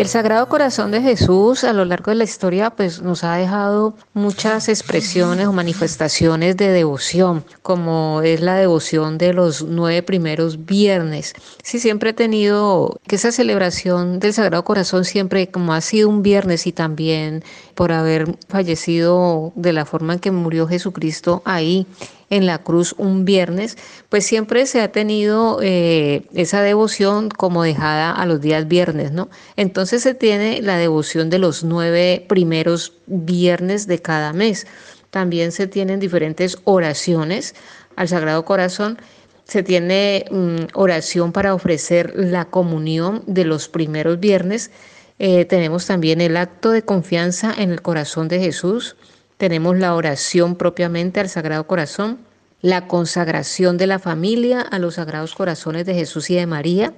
El 0.09 0.12
Sagrado 0.12 0.49
Corazón 0.49 0.90
de 0.90 1.03
Jesús 1.03 1.64
a 1.64 1.75
lo 1.75 1.85
largo 1.85 2.11
de 2.11 2.14
la 2.14 2.25
historia 2.25 2.71
pues 2.71 3.03
nos 3.03 3.25
ha 3.25 3.35
dejado 3.35 3.94
muchas 4.14 4.71
expresiones 4.71 5.47
o 5.47 5.53
manifestaciones 5.53 6.57
de 6.57 6.68
devoción, 6.68 7.44
como 7.61 8.23
es 8.23 8.40
la 8.40 8.55
devoción 8.55 9.18
de 9.18 9.35
los 9.35 9.64
nueve 9.64 10.03
primeros 10.03 10.64
viernes. 10.64 11.35
Sí, 11.62 11.79
siempre 11.79 12.11
he 12.11 12.14
tenido 12.14 12.99
que 13.07 13.16
esa 13.16 13.33
celebración 13.33 14.18
del 14.18 14.33
Sagrado 14.33 14.64
Corazón 14.64 15.05
siempre 15.05 15.51
como 15.51 15.75
ha 15.75 15.83
sido 15.83 16.09
un 16.09 16.23
viernes 16.23 16.66
y 16.66 16.73
también 16.73 17.44
por 17.79 17.93
haber 17.93 18.35
fallecido 18.49 19.53
de 19.55 19.73
la 19.73 19.87
forma 19.87 20.14
en 20.14 20.19
que 20.19 20.33
murió 20.33 20.67
Jesucristo 20.67 21.43
ahí 21.45 21.87
en 22.29 22.45
la 22.45 22.59
cruz 22.59 22.93
un 22.99 23.25
viernes, 23.25 23.79
pues 24.09 24.27
siempre 24.27 24.67
se 24.67 24.81
ha 24.81 24.91
tenido 24.91 25.61
eh, 25.62 26.25
esa 26.35 26.61
devoción 26.61 27.29
como 27.29 27.62
dejada 27.62 28.11
a 28.11 28.27
los 28.27 28.41
días 28.41 28.67
viernes, 28.67 29.12
¿no? 29.12 29.29
Entonces 29.55 30.03
se 30.03 30.14
tiene 30.14 30.61
la 30.61 30.77
devoción 30.77 31.31
de 31.31 31.38
los 31.38 31.62
nueve 31.62 32.27
primeros 32.29 32.95
viernes 33.07 33.87
de 33.87 34.03
cada 34.03 34.33
mes. 34.33 34.67
También 35.11 35.53
se 35.53 35.69
tienen 35.69 36.01
diferentes 36.01 36.59
oraciones 36.64 37.55
al 37.95 38.09
Sagrado 38.09 38.45
Corazón. 38.45 38.99
Se 39.45 39.62
tiene 39.62 40.25
mm, 40.33 40.75
oración 40.75 41.31
para 41.31 41.55
ofrecer 41.55 42.12
la 42.17 42.47
comunión 42.47 43.23
de 43.29 43.45
los 43.45 43.69
primeros 43.69 44.19
viernes. 44.19 44.73
Eh, 45.19 45.45
tenemos 45.45 45.87
también 45.87 46.21
el 46.21 46.37
acto 46.37 46.71
de 46.71 46.83
confianza 46.83 47.53
en 47.57 47.71
el 47.71 47.83
corazón 47.83 48.29
de 48.29 48.39
Jesús. 48.39 48.97
Tenemos 49.37 49.79
la 49.79 49.95
oración 49.95 50.57
propiamente 50.57 51.21
al 51.21 51.29
Sagrado 51.29 51.67
Corazón, 51.67 52.19
la 52.61 52.87
consagración 52.87 53.79
de 53.79 53.87
la 53.87 53.99
familia 53.99 54.61
a 54.61 54.79
los 54.79 54.95
Sagrados 54.95 55.35
Corazones 55.35 55.87
de 55.87 55.95
Jesús 55.95 56.31
y 56.31 56.37
de 56.37 56.47
María. 56.47 56.93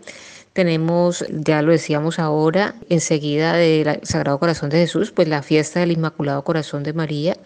Tenemos, 0.52 1.24
ya 1.30 1.62
lo 1.62 1.70
decíamos 1.70 2.18
ahora, 2.18 2.74
enseguida 2.88 3.54
del 3.54 4.00
Sagrado 4.02 4.38
Corazón 4.38 4.68
de 4.68 4.78
Jesús, 4.78 5.12
pues 5.12 5.28
la 5.28 5.42
fiesta 5.42 5.80
del 5.80 5.92
Inmaculado 5.92 6.42
Corazón 6.42 6.82
de 6.82 6.92
María. 6.92 7.36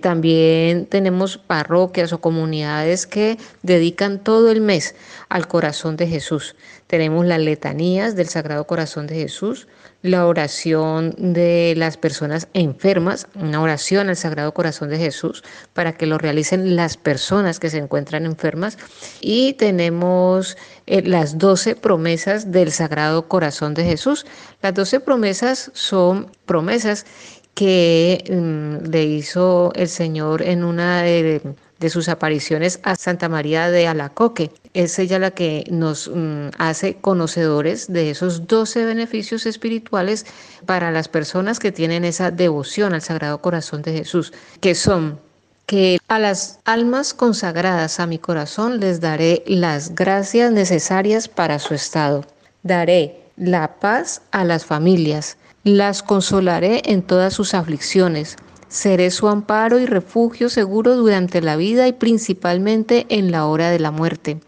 También 0.00 0.86
tenemos 0.86 1.36
parroquias 1.36 2.12
o 2.12 2.20
comunidades 2.20 3.06
que 3.06 3.38
dedican 3.62 4.18
todo 4.18 4.50
el 4.50 4.60
mes 4.60 4.94
al 5.28 5.48
corazón 5.48 5.96
de 5.96 6.06
Jesús. 6.06 6.54
Tenemos 6.86 7.26
las 7.26 7.40
letanías 7.40 8.14
del 8.14 8.28
Sagrado 8.28 8.66
Corazón 8.66 9.08
de 9.08 9.16
Jesús, 9.16 9.66
la 10.04 10.26
oración 10.26 11.14
de 11.16 11.72
las 11.78 11.96
personas 11.96 12.48
enfermas, 12.52 13.26
una 13.36 13.62
oración 13.62 14.10
al 14.10 14.16
Sagrado 14.16 14.52
Corazón 14.52 14.90
de 14.90 14.98
Jesús 14.98 15.42
para 15.72 15.94
que 15.94 16.04
lo 16.04 16.18
realicen 16.18 16.76
las 16.76 16.98
personas 16.98 17.58
que 17.58 17.70
se 17.70 17.78
encuentran 17.78 18.26
enfermas. 18.26 18.76
Y 19.22 19.54
tenemos 19.54 20.58
eh, 20.86 21.00
las 21.00 21.38
doce 21.38 21.74
promesas 21.74 22.52
del 22.52 22.70
Sagrado 22.70 23.28
Corazón 23.28 23.72
de 23.72 23.84
Jesús. 23.84 24.26
Las 24.60 24.74
doce 24.74 25.00
promesas 25.00 25.70
son 25.72 26.30
promesas 26.44 27.06
que 27.54 28.24
mm, 28.28 28.90
le 28.90 29.04
hizo 29.04 29.72
el 29.74 29.88
Señor 29.88 30.42
en 30.42 30.64
una 30.64 31.00
de, 31.00 31.40
de, 31.84 31.90
sus 31.90 32.08
apariciones 32.08 32.80
a 32.82 32.96
Santa 32.96 33.28
María 33.28 33.70
de 33.70 33.86
Alacoque. 33.86 34.50
Es 34.72 34.98
ella 34.98 35.18
la 35.18 35.30
que 35.32 35.64
nos 35.70 36.08
mm, 36.08 36.48
hace 36.58 36.96
conocedores 36.96 37.92
de 37.92 38.10
esos 38.10 38.46
12 38.46 38.84
beneficios 38.84 39.46
espirituales 39.46 40.26
para 40.66 40.90
las 40.90 41.08
personas 41.08 41.58
que 41.58 41.72
tienen 41.72 42.04
esa 42.04 42.30
devoción 42.30 42.94
al 42.94 43.02
Sagrado 43.02 43.38
Corazón 43.38 43.82
de 43.82 43.92
Jesús, 43.92 44.32
que 44.60 44.74
son 44.74 45.18
que 45.66 45.98
a 46.08 46.18
las 46.18 46.58
almas 46.64 47.14
consagradas 47.14 47.98
a 47.98 48.06
mi 48.06 48.18
corazón 48.18 48.80
les 48.80 49.00
daré 49.00 49.42
las 49.46 49.94
gracias 49.94 50.52
necesarias 50.52 51.28
para 51.28 51.58
su 51.58 51.74
estado. 51.74 52.24
Daré 52.62 53.20
la 53.36 53.76
paz 53.80 54.20
a 54.30 54.44
las 54.44 54.66
familias 54.66 55.38
las 55.64 56.02
consolaré 56.02 56.82
en 56.84 57.02
todas 57.02 57.32
sus 57.32 57.54
aflicciones. 57.54 58.36
Seré 58.74 59.12
su 59.12 59.28
amparo 59.28 59.78
y 59.78 59.86
refugio 59.86 60.48
seguro 60.48 60.96
durante 60.96 61.40
la 61.40 61.54
vida 61.54 61.86
y 61.86 61.92
principalmente 61.92 63.06
en 63.08 63.30
la 63.30 63.46
hora 63.46 63.70
de 63.70 63.78
la 63.78 63.92
muerte. 63.92 64.40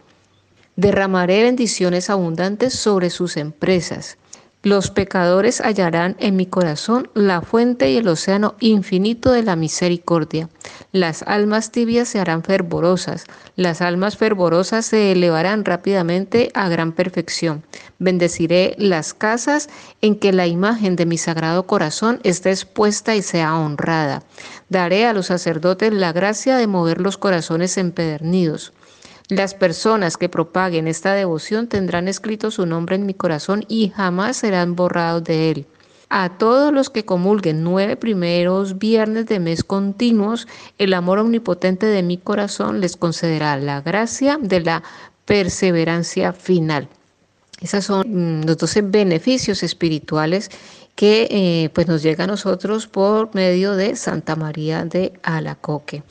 Derramaré 0.74 1.44
bendiciones 1.44 2.10
abundantes 2.10 2.74
sobre 2.74 3.10
sus 3.10 3.36
empresas. 3.36 4.18
Los 4.64 4.90
pecadores 4.90 5.60
hallarán 5.60 6.16
en 6.18 6.34
mi 6.34 6.46
corazón 6.46 7.08
la 7.14 7.40
fuente 7.40 7.92
y 7.92 7.98
el 7.98 8.08
océano 8.08 8.56
infinito 8.58 9.30
de 9.30 9.44
la 9.44 9.54
misericordia. 9.54 10.48
Las 10.92 11.22
almas 11.24 11.72
tibias 11.72 12.08
se 12.08 12.20
harán 12.20 12.42
fervorosas, 12.42 13.24
las 13.56 13.82
almas 13.82 14.16
fervorosas 14.16 14.86
se 14.86 15.12
elevarán 15.12 15.64
rápidamente 15.64 16.50
a 16.54 16.68
gran 16.68 16.92
perfección. 16.92 17.64
Bendeciré 17.98 18.74
las 18.78 19.12
casas 19.12 19.68
en 20.00 20.16
que 20.16 20.32
la 20.32 20.46
imagen 20.46 20.96
de 20.96 21.06
mi 21.06 21.18
sagrado 21.18 21.66
corazón 21.66 22.20
esté 22.22 22.50
expuesta 22.50 23.14
y 23.14 23.22
sea 23.22 23.56
honrada. 23.56 24.22
Daré 24.68 25.06
a 25.06 25.12
los 25.12 25.26
sacerdotes 25.26 25.92
la 25.92 26.12
gracia 26.12 26.56
de 26.56 26.66
mover 26.66 27.00
los 27.00 27.18
corazones 27.18 27.76
empedernidos. 27.78 28.72
Las 29.28 29.54
personas 29.54 30.16
que 30.16 30.28
propaguen 30.28 30.86
esta 30.86 31.12
devoción 31.14 31.66
tendrán 31.66 32.06
escrito 32.06 32.52
su 32.52 32.64
nombre 32.64 32.94
en 32.94 33.06
mi 33.06 33.14
corazón 33.14 33.64
y 33.66 33.88
jamás 33.88 34.36
serán 34.36 34.76
borrados 34.76 35.24
de 35.24 35.50
él. 35.50 35.66
A 36.08 36.38
todos 36.38 36.72
los 36.72 36.88
que 36.88 37.04
comulguen 37.04 37.64
nueve 37.64 37.96
primeros 37.96 38.78
viernes 38.78 39.26
de 39.26 39.40
mes 39.40 39.64
continuos, 39.64 40.46
el 40.78 40.94
amor 40.94 41.18
omnipotente 41.18 41.86
de 41.86 42.02
mi 42.02 42.16
corazón 42.16 42.80
les 42.80 42.96
concederá 42.96 43.56
la 43.56 43.80
gracia 43.80 44.38
de 44.40 44.60
la 44.60 44.82
perseverancia 45.24 46.32
final. 46.32 46.88
Esos 47.60 47.84
son 47.84 48.06
mm, 48.06 48.44
los 48.44 48.56
doce 48.56 48.82
beneficios 48.82 49.62
espirituales 49.62 50.50
que 50.96 51.28
eh, 51.30 51.70
pues 51.74 51.86
nos 51.86 52.02
llega 52.02 52.24
a 52.24 52.26
nosotros 52.26 52.86
por 52.86 53.34
medio 53.34 53.76
de 53.76 53.94
Santa 53.96 54.34
María 54.34 54.84
de 54.86 55.12
Alacoque. 55.22 56.02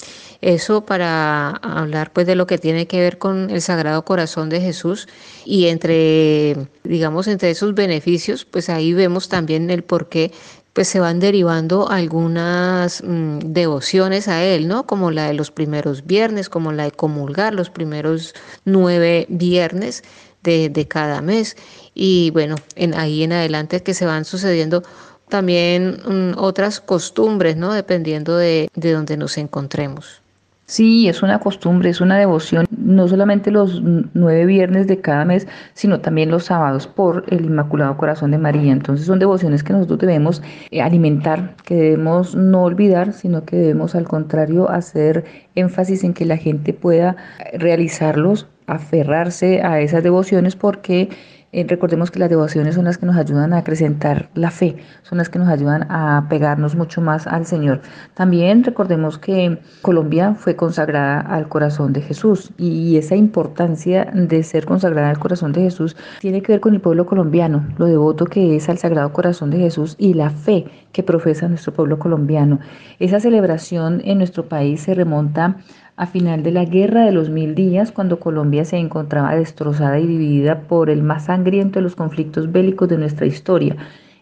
Eso 0.41 0.85
para 0.85 1.49
hablar 1.49 2.13
pues 2.13 2.27
de 2.27 2.35
lo 2.35 2.45
que 2.45 2.59
tiene 2.59 2.85
que 2.85 2.99
ver 2.99 3.17
con 3.17 3.49
el 3.49 3.61
Sagrado 3.61 4.05
Corazón 4.05 4.47
de 4.49 4.61
Jesús 4.61 5.07
y 5.43 5.67
entre, 5.67 6.67
digamos, 6.83 7.27
entre 7.27 7.49
esos 7.49 7.73
beneficios, 7.73 8.45
pues 8.45 8.69
ahí 8.69 8.93
vemos 8.93 9.27
también 9.27 9.71
el 9.71 9.83
por 9.83 10.07
qué 10.07 10.31
pues 10.73 10.87
se 10.87 10.99
van 10.99 11.19
derivando 11.19 11.89
algunas 11.89 13.01
mm, 13.01 13.39
devociones 13.39 14.27
a 14.27 14.43
él, 14.43 14.67
¿no? 14.67 14.85
Como 14.85 15.09
la 15.09 15.27
de 15.27 15.33
los 15.33 15.49
primeros 15.49 16.05
viernes, 16.05 16.49
como 16.49 16.73
la 16.73 16.83
de 16.83 16.91
comulgar 16.91 17.55
los 17.55 17.71
primeros 17.71 18.35
nueve 18.65 19.25
viernes 19.29 20.03
de, 20.43 20.69
de 20.69 20.87
cada 20.87 21.21
mes 21.21 21.55
y 21.95 22.29
bueno, 22.31 22.55
en, 22.75 22.93
ahí 22.93 23.23
en 23.23 23.31
adelante 23.31 23.81
que 23.81 23.95
se 23.95 24.05
van 24.05 24.25
sucediendo 24.25 24.83
también 25.29 25.97
mm, 26.07 26.37
otras 26.37 26.79
costumbres, 26.79 27.57
¿no? 27.57 27.73
Dependiendo 27.73 28.37
de, 28.37 28.69
de 28.75 28.91
donde 28.91 29.17
nos 29.17 29.37
encontremos. 29.39 30.21
Sí, 30.67 31.07
es 31.07 31.21
una 31.21 31.39
costumbre, 31.39 31.91
es 31.91 32.01
una 32.01 32.17
devoción, 32.17 32.65
no 32.75 33.07
solamente 33.07 33.51
los 33.51 33.83
nueve 33.83 34.47
viernes 34.47 34.87
de 34.87 34.99
cada 34.99 35.23
mes, 35.23 35.47
sino 35.75 35.99
también 35.99 36.31
los 36.31 36.45
sábados 36.45 36.87
por 36.87 37.23
el 37.27 37.45
Inmaculado 37.45 37.95
Corazón 37.97 38.31
de 38.31 38.39
María. 38.39 38.73
Entonces 38.73 39.05
son 39.05 39.19
devociones 39.19 39.63
que 39.63 39.73
nosotros 39.73 39.99
debemos 39.99 40.41
eh, 40.71 40.81
alimentar, 40.81 41.55
que 41.65 41.75
debemos 41.75 42.33
no 42.33 42.63
olvidar, 42.63 43.13
sino 43.13 43.45
que 43.45 43.57
debemos 43.57 43.93
al 43.93 44.05
contrario 44.05 44.67
hacer 44.67 45.25
énfasis 45.53 46.03
en 46.03 46.15
que 46.15 46.25
la 46.25 46.37
gente 46.37 46.73
pueda 46.73 47.15
realizarlos, 47.53 48.47
aferrarse 48.65 49.61
a 49.61 49.81
esas 49.81 50.01
devociones 50.01 50.55
porque 50.55 51.09
eh, 51.55 51.65
recordemos 51.65 52.11
que 52.11 52.19
las 52.19 52.29
devociones 52.29 52.75
son 52.75 52.83
las 52.83 52.97
que 52.97 53.05
nos 53.05 53.15
ayudan 53.15 53.53
a 53.53 53.59
acrecentar 53.59 54.27
la 54.33 54.51
fe, 54.51 54.75
son 55.03 55.19
las 55.19 55.29
que 55.29 55.39
nos 55.39 55.47
ayudan 55.47 55.89
a 55.89 56.27
pegarnos 56.29 56.75
mucho 56.75 56.99
más 56.99 57.27
al 57.27 57.45
Señor. 57.45 57.79
También 58.13 58.61
recordemos 58.65 59.17
que 59.17 59.57
Colombia 59.81 60.35
fue 60.35 60.57
consagrada 60.57 61.21
al 61.21 61.47
corazón 61.47 61.93
de 61.93 62.01
Jesús 62.01 62.51
y 62.57 62.97
esa 62.97 63.15
importancia 63.15 64.03
de 64.13 64.43
ser 64.43 64.65
consagrada 64.65 65.09
al 65.11 65.17
corazón 65.17 65.53
de 65.53 65.61
Jesús 65.61 65.95
tiene 66.19 66.41
que 66.41 66.51
ver 66.51 66.59
con 66.59 66.73
el 66.73 66.81
pueblo 66.81 67.05
colombiano, 67.05 67.65
lo 67.77 67.85
devoto 67.85 68.25
que 68.25 68.57
es 68.57 68.67
al 68.67 68.77
Sagrado 68.77 69.13
Corazón 69.13 69.49
de 69.49 69.59
Jesús 69.59 69.95
y 69.97 70.13
la 70.13 70.31
fe 70.31 70.65
que 70.91 71.03
profesa 71.03 71.47
nuestro 71.47 71.73
pueblo 71.73 71.99
colombiano. 71.99 72.59
Esa 72.99 73.21
celebración 73.21 74.01
en 74.03 74.17
nuestro 74.17 74.49
país 74.49 74.81
se 74.81 74.93
remonta 74.93 75.55
a 75.97 76.05
final 76.07 76.43
de 76.43 76.51
la 76.51 76.65
Guerra 76.65 77.05
de 77.05 77.11
los 77.11 77.29
Mil 77.29 77.55
Días, 77.55 77.91
cuando 77.91 78.19
Colombia 78.19 78.65
se 78.65 78.77
encontraba 78.77 79.35
destrozada 79.35 79.99
y 79.99 80.07
dividida 80.07 80.61
por 80.61 80.89
el 80.89 81.03
más 81.03 81.25
sangriento 81.25 81.79
de 81.79 81.83
los 81.83 81.95
conflictos 81.95 82.51
bélicos 82.51 82.89
de 82.89 82.97
nuestra 82.97 83.25
historia. 83.25 83.77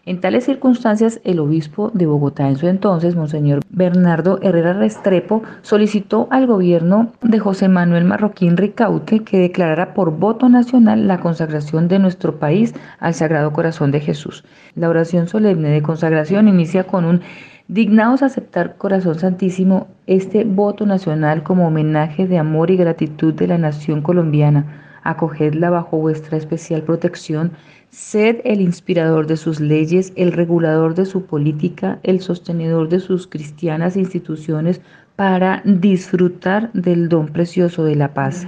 En 0.06 0.20
tales 0.20 0.44
circunstancias, 0.44 1.18
el 1.24 1.38
obispo 1.38 1.90
de 1.94 2.04
Bogotá 2.04 2.46
en 2.46 2.56
su 2.56 2.68
entonces, 2.68 3.16
Monseñor 3.16 3.62
Bernardo 3.70 4.38
Herrera 4.42 4.74
Restrepo, 4.74 5.42
solicitó 5.62 6.28
al 6.30 6.46
gobierno 6.46 7.12
de 7.22 7.38
José 7.38 7.68
Manuel 7.68 8.04
Marroquín 8.04 8.58
Ricaute 8.58 9.20
que 9.20 9.38
declarara 9.38 9.94
por 9.94 10.10
voto 10.10 10.50
nacional 10.50 11.08
la 11.08 11.20
consagración 11.20 11.88
de 11.88 12.00
nuestro 12.00 12.38
país 12.38 12.74
al 13.00 13.14
Sagrado 13.14 13.54
Corazón 13.54 13.92
de 13.92 14.00
Jesús. 14.00 14.44
La 14.74 14.90
oración 14.90 15.26
solemne 15.26 15.70
de 15.70 15.80
consagración 15.80 16.48
inicia 16.48 16.84
con 16.84 17.06
un 17.06 17.22
Dignaos 17.68 18.22
aceptar, 18.22 18.76
Corazón 18.76 19.18
Santísimo, 19.18 19.88
este 20.06 20.44
voto 20.44 20.84
nacional 20.84 21.42
como 21.42 21.66
homenaje 21.66 22.26
de 22.26 22.36
amor 22.36 22.70
y 22.70 22.76
gratitud 22.76 23.32
de 23.32 23.46
la 23.46 23.56
nación 23.56 24.02
colombiana. 24.02 24.98
Acogedla 25.02 25.70
bajo 25.70 25.96
vuestra 25.96 26.36
especial 26.36 26.82
protección. 26.82 27.52
Sed 27.88 28.42
el 28.44 28.60
inspirador 28.60 29.26
de 29.26 29.38
sus 29.38 29.60
leyes, 29.60 30.12
el 30.14 30.32
regulador 30.32 30.94
de 30.94 31.06
su 31.06 31.24
política, 31.24 32.00
el 32.02 32.20
sostenedor 32.20 32.90
de 32.90 33.00
sus 33.00 33.26
cristianas 33.26 33.96
instituciones 33.96 34.82
para 35.16 35.62
disfrutar 35.64 36.70
del 36.74 37.08
don 37.08 37.28
precioso 37.28 37.82
de 37.82 37.96
la 37.96 38.12
paz. 38.12 38.46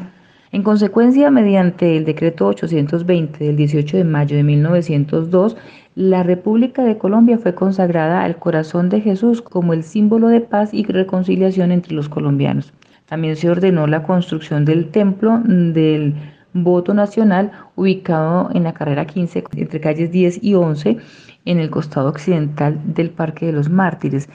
En 0.52 0.62
consecuencia, 0.62 1.30
mediante 1.30 1.96
el 1.96 2.04
decreto 2.04 2.46
820 2.48 3.44
del 3.44 3.56
18 3.56 3.96
de 3.96 4.04
mayo 4.04 4.36
de 4.36 4.42
1902, 4.42 5.56
la 5.96 6.22
República 6.22 6.84
de 6.84 6.98
Colombia 6.98 7.38
fue 7.38 7.54
consagrada 7.54 8.22
al 8.22 8.36
corazón 8.36 8.90
de 8.90 9.00
Jesús 9.00 9.40
como 9.40 9.72
el 9.72 9.82
símbolo 9.82 10.28
de 10.28 10.42
paz 10.42 10.74
y 10.74 10.84
reconciliación 10.84 11.72
entre 11.72 11.94
los 11.94 12.10
colombianos. 12.10 12.74
También 13.06 13.34
se 13.34 13.48
ordenó 13.48 13.86
la 13.86 14.02
construcción 14.02 14.66
del 14.66 14.90
templo 14.90 15.40
del 15.42 16.14
voto 16.52 16.92
nacional 16.92 17.50
ubicado 17.76 18.50
en 18.52 18.64
la 18.64 18.74
carrera 18.74 19.06
15 19.06 19.44
entre 19.56 19.80
calles 19.80 20.12
10 20.12 20.44
y 20.44 20.52
11 20.52 20.98
en 21.46 21.58
el 21.58 21.70
costado 21.70 22.10
occidental 22.10 22.78
del 22.84 23.08
Parque 23.08 23.46
de 23.46 23.52
los 23.52 23.70
Mártires. 23.70 24.28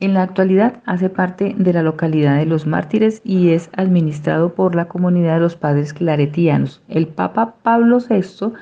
En 0.00 0.12
la 0.12 0.22
actualidad 0.22 0.82
hace 0.84 1.08
parte 1.08 1.54
de 1.56 1.72
la 1.72 1.82
localidad 1.82 2.36
de 2.36 2.44
los 2.44 2.66
Mártires 2.66 3.22
y 3.24 3.48
es 3.52 3.70
administrado 3.72 4.52
por 4.52 4.74
la 4.74 4.88
comunidad 4.88 5.36
de 5.36 5.40
los 5.40 5.56
padres 5.56 5.94
claretianos. 5.94 6.82
El 6.86 7.06
Papa 7.06 7.54
Pablo 7.62 7.98
VI 7.98 8.52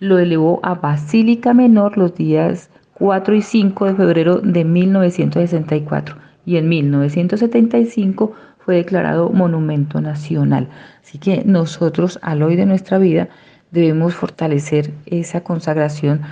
lo 0.00 0.18
elevó 0.18 0.60
a 0.62 0.74
Basílica 0.74 1.54
Menor 1.54 1.98
los 1.98 2.14
días 2.14 2.70
4 2.94 3.34
y 3.34 3.42
5 3.42 3.86
de 3.86 3.94
febrero 3.94 4.38
de 4.40 4.64
1964 4.64 6.16
y 6.46 6.56
en 6.56 6.68
1975 6.68 8.32
fue 8.58 8.76
declarado 8.76 9.30
monumento 9.30 10.00
nacional. 10.00 10.68
Así 11.02 11.18
que 11.18 11.42
nosotros 11.44 12.18
al 12.22 12.42
hoy 12.42 12.56
de 12.56 12.66
nuestra 12.66 12.98
vida 12.98 13.28
debemos 13.70 14.14
fortalecer 14.14 14.92
esa 15.06 15.42
consagración 15.42 16.22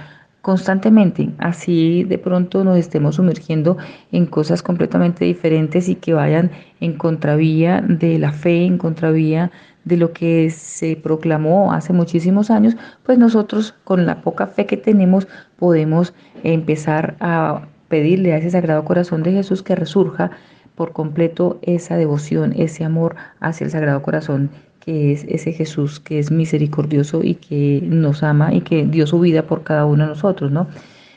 constantemente, 0.43 1.31
así 1.39 2.05
de 2.05 2.19
pronto 2.19 2.63
nos 2.63 2.79
estemos 2.79 3.17
sumergiendo 3.17 3.79
en 4.13 4.27
cosas 4.27 4.63
completamente 4.63 5.25
diferentes 5.25 5.89
y 5.89 5.97
que 5.97 6.15
vayan 6.15 6.53
en 6.79 6.97
contravía 6.97 7.81
de 7.81 8.17
la 8.21 8.31
fe, 8.31 8.65
en 8.65 8.79
contravía 8.79 9.51
de 9.87 9.97
lo 9.97 10.13
que 10.13 10.51
se 10.51 10.97
proclamó 10.97 11.73
hace 11.73 11.93
muchísimos 11.93 12.51
años, 12.51 12.77
pues 13.05 13.19
nosotros 13.19 13.73
con 13.85 14.05
la 14.05 14.21
poca 14.21 14.49
fe 14.49 14.67
que 14.67 14.77
tenemos 14.77 15.29
podemos 15.59 16.13
empezar 16.43 17.17
a 17.21 17.63
pedirle 17.89 18.35
a 18.35 18.39
ese 18.39 18.51
Sagrado 18.51 18.85
Corazón 18.85 19.23
de 19.23 19.33
Jesús 19.33 19.63
que 19.63 19.77
resurja 19.77 20.33
por 20.75 20.93
completo 20.93 21.59
esa 21.63 21.97
devoción, 21.97 22.53
ese 22.57 22.85
amor 22.85 23.15
hacia 23.41 23.65
el 23.65 23.71
Sagrado 23.71 24.03
Corazón 24.03 24.51
que 24.81 25.13
es 25.13 25.25
ese 25.29 25.53
Jesús 25.53 26.01
que 26.01 26.19
es 26.19 26.33
misericordioso 26.33 27.23
y 27.23 27.37
que 27.37 27.81
nos 27.85 28.25
ama 28.25 28.53
y 28.53 28.63
que 28.63 28.85
dio 28.87 29.07
su 29.07 29.21
vida 29.21 29.47
por 29.47 29.63
cada 29.63 29.87
uno 29.87 30.03
de 30.05 30.11
nosotros, 30.11 30.51
¿no? 30.51 30.67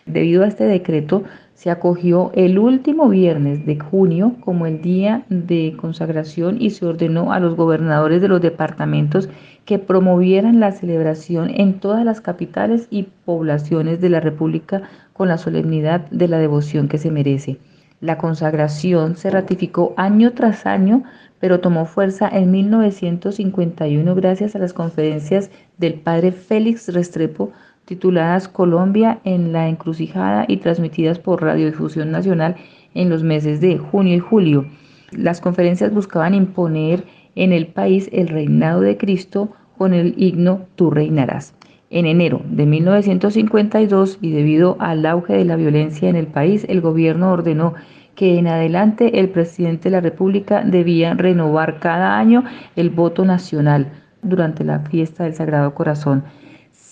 Debido 0.06 0.44
a 0.44 0.48
este 0.48 0.66
decreto, 0.66 1.24
se 1.60 1.70
acogió 1.70 2.32
el 2.36 2.58
último 2.58 3.10
viernes 3.10 3.66
de 3.66 3.78
junio 3.78 4.38
como 4.40 4.66
el 4.66 4.82
día 4.82 5.26
de 5.28 5.76
consagración 5.78 6.56
y 6.62 6.70
se 6.70 6.86
ordenó 6.86 7.34
a 7.34 7.42
los 7.42 7.58
gobernadores 7.58 8.22
de 8.22 8.30
los 8.30 8.40
departamentos 8.40 9.28
que 9.66 9.78
promovieran 9.78 10.62
la 10.62 10.72
celebración 10.72 11.50
en 11.54 11.82
todas 11.82 12.06
las 12.06 12.22
capitales 12.22 12.88
y 12.90 13.08
poblaciones 13.26 14.00
de 14.00 14.08
la 14.08 14.22
República 14.22 14.84
con 15.12 15.28
la 15.28 15.38
solemnidad 15.38 16.10
de 16.12 16.30
la 16.30 16.38
devoción 16.38 16.88
que 16.88 16.98
se 16.98 17.12
merece. 17.12 17.58
La 18.00 18.18
consagración 18.18 19.18
se 19.18 19.30
ratificó 19.30 19.94
año 19.98 20.32
tras 20.32 20.66
año, 20.66 21.04
pero 21.42 21.60
tomó 21.60 21.86
fuerza 21.86 22.30
en 22.32 22.52
1951 22.52 24.16
gracias 24.16 24.56
a 24.56 24.60
las 24.60 24.72
conferencias 24.72 25.52
del 25.78 25.96
padre 25.96 26.32
Félix 26.32 26.88
Restrepo 26.88 27.52
tituladas 27.90 28.48
Colombia 28.48 29.20
en 29.24 29.52
la 29.52 29.68
encrucijada 29.68 30.46
y 30.48 30.58
transmitidas 30.58 31.18
por 31.18 31.42
Radiodifusión 31.42 32.12
Nacional 32.12 32.56
en 32.94 33.10
los 33.10 33.24
meses 33.24 33.62
de 33.62 33.80
junio 33.80 34.16
y 34.16 34.20
julio. 34.20 34.68
Las 35.12 35.42
conferencias 35.42 35.92
buscaban 35.92 36.36
imponer 36.36 37.04
en 37.34 37.52
el 37.52 37.66
país 37.66 38.08
el 38.14 38.28
reinado 38.28 38.82
de 38.82 38.96
Cristo 38.96 39.50
con 39.76 39.96
el 39.96 40.14
himno 40.18 40.68
Tú 40.76 40.92
reinarás. 40.92 41.56
En 41.90 42.06
enero 42.06 42.44
de 42.46 42.68
1952 42.68 44.20
y 44.22 44.34
debido 44.34 44.78
al 44.80 45.04
auge 45.08 45.34
de 45.34 45.46
la 45.46 45.56
violencia 45.56 46.10
en 46.10 46.16
el 46.16 46.28
país, 46.28 46.68
el 46.70 46.82
gobierno 46.82 47.32
ordenó 47.32 47.74
que 48.14 48.38
en 48.38 48.46
adelante 48.46 49.20
el 49.20 49.30
presidente 49.30 49.90
de 49.90 49.96
la 49.96 50.02
República 50.02 50.64
debía 50.64 51.16
renovar 51.16 51.80
cada 51.80 52.20
año 52.20 52.44
el 52.76 52.92
voto 52.92 53.26
nacional 53.26 53.92
durante 54.22 54.64
la 54.64 54.82
fiesta 54.82 55.24
del 55.24 55.34
Sagrado 55.34 55.74
Corazón. 55.74 56.24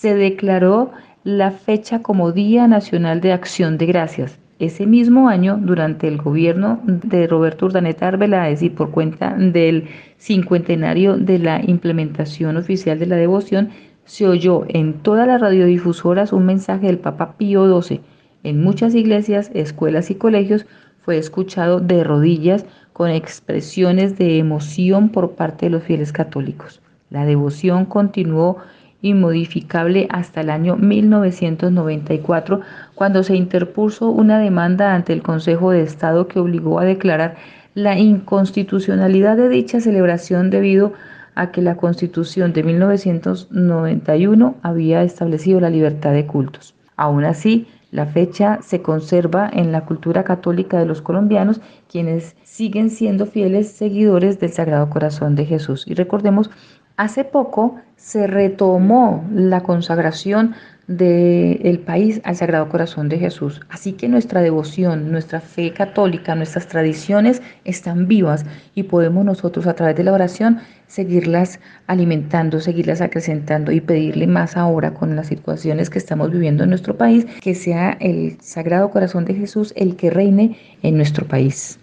Se 0.00 0.14
declaró 0.14 0.92
la 1.24 1.50
fecha 1.50 2.02
como 2.02 2.30
Día 2.30 2.68
Nacional 2.68 3.20
de 3.20 3.32
Acción 3.32 3.78
de 3.78 3.86
Gracias. 3.86 4.38
Ese 4.60 4.86
mismo 4.86 5.28
año, 5.28 5.58
durante 5.60 6.06
el 6.06 6.18
gobierno 6.18 6.78
de 6.84 7.26
Roberto 7.26 7.66
Urdaneta 7.66 8.06
Arbeláez 8.06 8.62
y 8.62 8.70
por 8.70 8.92
cuenta 8.92 9.34
del 9.34 9.88
cincuentenario 10.16 11.16
de 11.16 11.40
la 11.40 11.60
implementación 11.66 12.56
oficial 12.56 13.00
de 13.00 13.06
la 13.06 13.16
devoción, 13.16 13.70
se 14.04 14.28
oyó 14.28 14.62
en 14.68 15.02
todas 15.02 15.26
las 15.26 15.40
radiodifusoras 15.40 16.32
un 16.32 16.46
mensaje 16.46 16.86
del 16.86 16.98
Papa 16.98 17.34
Pío 17.36 17.82
XII. 17.82 18.00
En 18.44 18.62
muchas 18.62 18.94
iglesias, 18.94 19.50
escuelas 19.52 20.12
y 20.12 20.14
colegios 20.14 20.64
fue 21.00 21.18
escuchado 21.18 21.80
de 21.80 22.04
rodillas 22.04 22.66
con 22.92 23.10
expresiones 23.10 24.16
de 24.16 24.38
emoción 24.38 25.08
por 25.08 25.32
parte 25.32 25.66
de 25.66 25.70
los 25.70 25.82
fieles 25.82 26.12
católicos. 26.12 26.80
La 27.10 27.24
devoción 27.24 27.84
continuó 27.84 28.58
inmodificable 29.02 30.06
hasta 30.10 30.40
el 30.40 30.50
año 30.50 30.76
1994, 30.76 32.60
cuando 32.94 33.22
se 33.22 33.36
interpuso 33.36 34.10
una 34.10 34.38
demanda 34.38 34.94
ante 34.94 35.12
el 35.12 35.22
Consejo 35.22 35.70
de 35.70 35.82
Estado 35.82 36.28
que 36.28 36.40
obligó 36.40 36.80
a 36.80 36.84
declarar 36.84 37.36
la 37.74 37.98
inconstitucionalidad 37.98 39.36
de 39.36 39.48
dicha 39.48 39.80
celebración 39.80 40.50
debido 40.50 40.92
a 41.34 41.52
que 41.52 41.62
la 41.62 41.76
Constitución 41.76 42.52
de 42.52 42.64
1991 42.64 44.56
había 44.62 45.04
establecido 45.04 45.60
la 45.60 45.70
libertad 45.70 46.12
de 46.12 46.26
cultos. 46.26 46.74
Aún 46.96 47.24
así, 47.24 47.68
la 47.92 48.06
fecha 48.06 48.58
se 48.60 48.82
conserva 48.82 49.48
en 49.50 49.72
la 49.72 49.86
cultura 49.86 50.24
católica 50.24 50.78
de 50.78 50.86
los 50.86 51.00
colombianos, 51.00 51.60
quienes 51.88 52.36
siguen 52.42 52.90
siendo 52.90 53.24
fieles 53.24 53.70
seguidores 53.70 54.40
del 54.40 54.50
Sagrado 54.50 54.90
Corazón 54.90 55.36
de 55.36 55.46
Jesús. 55.46 55.86
Y 55.86 55.94
recordemos, 55.94 56.50
hace 56.98 57.24
poco 57.24 57.76
se 57.96 58.26
retomó 58.26 59.24
la 59.32 59.62
consagración 59.62 60.54
del 60.88 61.80
país 61.80 62.20
al 62.24 62.36
Sagrado 62.36 62.68
Corazón 62.70 63.08
de 63.08 63.18
Jesús. 63.18 63.60
Así 63.68 63.92
que 63.92 64.08
nuestra 64.08 64.40
devoción, 64.40 65.12
nuestra 65.12 65.40
fe 65.40 65.72
católica, 65.72 66.34
nuestras 66.34 66.66
tradiciones 66.66 67.42
están 67.64 68.08
vivas 68.08 68.46
y 68.74 68.84
podemos 68.84 69.24
nosotros 69.24 69.66
a 69.66 69.74
través 69.74 69.96
de 69.96 70.04
la 70.04 70.12
oración 70.12 70.60
seguirlas 70.86 71.60
alimentando, 71.86 72.60
seguirlas 72.60 73.02
acrecentando 73.02 73.70
y 73.70 73.80
pedirle 73.80 74.26
más 74.26 74.56
ahora 74.56 74.94
con 74.94 75.14
las 75.14 75.26
situaciones 75.26 75.90
que 75.90 75.98
estamos 75.98 76.30
viviendo 76.30 76.64
en 76.64 76.70
nuestro 76.70 76.96
país, 76.96 77.26
que 77.42 77.54
sea 77.54 77.96
el 78.00 78.38
Sagrado 78.40 78.90
Corazón 78.90 79.26
de 79.26 79.34
Jesús 79.34 79.74
el 79.76 79.94
que 79.94 80.10
reine 80.10 80.56
en 80.82 80.96
nuestro 80.96 81.26
país. 81.26 81.78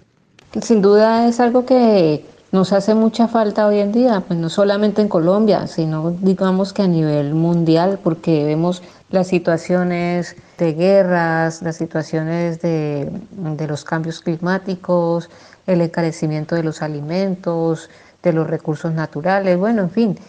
Sin 0.61 0.82
duda 0.82 1.28
es 1.28 1.39
algo 1.39 1.66
que 1.66 2.26
nos 2.55 2.71
hace 2.71 2.95
mucha 2.95 3.27
falta 3.27 3.67
hoy 3.67 3.79
en 3.79 3.91
día, 3.91 4.23
pues 4.25 4.39
no 4.39 4.49
solamente 4.49 5.01
en 5.01 5.09
Colombia, 5.09 5.67
sino 5.67 6.11
digamos 6.11 6.71
que 6.71 6.83
a 6.83 6.87
nivel 6.87 7.35
mundial, 7.35 7.99
porque 8.01 8.45
vemos 8.45 8.81
las 9.11 9.27
situaciones 9.27 10.37
de 10.57 10.73
guerras, 10.73 11.61
las 11.61 11.75
situaciones 11.75 12.61
de, 12.61 13.11
de 13.31 13.67
los 13.67 13.83
cambios 13.83 14.21
climáticos, 14.21 15.29
el 15.67 15.81
encarecimiento 15.81 16.55
de 16.55 16.63
los 16.63 16.81
alimentos, 16.81 17.89
de 18.23 18.31
los 18.31 18.47
recursos 18.47 18.93
naturales, 18.93 19.59
bueno, 19.59 19.81
en 19.81 19.89
fin, 19.89 20.19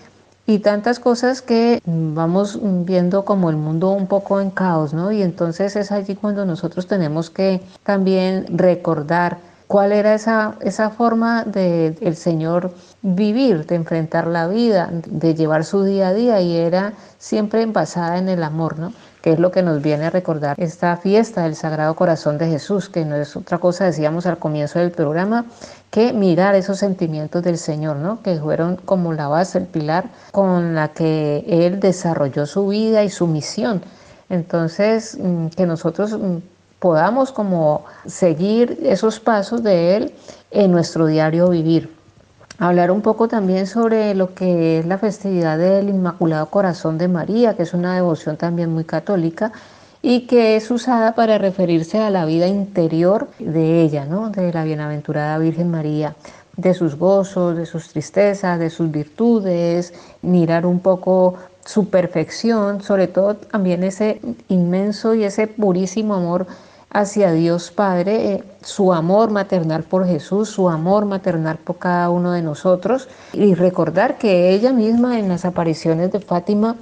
y 0.48 0.58
tantas 0.58 0.98
cosas 0.98 1.42
que 1.42 1.80
vamos 1.86 2.58
viendo 2.62 3.24
como 3.24 3.50
el 3.50 3.56
mundo 3.56 3.90
un 3.90 4.08
poco 4.08 4.40
en 4.40 4.50
caos, 4.50 4.92
¿no? 4.92 5.12
Y 5.12 5.22
entonces 5.22 5.76
es 5.76 5.92
allí 5.92 6.16
cuando 6.16 6.44
nosotros 6.44 6.88
tenemos 6.88 7.30
que 7.30 7.60
también 7.84 8.46
recordar 8.48 9.38
cuál 9.66 9.92
era 9.92 10.14
esa, 10.14 10.56
esa 10.60 10.90
forma 10.90 11.44
de 11.44 11.96
el 12.00 12.16
Señor 12.16 12.72
vivir, 13.02 13.66
de 13.66 13.74
enfrentar 13.74 14.26
la 14.26 14.48
vida, 14.48 14.90
de 14.92 15.34
llevar 15.34 15.64
su 15.64 15.82
día 15.82 16.08
a 16.08 16.14
día 16.14 16.40
y 16.40 16.56
era 16.56 16.92
siempre 17.18 17.64
basada 17.66 18.18
en 18.18 18.28
el 18.28 18.42
amor, 18.42 18.78
¿no? 18.78 18.92
que 19.22 19.32
es 19.32 19.40
lo 19.40 19.50
que 19.50 19.62
nos 19.62 19.82
viene 19.82 20.06
a 20.06 20.10
recordar 20.10 20.54
esta 20.56 20.96
fiesta 20.96 21.42
del 21.42 21.56
Sagrado 21.56 21.96
Corazón 21.96 22.38
de 22.38 22.46
Jesús, 22.46 22.88
que 22.88 23.04
no 23.04 23.16
es 23.16 23.34
otra 23.34 23.58
cosa, 23.58 23.84
decíamos 23.84 24.24
al 24.26 24.38
comienzo 24.38 24.78
del 24.78 24.92
programa, 24.92 25.46
que 25.90 26.12
mirar 26.12 26.54
esos 26.54 26.78
sentimientos 26.78 27.42
del 27.42 27.58
Señor, 27.58 27.96
¿no? 27.96 28.22
que 28.22 28.38
fueron 28.38 28.76
como 28.76 29.12
la 29.12 29.26
base, 29.26 29.58
el 29.58 29.66
pilar 29.66 30.10
con 30.30 30.76
la 30.76 30.88
que 30.88 31.44
Él 31.48 31.80
desarrolló 31.80 32.46
su 32.46 32.68
vida 32.68 33.02
y 33.02 33.10
su 33.10 33.26
misión. 33.26 33.82
Entonces, 34.28 35.18
mm, 35.20 35.48
que 35.48 35.66
nosotros 35.66 36.12
mm, 36.12 36.36
podamos 36.87 37.32
como 37.32 37.84
seguir 38.07 38.78
esos 38.84 39.18
pasos 39.18 39.64
de 39.64 39.97
Él 39.97 40.14
en 40.53 40.70
nuestro 40.70 41.09
diario 41.09 41.49
vivir. 41.49 41.93
Hablar 42.61 42.93
un 42.93 43.03
poco 43.03 43.26
también 43.26 43.66
sobre 43.66 44.14
lo 44.14 44.34
que 44.34 44.78
es 44.78 44.87
la 44.87 44.97
festividad 44.97 45.59
del 45.59 45.89
Inmaculado 45.89 46.47
Corazón 46.47 46.97
de 46.97 47.09
María, 47.09 47.57
que 47.57 47.64
es 47.64 47.74
una 47.74 47.97
devoción 47.97 48.37
también 48.37 48.72
muy 48.72 48.84
católica 48.84 49.51
y 50.01 50.28
que 50.28 50.55
es 50.55 50.70
usada 50.70 51.16
para 51.16 51.39
referirse 51.39 51.99
a 51.99 52.09
la 52.11 52.24
vida 52.24 52.47
interior 52.47 53.30
de 53.41 53.82
ella, 53.82 54.05
¿no? 54.05 54.30
de 54.30 54.53
la 54.53 54.62
bienaventurada 54.62 55.39
Virgen 55.39 55.72
María, 55.72 56.14
de 56.57 56.72
sus 56.72 56.95
gozos, 56.95 57.57
de 57.57 57.66
sus 57.66 57.89
tristezas, 57.89 58.61
de 58.61 58.70
sus 58.70 58.93
virtudes, 58.93 59.93
mirar 60.22 60.66
un 60.66 60.78
poco 60.78 61.34
su 61.64 61.89
perfección, 61.89 62.80
sobre 62.80 63.09
todo 63.09 63.34
también 63.34 63.82
ese 63.82 64.20
inmenso 64.49 65.16
y 65.16 65.24
ese 65.24 65.49
purísimo 65.49 66.14
amor 66.14 66.47
hacia 66.91 67.32
Dios 67.32 67.70
Padre, 67.70 68.32
eh, 68.32 68.45
su 68.62 68.93
amor 68.93 69.30
maternal 69.30 69.82
por 69.82 70.07
Jesús, 70.07 70.49
su 70.49 70.68
amor 70.68 71.05
maternal 71.05 71.59
por 71.59 71.78
cada 71.78 72.11
uno 72.11 72.32
de 72.32 72.43
nosotros 72.43 73.09
y 73.32 73.55
recordar 73.55 74.18
que 74.18 74.51
ella 74.51 74.72
misma 74.72 75.18
en 75.18 75.28
las 75.28 75.45
apariciones 75.45 76.12
de 76.12 76.20
Fátima 76.20 76.76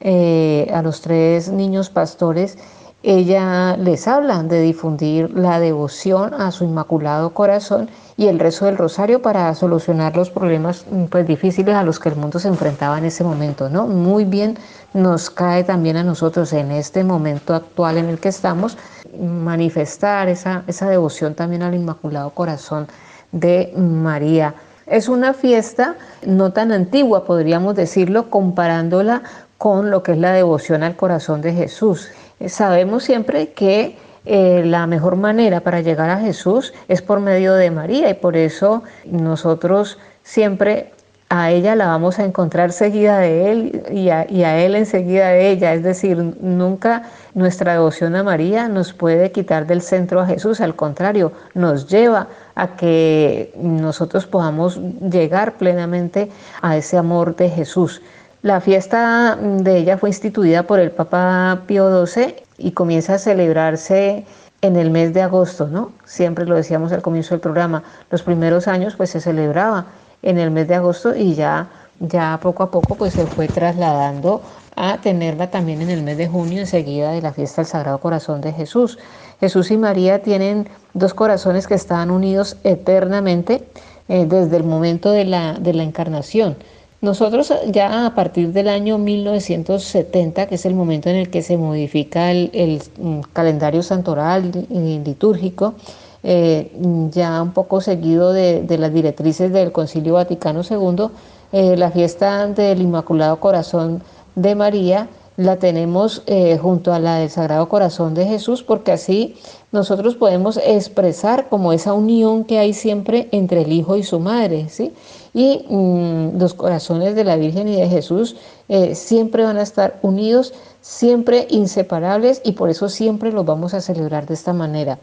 eh, 0.00 0.70
a 0.72 0.82
los 0.82 1.02
tres 1.02 1.50
niños 1.50 1.90
pastores, 1.90 2.56
ella 3.02 3.76
les 3.78 4.06
habla 4.06 4.42
de 4.42 4.60
difundir 4.60 5.30
la 5.30 5.58
devoción 5.58 6.34
a 6.34 6.50
su 6.50 6.64
inmaculado 6.64 7.30
corazón 7.30 7.88
y 8.18 8.26
el 8.26 8.38
rezo 8.38 8.66
del 8.66 8.76
rosario 8.76 9.22
para 9.22 9.54
solucionar 9.54 10.14
los 10.14 10.28
problemas 10.28 10.84
mm, 10.90 11.04
pues, 11.04 11.26
difíciles 11.26 11.74
a 11.74 11.82
los 11.82 11.98
que 11.98 12.10
el 12.10 12.16
mundo 12.16 12.38
se 12.38 12.48
enfrentaba 12.48 12.98
en 12.98 13.06
ese 13.06 13.24
momento. 13.24 13.70
¿no? 13.70 13.86
Muy 13.86 14.26
bien 14.26 14.58
nos 14.92 15.30
cae 15.30 15.64
también 15.64 15.96
a 15.96 16.04
nosotros 16.04 16.52
en 16.52 16.70
este 16.72 17.02
momento 17.02 17.54
actual 17.54 17.96
en 17.96 18.10
el 18.10 18.18
que 18.18 18.28
estamos 18.28 18.76
manifestar 19.18 20.28
esa, 20.28 20.62
esa 20.66 20.88
devoción 20.88 21.34
también 21.34 21.62
al 21.62 21.74
Inmaculado 21.74 22.30
Corazón 22.30 22.86
de 23.32 23.72
María. 23.76 24.54
Es 24.86 25.08
una 25.08 25.34
fiesta 25.34 25.96
no 26.26 26.52
tan 26.52 26.72
antigua, 26.72 27.24
podríamos 27.24 27.76
decirlo, 27.76 28.28
comparándola 28.28 29.22
con 29.56 29.90
lo 29.90 30.02
que 30.02 30.12
es 30.12 30.18
la 30.18 30.32
devoción 30.32 30.82
al 30.82 30.96
corazón 30.96 31.42
de 31.42 31.52
Jesús. 31.52 32.08
Sabemos 32.46 33.04
siempre 33.04 33.52
que 33.52 33.96
eh, 34.24 34.62
la 34.64 34.86
mejor 34.86 35.16
manera 35.16 35.60
para 35.60 35.80
llegar 35.80 36.10
a 36.10 36.18
Jesús 36.18 36.72
es 36.88 37.02
por 37.02 37.20
medio 37.20 37.54
de 37.54 37.70
María 37.70 38.10
y 38.10 38.14
por 38.14 38.36
eso 38.36 38.82
nosotros 39.04 39.98
siempre 40.22 40.92
a 41.32 41.52
ella 41.52 41.76
la 41.76 41.86
vamos 41.86 42.18
a 42.18 42.24
encontrar 42.24 42.72
seguida 42.72 43.18
de 43.20 43.52
Él 43.52 43.82
y 43.92 44.10
a, 44.10 44.28
y 44.28 44.42
a, 44.42 44.58
Él 44.58 44.74
enseguida 44.74 45.28
de 45.28 45.50
ella. 45.50 45.72
Es 45.74 45.84
decir, 45.84 46.16
nunca 46.40 47.04
nuestra 47.34 47.74
devoción 47.74 48.16
a 48.16 48.24
María 48.24 48.68
nos 48.68 48.92
puede 48.92 49.30
quitar 49.30 49.64
del 49.68 49.80
centro 49.80 50.20
a 50.20 50.26
Jesús, 50.26 50.60
al 50.60 50.74
contrario, 50.74 51.30
nos 51.54 51.86
lleva 51.86 52.26
a 52.56 52.74
que 52.74 53.54
nosotros 53.56 54.26
podamos 54.26 54.80
llegar 55.00 55.56
plenamente 55.56 56.30
a 56.62 56.76
ese 56.76 56.96
amor 56.98 57.36
de 57.36 57.48
Jesús. 57.48 58.02
La 58.42 58.60
fiesta 58.60 59.38
de 59.40 59.76
ella 59.76 59.98
fue 59.98 60.08
instituida 60.08 60.64
por 60.64 60.80
el 60.80 60.90
Papa 60.90 61.62
Pío 61.68 62.06
XII 62.06 62.34
y 62.58 62.72
comienza 62.72 63.14
a 63.14 63.18
celebrarse 63.18 64.24
en 64.62 64.76
el 64.76 64.90
mes 64.90 65.14
de 65.14 65.22
agosto, 65.22 65.68
¿no? 65.68 65.92
Siempre 66.04 66.44
lo 66.44 66.56
decíamos 66.56 66.90
al 66.92 67.02
comienzo 67.02 67.34
del 67.34 67.40
programa. 67.40 67.84
Los 68.10 68.22
primeros 68.22 68.66
años 68.66 68.96
pues 68.96 69.10
se 69.10 69.20
celebraba 69.20 69.86
en 70.22 70.38
el 70.38 70.50
mes 70.50 70.68
de 70.68 70.74
agosto 70.74 71.14
y 71.14 71.34
ya, 71.34 71.68
ya 71.98 72.38
poco 72.42 72.62
a 72.62 72.70
poco 72.70 72.94
pues 72.94 73.14
se 73.14 73.26
fue 73.26 73.48
trasladando 73.48 74.42
a 74.76 74.98
tenerla 74.98 75.50
también 75.50 75.82
en 75.82 75.90
el 75.90 76.02
mes 76.02 76.16
de 76.16 76.28
junio 76.28 76.60
enseguida 76.60 77.12
de 77.12 77.22
la 77.22 77.32
fiesta 77.32 77.62
del 77.62 77.70
Sagrado 77.70 77.98
Corazón 77.98 78.40
de 78.40 78.52
Jesús. 78.52 78.98
Jesús 79.40 79.70
y 79.70 79.76
María 79.76 80.22
tienen 80.22 80.68
dos 80.94 81.14
corazones 81.14 81.66
que 81.66 81.74
están 81.74 82.10
unidos 82.10 82.56
eternamente 82.64 83.64
eh, 84.08 84.26
desde 84.26 84.56
el 84.56 84.64
momento 84.64 85.10
de 85.10 85.24
la, 85.24 85.54
de 85.54 85.72
la 85.72 85.82
encarnación. 85.82 86.56
Nosotros 87.00 87.50
ya 87.68 88.04
a 88.04 88.14
partir 88.14 88.52
del 88.52 88.68
año 88.68 88.98
1970, 88.98 90.46
que 90.46 90.56
es 90.56 90.66
el 90.66 90.74
momento 90.74 91.08
en 91.08 91.16
el 91.16 91.30
que 91.30 91.40
se 91.40 91.56
modifica 91.56 92.30
el, 92.30 92.82
mm, 92.98 93.20
calendario 93.32 93.82
santoral 93.82 94.66
litúrgico, 94.68 95.74
eh, 96.22 96.70
ya 97.10 97.42
un 97.42 97.52
poco 97.52 97.80
seguido 97.80 98.32
de, 98.32 98.64
las 98.78 98.92
directrices 98.92 99.52
del 99.52 99.72
Concilio 99.72 100.14
Vaticano 100.14 100.62
II, 100.68 101.06
eh, 101.52 101.76
la 101.76 101.90
fiesta 101.90 102.46
del 102.46 102.82
Inmaculado 102.82 103.40
Corazón 103.40 104.02
de 104.34 104.54
María 104.54 105.08
la 105.40 105.56
tenemos 105.56 106.22
eh, 106.26 106.58
junto 106.58 106.92
a 106.92 106.98
la 106.98 107.16
del 107.16 107.30
Sagrado 107.30 107.66
Corazón 107.66 108.12
de 108.12 108.26
Jesús, 108.26 108.62
porque 108.62 108.92
así 108.92 109.36
nosotros 109.72 110.14
podemos 110.14 110.58
expresar 110.58 111.48
como 111.48 111.72
esa 111.72 111.94
unión 111.94 112.44
que 112.44 112.58
hay 112.58 112.74
siempre 112.74 113.26
entre 113.32 113.62
el 113.62 113.72
Hijo 113.72 113.96
y 113.96 114.02
su 114.02 114.20
Madre, 114.20 114.68
¿sí? 114.68 114.92
Y 115.32 115.64
mm, 115.66 116.38
los 116.38 116.52
corazones 116.52 117.14
de 117.14 117.24
la 117.24 117.36
Virgen 117.36 117.68
y 117.68 117.76
de 117.76 117.88
Jesús 117.88 118.36
eh, 118.68 118.94
siempre 118.94 119.44
van 119.44 119.56
a 119.56 119.62
estar 119.62 119.98
unidos, 120.02 120.52
siempre 120.82 121.46
inseparables, 121.48 122.42
y 122.44 122.52
por 122.52 122.68
eso 122.68 122.90
siempre 122.90 123.32
los 123.32 123.46
vamos 123.46 123.72
a 123.72 123.80
celebrar 123.80 124.26
de 124.26 124.34
esta 124.34 124.52
manera. 124.52 124.98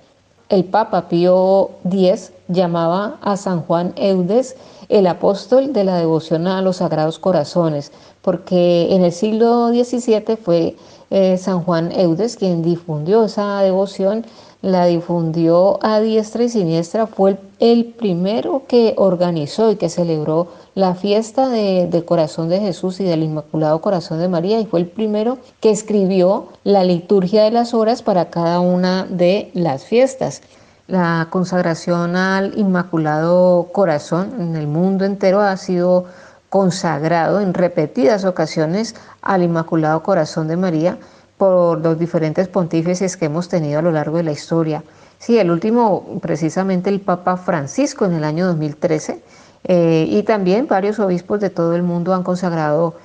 El 0.49 0.63
Papa 0.63 1.09
Pío 1.09 1.71
X 1.83 2.31
llamaba 2.47 3.17
a 3.21 3.35
San 3.35 3.63
Juan 3.63 3.91
Eudes 3.97 4.55
el 4.87 5.07
apóstol 5.07 5.73
de 5.73 5.83
la 5.83 5.97
devoción 5.97 6.47
a 6.47 6.61
los 6.61 6.77
sagrados 6.77 7.19
corazones, 7.19 7.91
porque 8.21 8.95
en 8.95 9.03
el 9.03 9.11
siglo 9.11 9.67
XVII 9.67 10.37
fue 10.41 10.77
eh, 11.09 11.37
San 11.37 11.63
Juan 11.63 11.91
Eudes 11.91 12.37
quien 12.37 12.61
difundió 12.61 13.25
esa 13.25 13.61
devoción, 13.61 14.25
la 14.61 14.85
difundió 14.85 15.79
a 15.81 15.99
diestra 15.99 16.45
y 16.45 16.49
siniestra, 16.49 17.07
fue 17.07 17.37
el, 17.59 17.85
primero 17.85 18.63
que 18.69 18.95
organizó 18.97 19.71
y 19.71 19.75
que 19.75 19.89
celebró 19.89 20.47
la 20.77 20.93
fiesta 20.93 21.49
del 21.49 22.05
corazón 22.05 22.49
de 22.49 22.59
Jesús 22.59 22.99
y 22.99 23.03
del 23.03 23.23
Inmaculado 23.23 23.81
Corazón 23.81 24.19
de 24.19 24.27
María 24.27 24.59
y 24.59 24.67
fue 24.67 24.81
el 24.81 24.85
primero 24.85 25.39
que 25.59 25.71
escribió 25.71 26.49
la 26.63 26.83
liturgia 26.83 27.45
de 27.45 27.49
las 27.49 27.73
horas 27.73 28.03
para 28.03 28.29
cada 28.29 28.59
una 28.59 29.07
de 29.09 29.49
las 29.55 29.85
fiestas. 29.85 30.43
La 30.85 31.29
consagración 31.31 32.15
al 32.15 32.55
Inmaculado 32.59 33.69
Corazón 33.73 34.35
en 34.39 34.55
el 34.55 34.67
mundo 34.67 35.03
entero 35.03 35.41
ha 35.41 35.57
sido 35.57 36.05
consagrado 36.49 37.41
en 37.41 37.55
repetidas 37.55 38.23
ocasiones 38.23 38.93
al 39.23 39.41
Inmaculado 39.41 40.03
Corazón 40.03 40.47
de 40.47 40.57
María 40.57 40.99
por 41.39 41.81
los 41.81 41.97
diferentes 41.97 42.49
pontífices 42.49 43.17
que 43.17 43.25
hemos 43.25 43.49
tenido 43.49 43.79
a 43.79 43.81
lo 43.81 43.91
largo 43.91 44.17
de 44.17 44.23
la 44.23 44.31
historia. 44.31 44.83
Sí, 45.17 45.39
el 45.39 45.49
último, 45.49 46.19
precisamente 46.21 46.91
el 46.91 47.01
Papa 47.01 47.35
Francisco 47.35 48.05
en 48.05 48.13
el 48.13 48.23
año 48.23 48.45
2013, 48.45 49.23
eh, 49.67 50.05
y 50.09 50.23
también 50.23 50.67
varios 50.67 50.99
obispos 50.99 51.41
de 51.41 51.49
todo 51.49 51.75
el 51.75 51.83
mundo 51.83 52.13
han 52.13 52.23
consagrado 52.23 52.95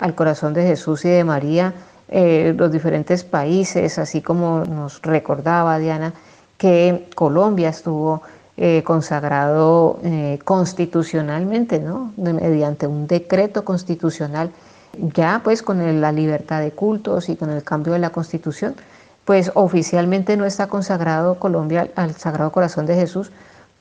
al 0.00 0.14
corazón 0.14 0.54
de 0.54 0.62
Jesús 0.62 1.04
y 1.04 1.10
de 1.10 1.24
María 1.24 1.74
eh, 2.08 2.54
los 2.56 2.72
diferentes 2.72 3.22
países, 3.22 3.98
así 3.98 4.22
como 4.22 4.64
nos 4.64 5.02
recordaba 5.02 5.78
Diana 5.78 6.14
que 6.56 7.08
Colombia 7.14 7.68
estuvo 7.68 8.22
eh, 8.56 8.82
consagrado 8.82 9.98
constitucionalmente, 10.44 11.80
¿no? 11.80 12.12
mediante 12.16 12.86
un 12.86 13.06
decreto 13.06 13.64
constitucional, 13.64 14.50
ya 15.14 15.42
pues 15.44 15.62
con 15.62 16.00
la 16.00 16.12
libertad 16.12 16.60
de 16.62 16.70
cultos 16.70 17.28
y 17.28 17.36
con 17.36 17.50
el 17.50 17.62
cambio 17.62 17.92
de 17.92 17.98
la 17.98 18.10
constitución, 18.10 18.74
pues 19.24 19.50
oficialmente 19.54 20.36
no 20.36 20.46
está 20.46 20.66
consagrado 20.68 21.38
Colombia 21.38 21.88
al 21.94 22.14
Sagrado 22.14 22.52
Corazón 22.52 22.86
de 22.86 22.94
Jesús, 22.94 23.30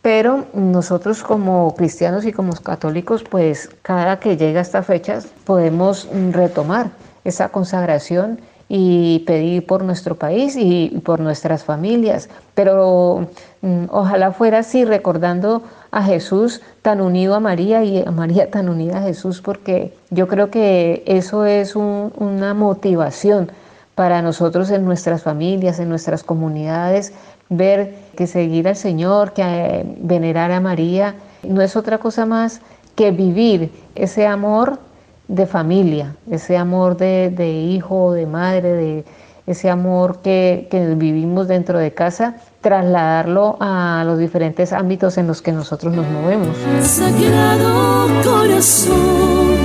pero 0.02 0.46
nosotros 0.54 1.24
como 1.24 1.76
cristianos 1.76 2.26
y 2.26 2.34
como 2.34 2.54
católicos, 2.54 3.24
pues 3.24 3.70
cada 3.82 4.20
que 4.20 4.38
llega 4.38 4.62
esta 4.62 4.84
fecha 4.84 5.20
podemos 5.46 6.08
retomar 6.32 6.92
esa 7.24 7.50
consagración 7.50 8.40
y 8.74 9.20
pedir 9.28 9.66
por 9.66 9.84
nuestro 9.84 10.16
país 10.16 10.56
y 10.58 11.02
por 11.04 11.20
nuestras 11.20 11.66
familias. 11.66 12.30
Pero 12.56 13.28
mm, 13.62 13.86
ojalá 13.90 14.32
fuera 14.32 14.60
así, 14.60 14.86
recordando 14.86 15.62
a 15.92 16.04
Jesús 16.04 16.62
tan 16.82 17.02
unido 17.02 17.36
a 17.36 17.42
María 17.42 17.84
y 17.84 18.02
a 18.02 18.12
María 18.12 18.50
tan 18.50 18.70
unida 18.70 19.00
a 19.00 19.02
Jesús, 19.02 19.42
porque 19.42 19.94
yo 20.10 20.28
creo 20.30 20.50
que 20.50 21.04
eso 21.06 21.46
es 21.46 21.76
una 21.76 22.54
motivación 22.54 23.52
para 23.94 24.22
nosotros 24.22 24.72
en 24.72 24.86
nuestras 24.86 25.22
familias, 25.22 25.80
en 25.80 25.90
nuestras 25.90 26.24
comunidades, 26.24 27.12
ver 27.52 27.94
que 28.16 28.26
seguir 28.26 28.68
al 28.68 28.76
Señor, 28.76 29.34
que 29.34 29.44
eh, 29.44 29.84
venerar 30.00 30.52
a 30.52 30.60
María, 30.60 31.16
no 31.44 31.62
es 31.62 31.76
otra 31.76 32.00
cosa 32.00 32.26
más 32.26 32.62
que 32.96 33.12
vivir 33.12 33.72
ese 33.94 34.26
amor 34.26 34.80
de 35.28 35.46
familia, 35.46 36.16
ese 36.30 36.58
amor 36.58 36.98
de, 36.98 37.30
de 37.30 37.52
hijo, 37.52 38.14
de 38.14 38.26
madre, 38.26 38.74
de 38.74 39.06
ese 39.48 39.70
amor 39.70 40.20
que, 40.24 40.68
que, 40.72 40.96
vivimos 40.96 41.48
dentro 41.48 41.78
de 41.78 41.94
casa, 41.94 42.36
trasladarlo 42.62 43.58
a 43.60 44.04
los 44.06 44.18
diferentes 44.18 44.72
ámbitos 44.72 45.18
en 45.18 45.28
los 45.28 45.42
que 45.42 45.52
nosotros 45.52 45.94
nos 45.94 46.08
movemos. 46.08 46.56
Sagrado 46.82 48.08
corazón, 48.24 49.58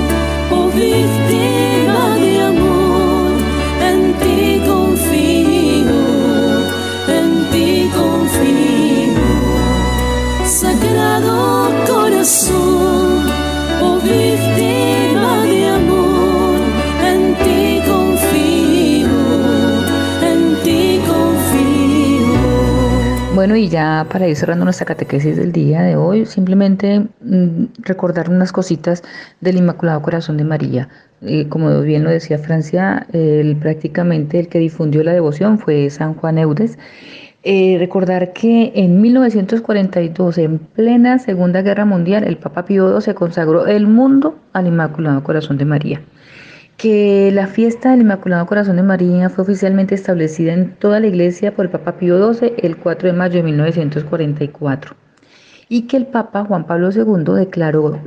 oh 0.51 0.69
Bueno, 23.37 23.55
y 23.55 23.69
ya 23.69 24.07
para 24.11 24.27
ir 24.27 24.35
cerrando 24.35 24.65
nuestra 24.65 24.87
catequesis 24.87 25.37
del 25.37 25.51
día 25.51 25.83
de 25.83 25.95
hoy, 25.95 26.25
simplemente 26.25 27.01
mm, 27.21 27.65
recordar 27.83 28.31
unas 28.31 28.51
cositas 28.51 29.03
del 29.41 29.57
Inmaculado 29.57 30.01
Corazón 30.01 30.37
de 30.37 30.43
María. 30.43 30.89
Eh, 31.21 31.47
como 31.47 31.81
bien 31.81 32.03
lo 32.03 32.09
decía 32.09 32.39
Francia, 32.39 33.05
prácticamente 33.61 34.39
el 34.39 34.47
que 34.47 34.57
difundió 34.57 35.03
la 35.03 35.13
devoción 35.13 35.59
fue 35.59 35.87
San 35.91 36.15
Juan 36.15 36.39
Eudes. 36.39 36.79
Eh, 37.43 37.75
recordar 37.77 38.33
que 38.33 38.71
en 38.73 39.01
1942, 39.01 40.39
en 40.39 40.57
plena 40.57 41.19
Segunda 41.19 41.61
Guerra 41.61 41.85
Mundial, 41.85 42.23
el 42.23 42.37
Papa 42.37 42.65
Pío 42.65 42.99
XII 42.99 43.13
consagró 43.13 43.67
el 43.67 43.85
mundo 43.85 44.39
al 44.53 44.65
Inmaculado 44.65 45.21
Corazón 45.21 45.59
de 45.59 45.65
María. 45.65 46.01
Que 46.77 47.31
la 47.33 47.47
fiesta 47.47 47.89
del 47.89 48.01
Inmaculado 48.01 48.45
Corazón 48.45 48.75
de 48.75 48.83
María 48.83 49.31
fue 49.31 49.43
oficialmente 49.43 49.95
establecida 49.95 50.53
en 50.53 50.75
toda 50.75 50.99
la 50.99 51.07
iglesia 51.07 51.55
por 51.55 51.65
el 51.65 51.71
Papa 51.71 51.93
Pío 51.97 52.33
XII 52.33 52.53
el 52.57 52.77
4 52.77 53.07
de 53.07 53.13
mayo 53.13 53.37
de 53.37 53.43
1944. 53.43 54.95
Y 55.69 55.87
que 55.87 55.97
el 55.97 56.05
Papa 56.05 56.45
Juan 56.45 56.67
Pablo 56.67 56.91
II 56.91 57.33
declaró 57.33 57.99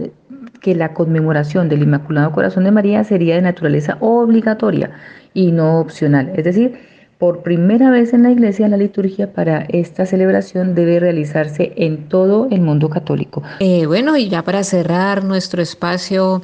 que 0.60 0.76
la 0.76 0.94
conmemoración 0.94 1.68
del 1.68 1.82
Inmaculado 1.82 2.30
Corazón 2.30 2.62
de 2.62 2.70
María 2.70 3.02
sería 3.02 3.34
de 3.34 3.42
naturaleza 3.42 3.96
obligatoria 3.98 4.92
y 5.34 5.50
no 5.50 5.80
opcional. 5.80 6.30
Es 6.36 6.44
decir, 6.44 6.78
por 7.18 7.42
primera 7.42 7.90
vez 7.90 8.14
en 8.14 8.22
la 8.22 8.30
iglesia 8.30 8.66
la 8.68 8.78
liturgia 8.78 9.32
para 9.32 9.66
esta 9.68 10.06
celebración 10.06 10.74
debe 10.74 11.00
realizarse 11.00 11.72
en 11.76 12.08
todo 12.08 12.48
el 12.50 12.62
mundo 12.62 12.88
católico. 12.88 13.42
Eh, 13.58 13.84
bueno, 13.84 14.16
y 14.16 14.28
ya 14.28 14.42
para 14.42 14.64
cerrar 14.64 15.22
nuestro 15.22 15.60
espacio 15.60 16.40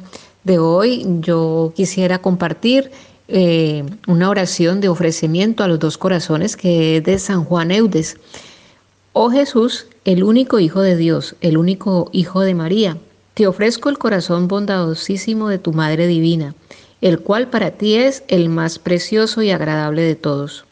de 0.47 0.57
hoy, 0.57 1.05
yo 1.19 1.73
quisiera 1.75 2.19
compartir 2.19 2.89
eh, 3.27 3.83
una 4.07 4.29
oración 4.29 4.79
de 4.79 4.87
ofrecimiento 4.87 5.63
a 5.63 5.67
los 5.67 5.77
dos 5.77 5.97
corazones 5.97 6.55
que 6.55 6.97
es 6.97 7.03
de 7.03 7.19
San 7.19 7.43
Juan 7.43 7.69
Eudes. 7.69 8.15
Oh 9.11 9.29
Jesús, 9.29 9.87
el 10.05 10.23
único 10.23 10.59
Hijo 10.59 10.81
de 10.81 10.95
Dios, 10.95 11.35
el 11.41 11.57
único 11.57 12.09
Hijo 12.13 12.39
de 12.41 12.53
María, 12.53 12.97
te 13.33 13.45
ofrezco 13.45 13.89
el 13.89 13.97
corazón 13.97 14.47
bondadosísimo 14.47 15.49
de 15.49 15.59
tu 15.59 15.73
Madre 15.73 16.07
Divina, 16.07 16.55
el 17.01 17.19
cual 17.19 17.49
para 17.49 17.71
ti 17.71 17.95
es 17.95 18.23
el 18.29 18.47
más 18.47 18.79
precioso 18.79 19.41
y 19.41 19.51
agradable 19.51 20.01
de 20.01 20.15
todos. 20.15 20.65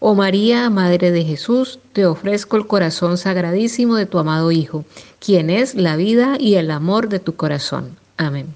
Oh 0.00 0.14
María, 0.14 0.70
Madre 0.70 1.10
de 1.10 1.24
Jesús, 1.24 1.80
te 1.92 2.06
ofrezco 2.06 2.56
el 2.56 2.66
corazón 2.66 3.18
sagradísimo 3.18 3.96
de 3.96 4.06
tu 4.06 4.18
amado 4.18 4.50
Hijo, 4.52 4.86
quien 5.20 5.50
es 5.50 5.74
la 5.74 5.96
vida 5.96 6.36
y 6.40 6.54
el 6.54 6.70
amor 6.70 7.10
de 7.10 7.18
tu 7.18 7.36
corazón. 7.36 7.98
Amén. 8.16 8.54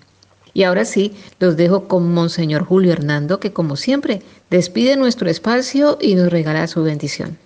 Y 0.54 0.64
ahora 0.64 0.84
sí, 0.84 1.12
los 1.40 1.56
dejo 1.56 1.88
con 1.88 2.12
Monseñor 2.12 2.64
Julio 2.64 2.92
Hernando, 2.92 3.40
que 3.40 3.52
como 3.52 3.76
siempre 3.76 4.20
despide 4.50 4.96
nuestro 4.96 5.30
espacio 5.30 5.98
y 6.00 6.14
nos 6.14 6.30
regala 6.30 6.66
su 6.66 6.82
bendición. 6.82 7.38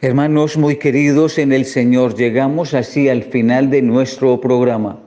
Hermanos 0.00 0.56
muy 0.56 0.76
queridos 0.76 1.38
en 1.38 1.52
el 1.52 1.64
Señor, 1.64 2.14
llegamos 2.16 2.74
así 2.74 3.08
al 3.08 3.24
final 3.24 3.70
de 3.70 3.82
nuestro 3.82 4.40
programa. 4.40 4.98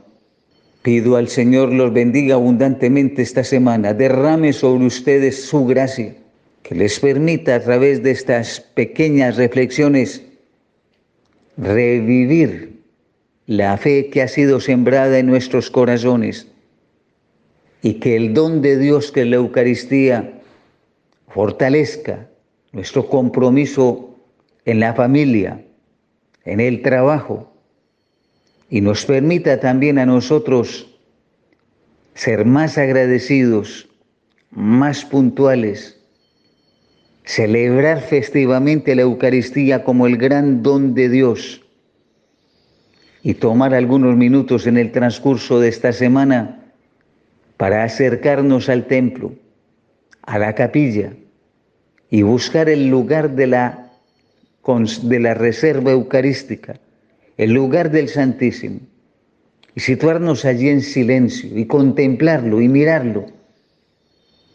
Pido 0.81 1.15
al 1.15 1.27
Señor 1.27 1.71
los 1.73 1.93
bendiga 1.93 2.35
abundantemente 2.35 3.21
esta 3.21 3.43
semana, 3.43 3.93
derrame 3.93 4.53
sobre 4.53 4.85
ustedes 4.85 5.45
su 5.45 5.65
gracia 5.65 6.15
que 6.63 6.75
les 6.75 6.99
permita 6.99 7.55
a 7.55 7.59
través 7.59 8.03
de 8.03 8.11
estas 8.11 8.59
pequeñas 8.61 9.37
reflexiones 9.37 10.23
revivir 11.57 12.79
la 13.47 13.77
fe 13.77 14.09
que 14.09 14.21
ha 14.21 14.27
sido 14.27 14.59
sembrada 14.59 15.17
en 15.17 15.25
nuestros 15.25 15.69
corazones 15.69 16.47
y 17.81 17.95
que 17.95 18.15
el 18.15 18.33
don 18.33 18.61
de 18.61 18.77
Dios 18.77 19.11
que 19.11 19.21
es 19.21 19.27
la 19.27 19.37
Eucaristía 19.37 20.41
fortalezca 21.27 22.29
nuestro 22.71 23.07
compromiso 23.07 24.17
en 24.65 24.79
la 24.79 24.93
familia, 24.93 25.65
en 26.45 26.59
el 26.59 26.81
trabajo 26.81 27.53
y 28.69 28.81
nos 28.81 29.05
permita 29.05 29.59
también 29.59 29.97
a 29.97 30.05
nosotros 30.05 30.87
ser 32.13 32.45
más 32.45 32.77
agradecidos 32.77 33.89
más 34.51 35.05
puntuales. 35.05 35.95
Celebrar 37.23 38.01
festivamente 38.01 38.95
la 38.95 39.03
Eucaristía 39.03 39.83
como 39.83 40.07
el 40.07 40.17
gran 40.17 40.63
don 40.63 40.95
de 40.95 41.09
Dios 41.09 41.61
y 43.21 43.35
tomar 43.35 43.73
algunos 43.73 44.15
minutos 44.15 44.65
en 44.65 44.77
el 44.77 44.91
transcurso 44.91 45.59
de 45.59 45.69
esta 45.69 45.91
semana 45.91 46.58
para 47.59 47.83
acercarnos 47.83 48.69
al 48.69 48.87
templo, 48.87 49.33
a 50.21 50.39
la 50.39 50.55
capilla 50.55 51.11
y 52.09 52.21
buscar 52.21 52.69
el 52.69 52.87
lugar 52.87 53.35
de 53.35 53.47
la, 53.47 53.91
de 55.03 55.19
la 55.19 55.33
reserva 55.33 55.91
eucarística, 55.91 56.79
el 57.35 57.51
lugar 57.51 57.91
del 57.91 58.07
Santísimo, 58.07 58.79
y 59.75 59.81
situarnos 59.81 60.45
allí 60.45 60.69
en 60.69 60.79
silencio 60.79 61.49
y 61.59 61.65
contemplarlo 61.65 62.61
y 62.61 62.69
mirarlo 62.69 63.25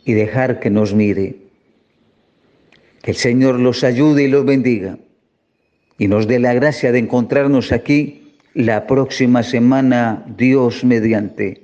y 0.07 0.15
dejar 0.15 0.59
que 0.59 0.71
nos 0.71 0.95
mire. 0.95 1.37
Que 3.03 3.11
el 3.11 3.19
Señor 3.19 3.61
los 3.61 3.85
ayude 3.85 4.23
y 4.23 4.29
los 4.29 4.47
bendiga 4.47 4.97
y 5.99 6.09
nos 6.09 6.27
dé 6.27 6.39
la 6.39 6.55
gracia 6.55 6.91
de 6.91 7.01
encontrarnos 7.01 7.71
aquí 7.71 8.39
la 8.55 8.87
próxima 8.87 9.43
semana, 9.43 10.25
Dios 10.39 10.85
mediante. 10.85 11.64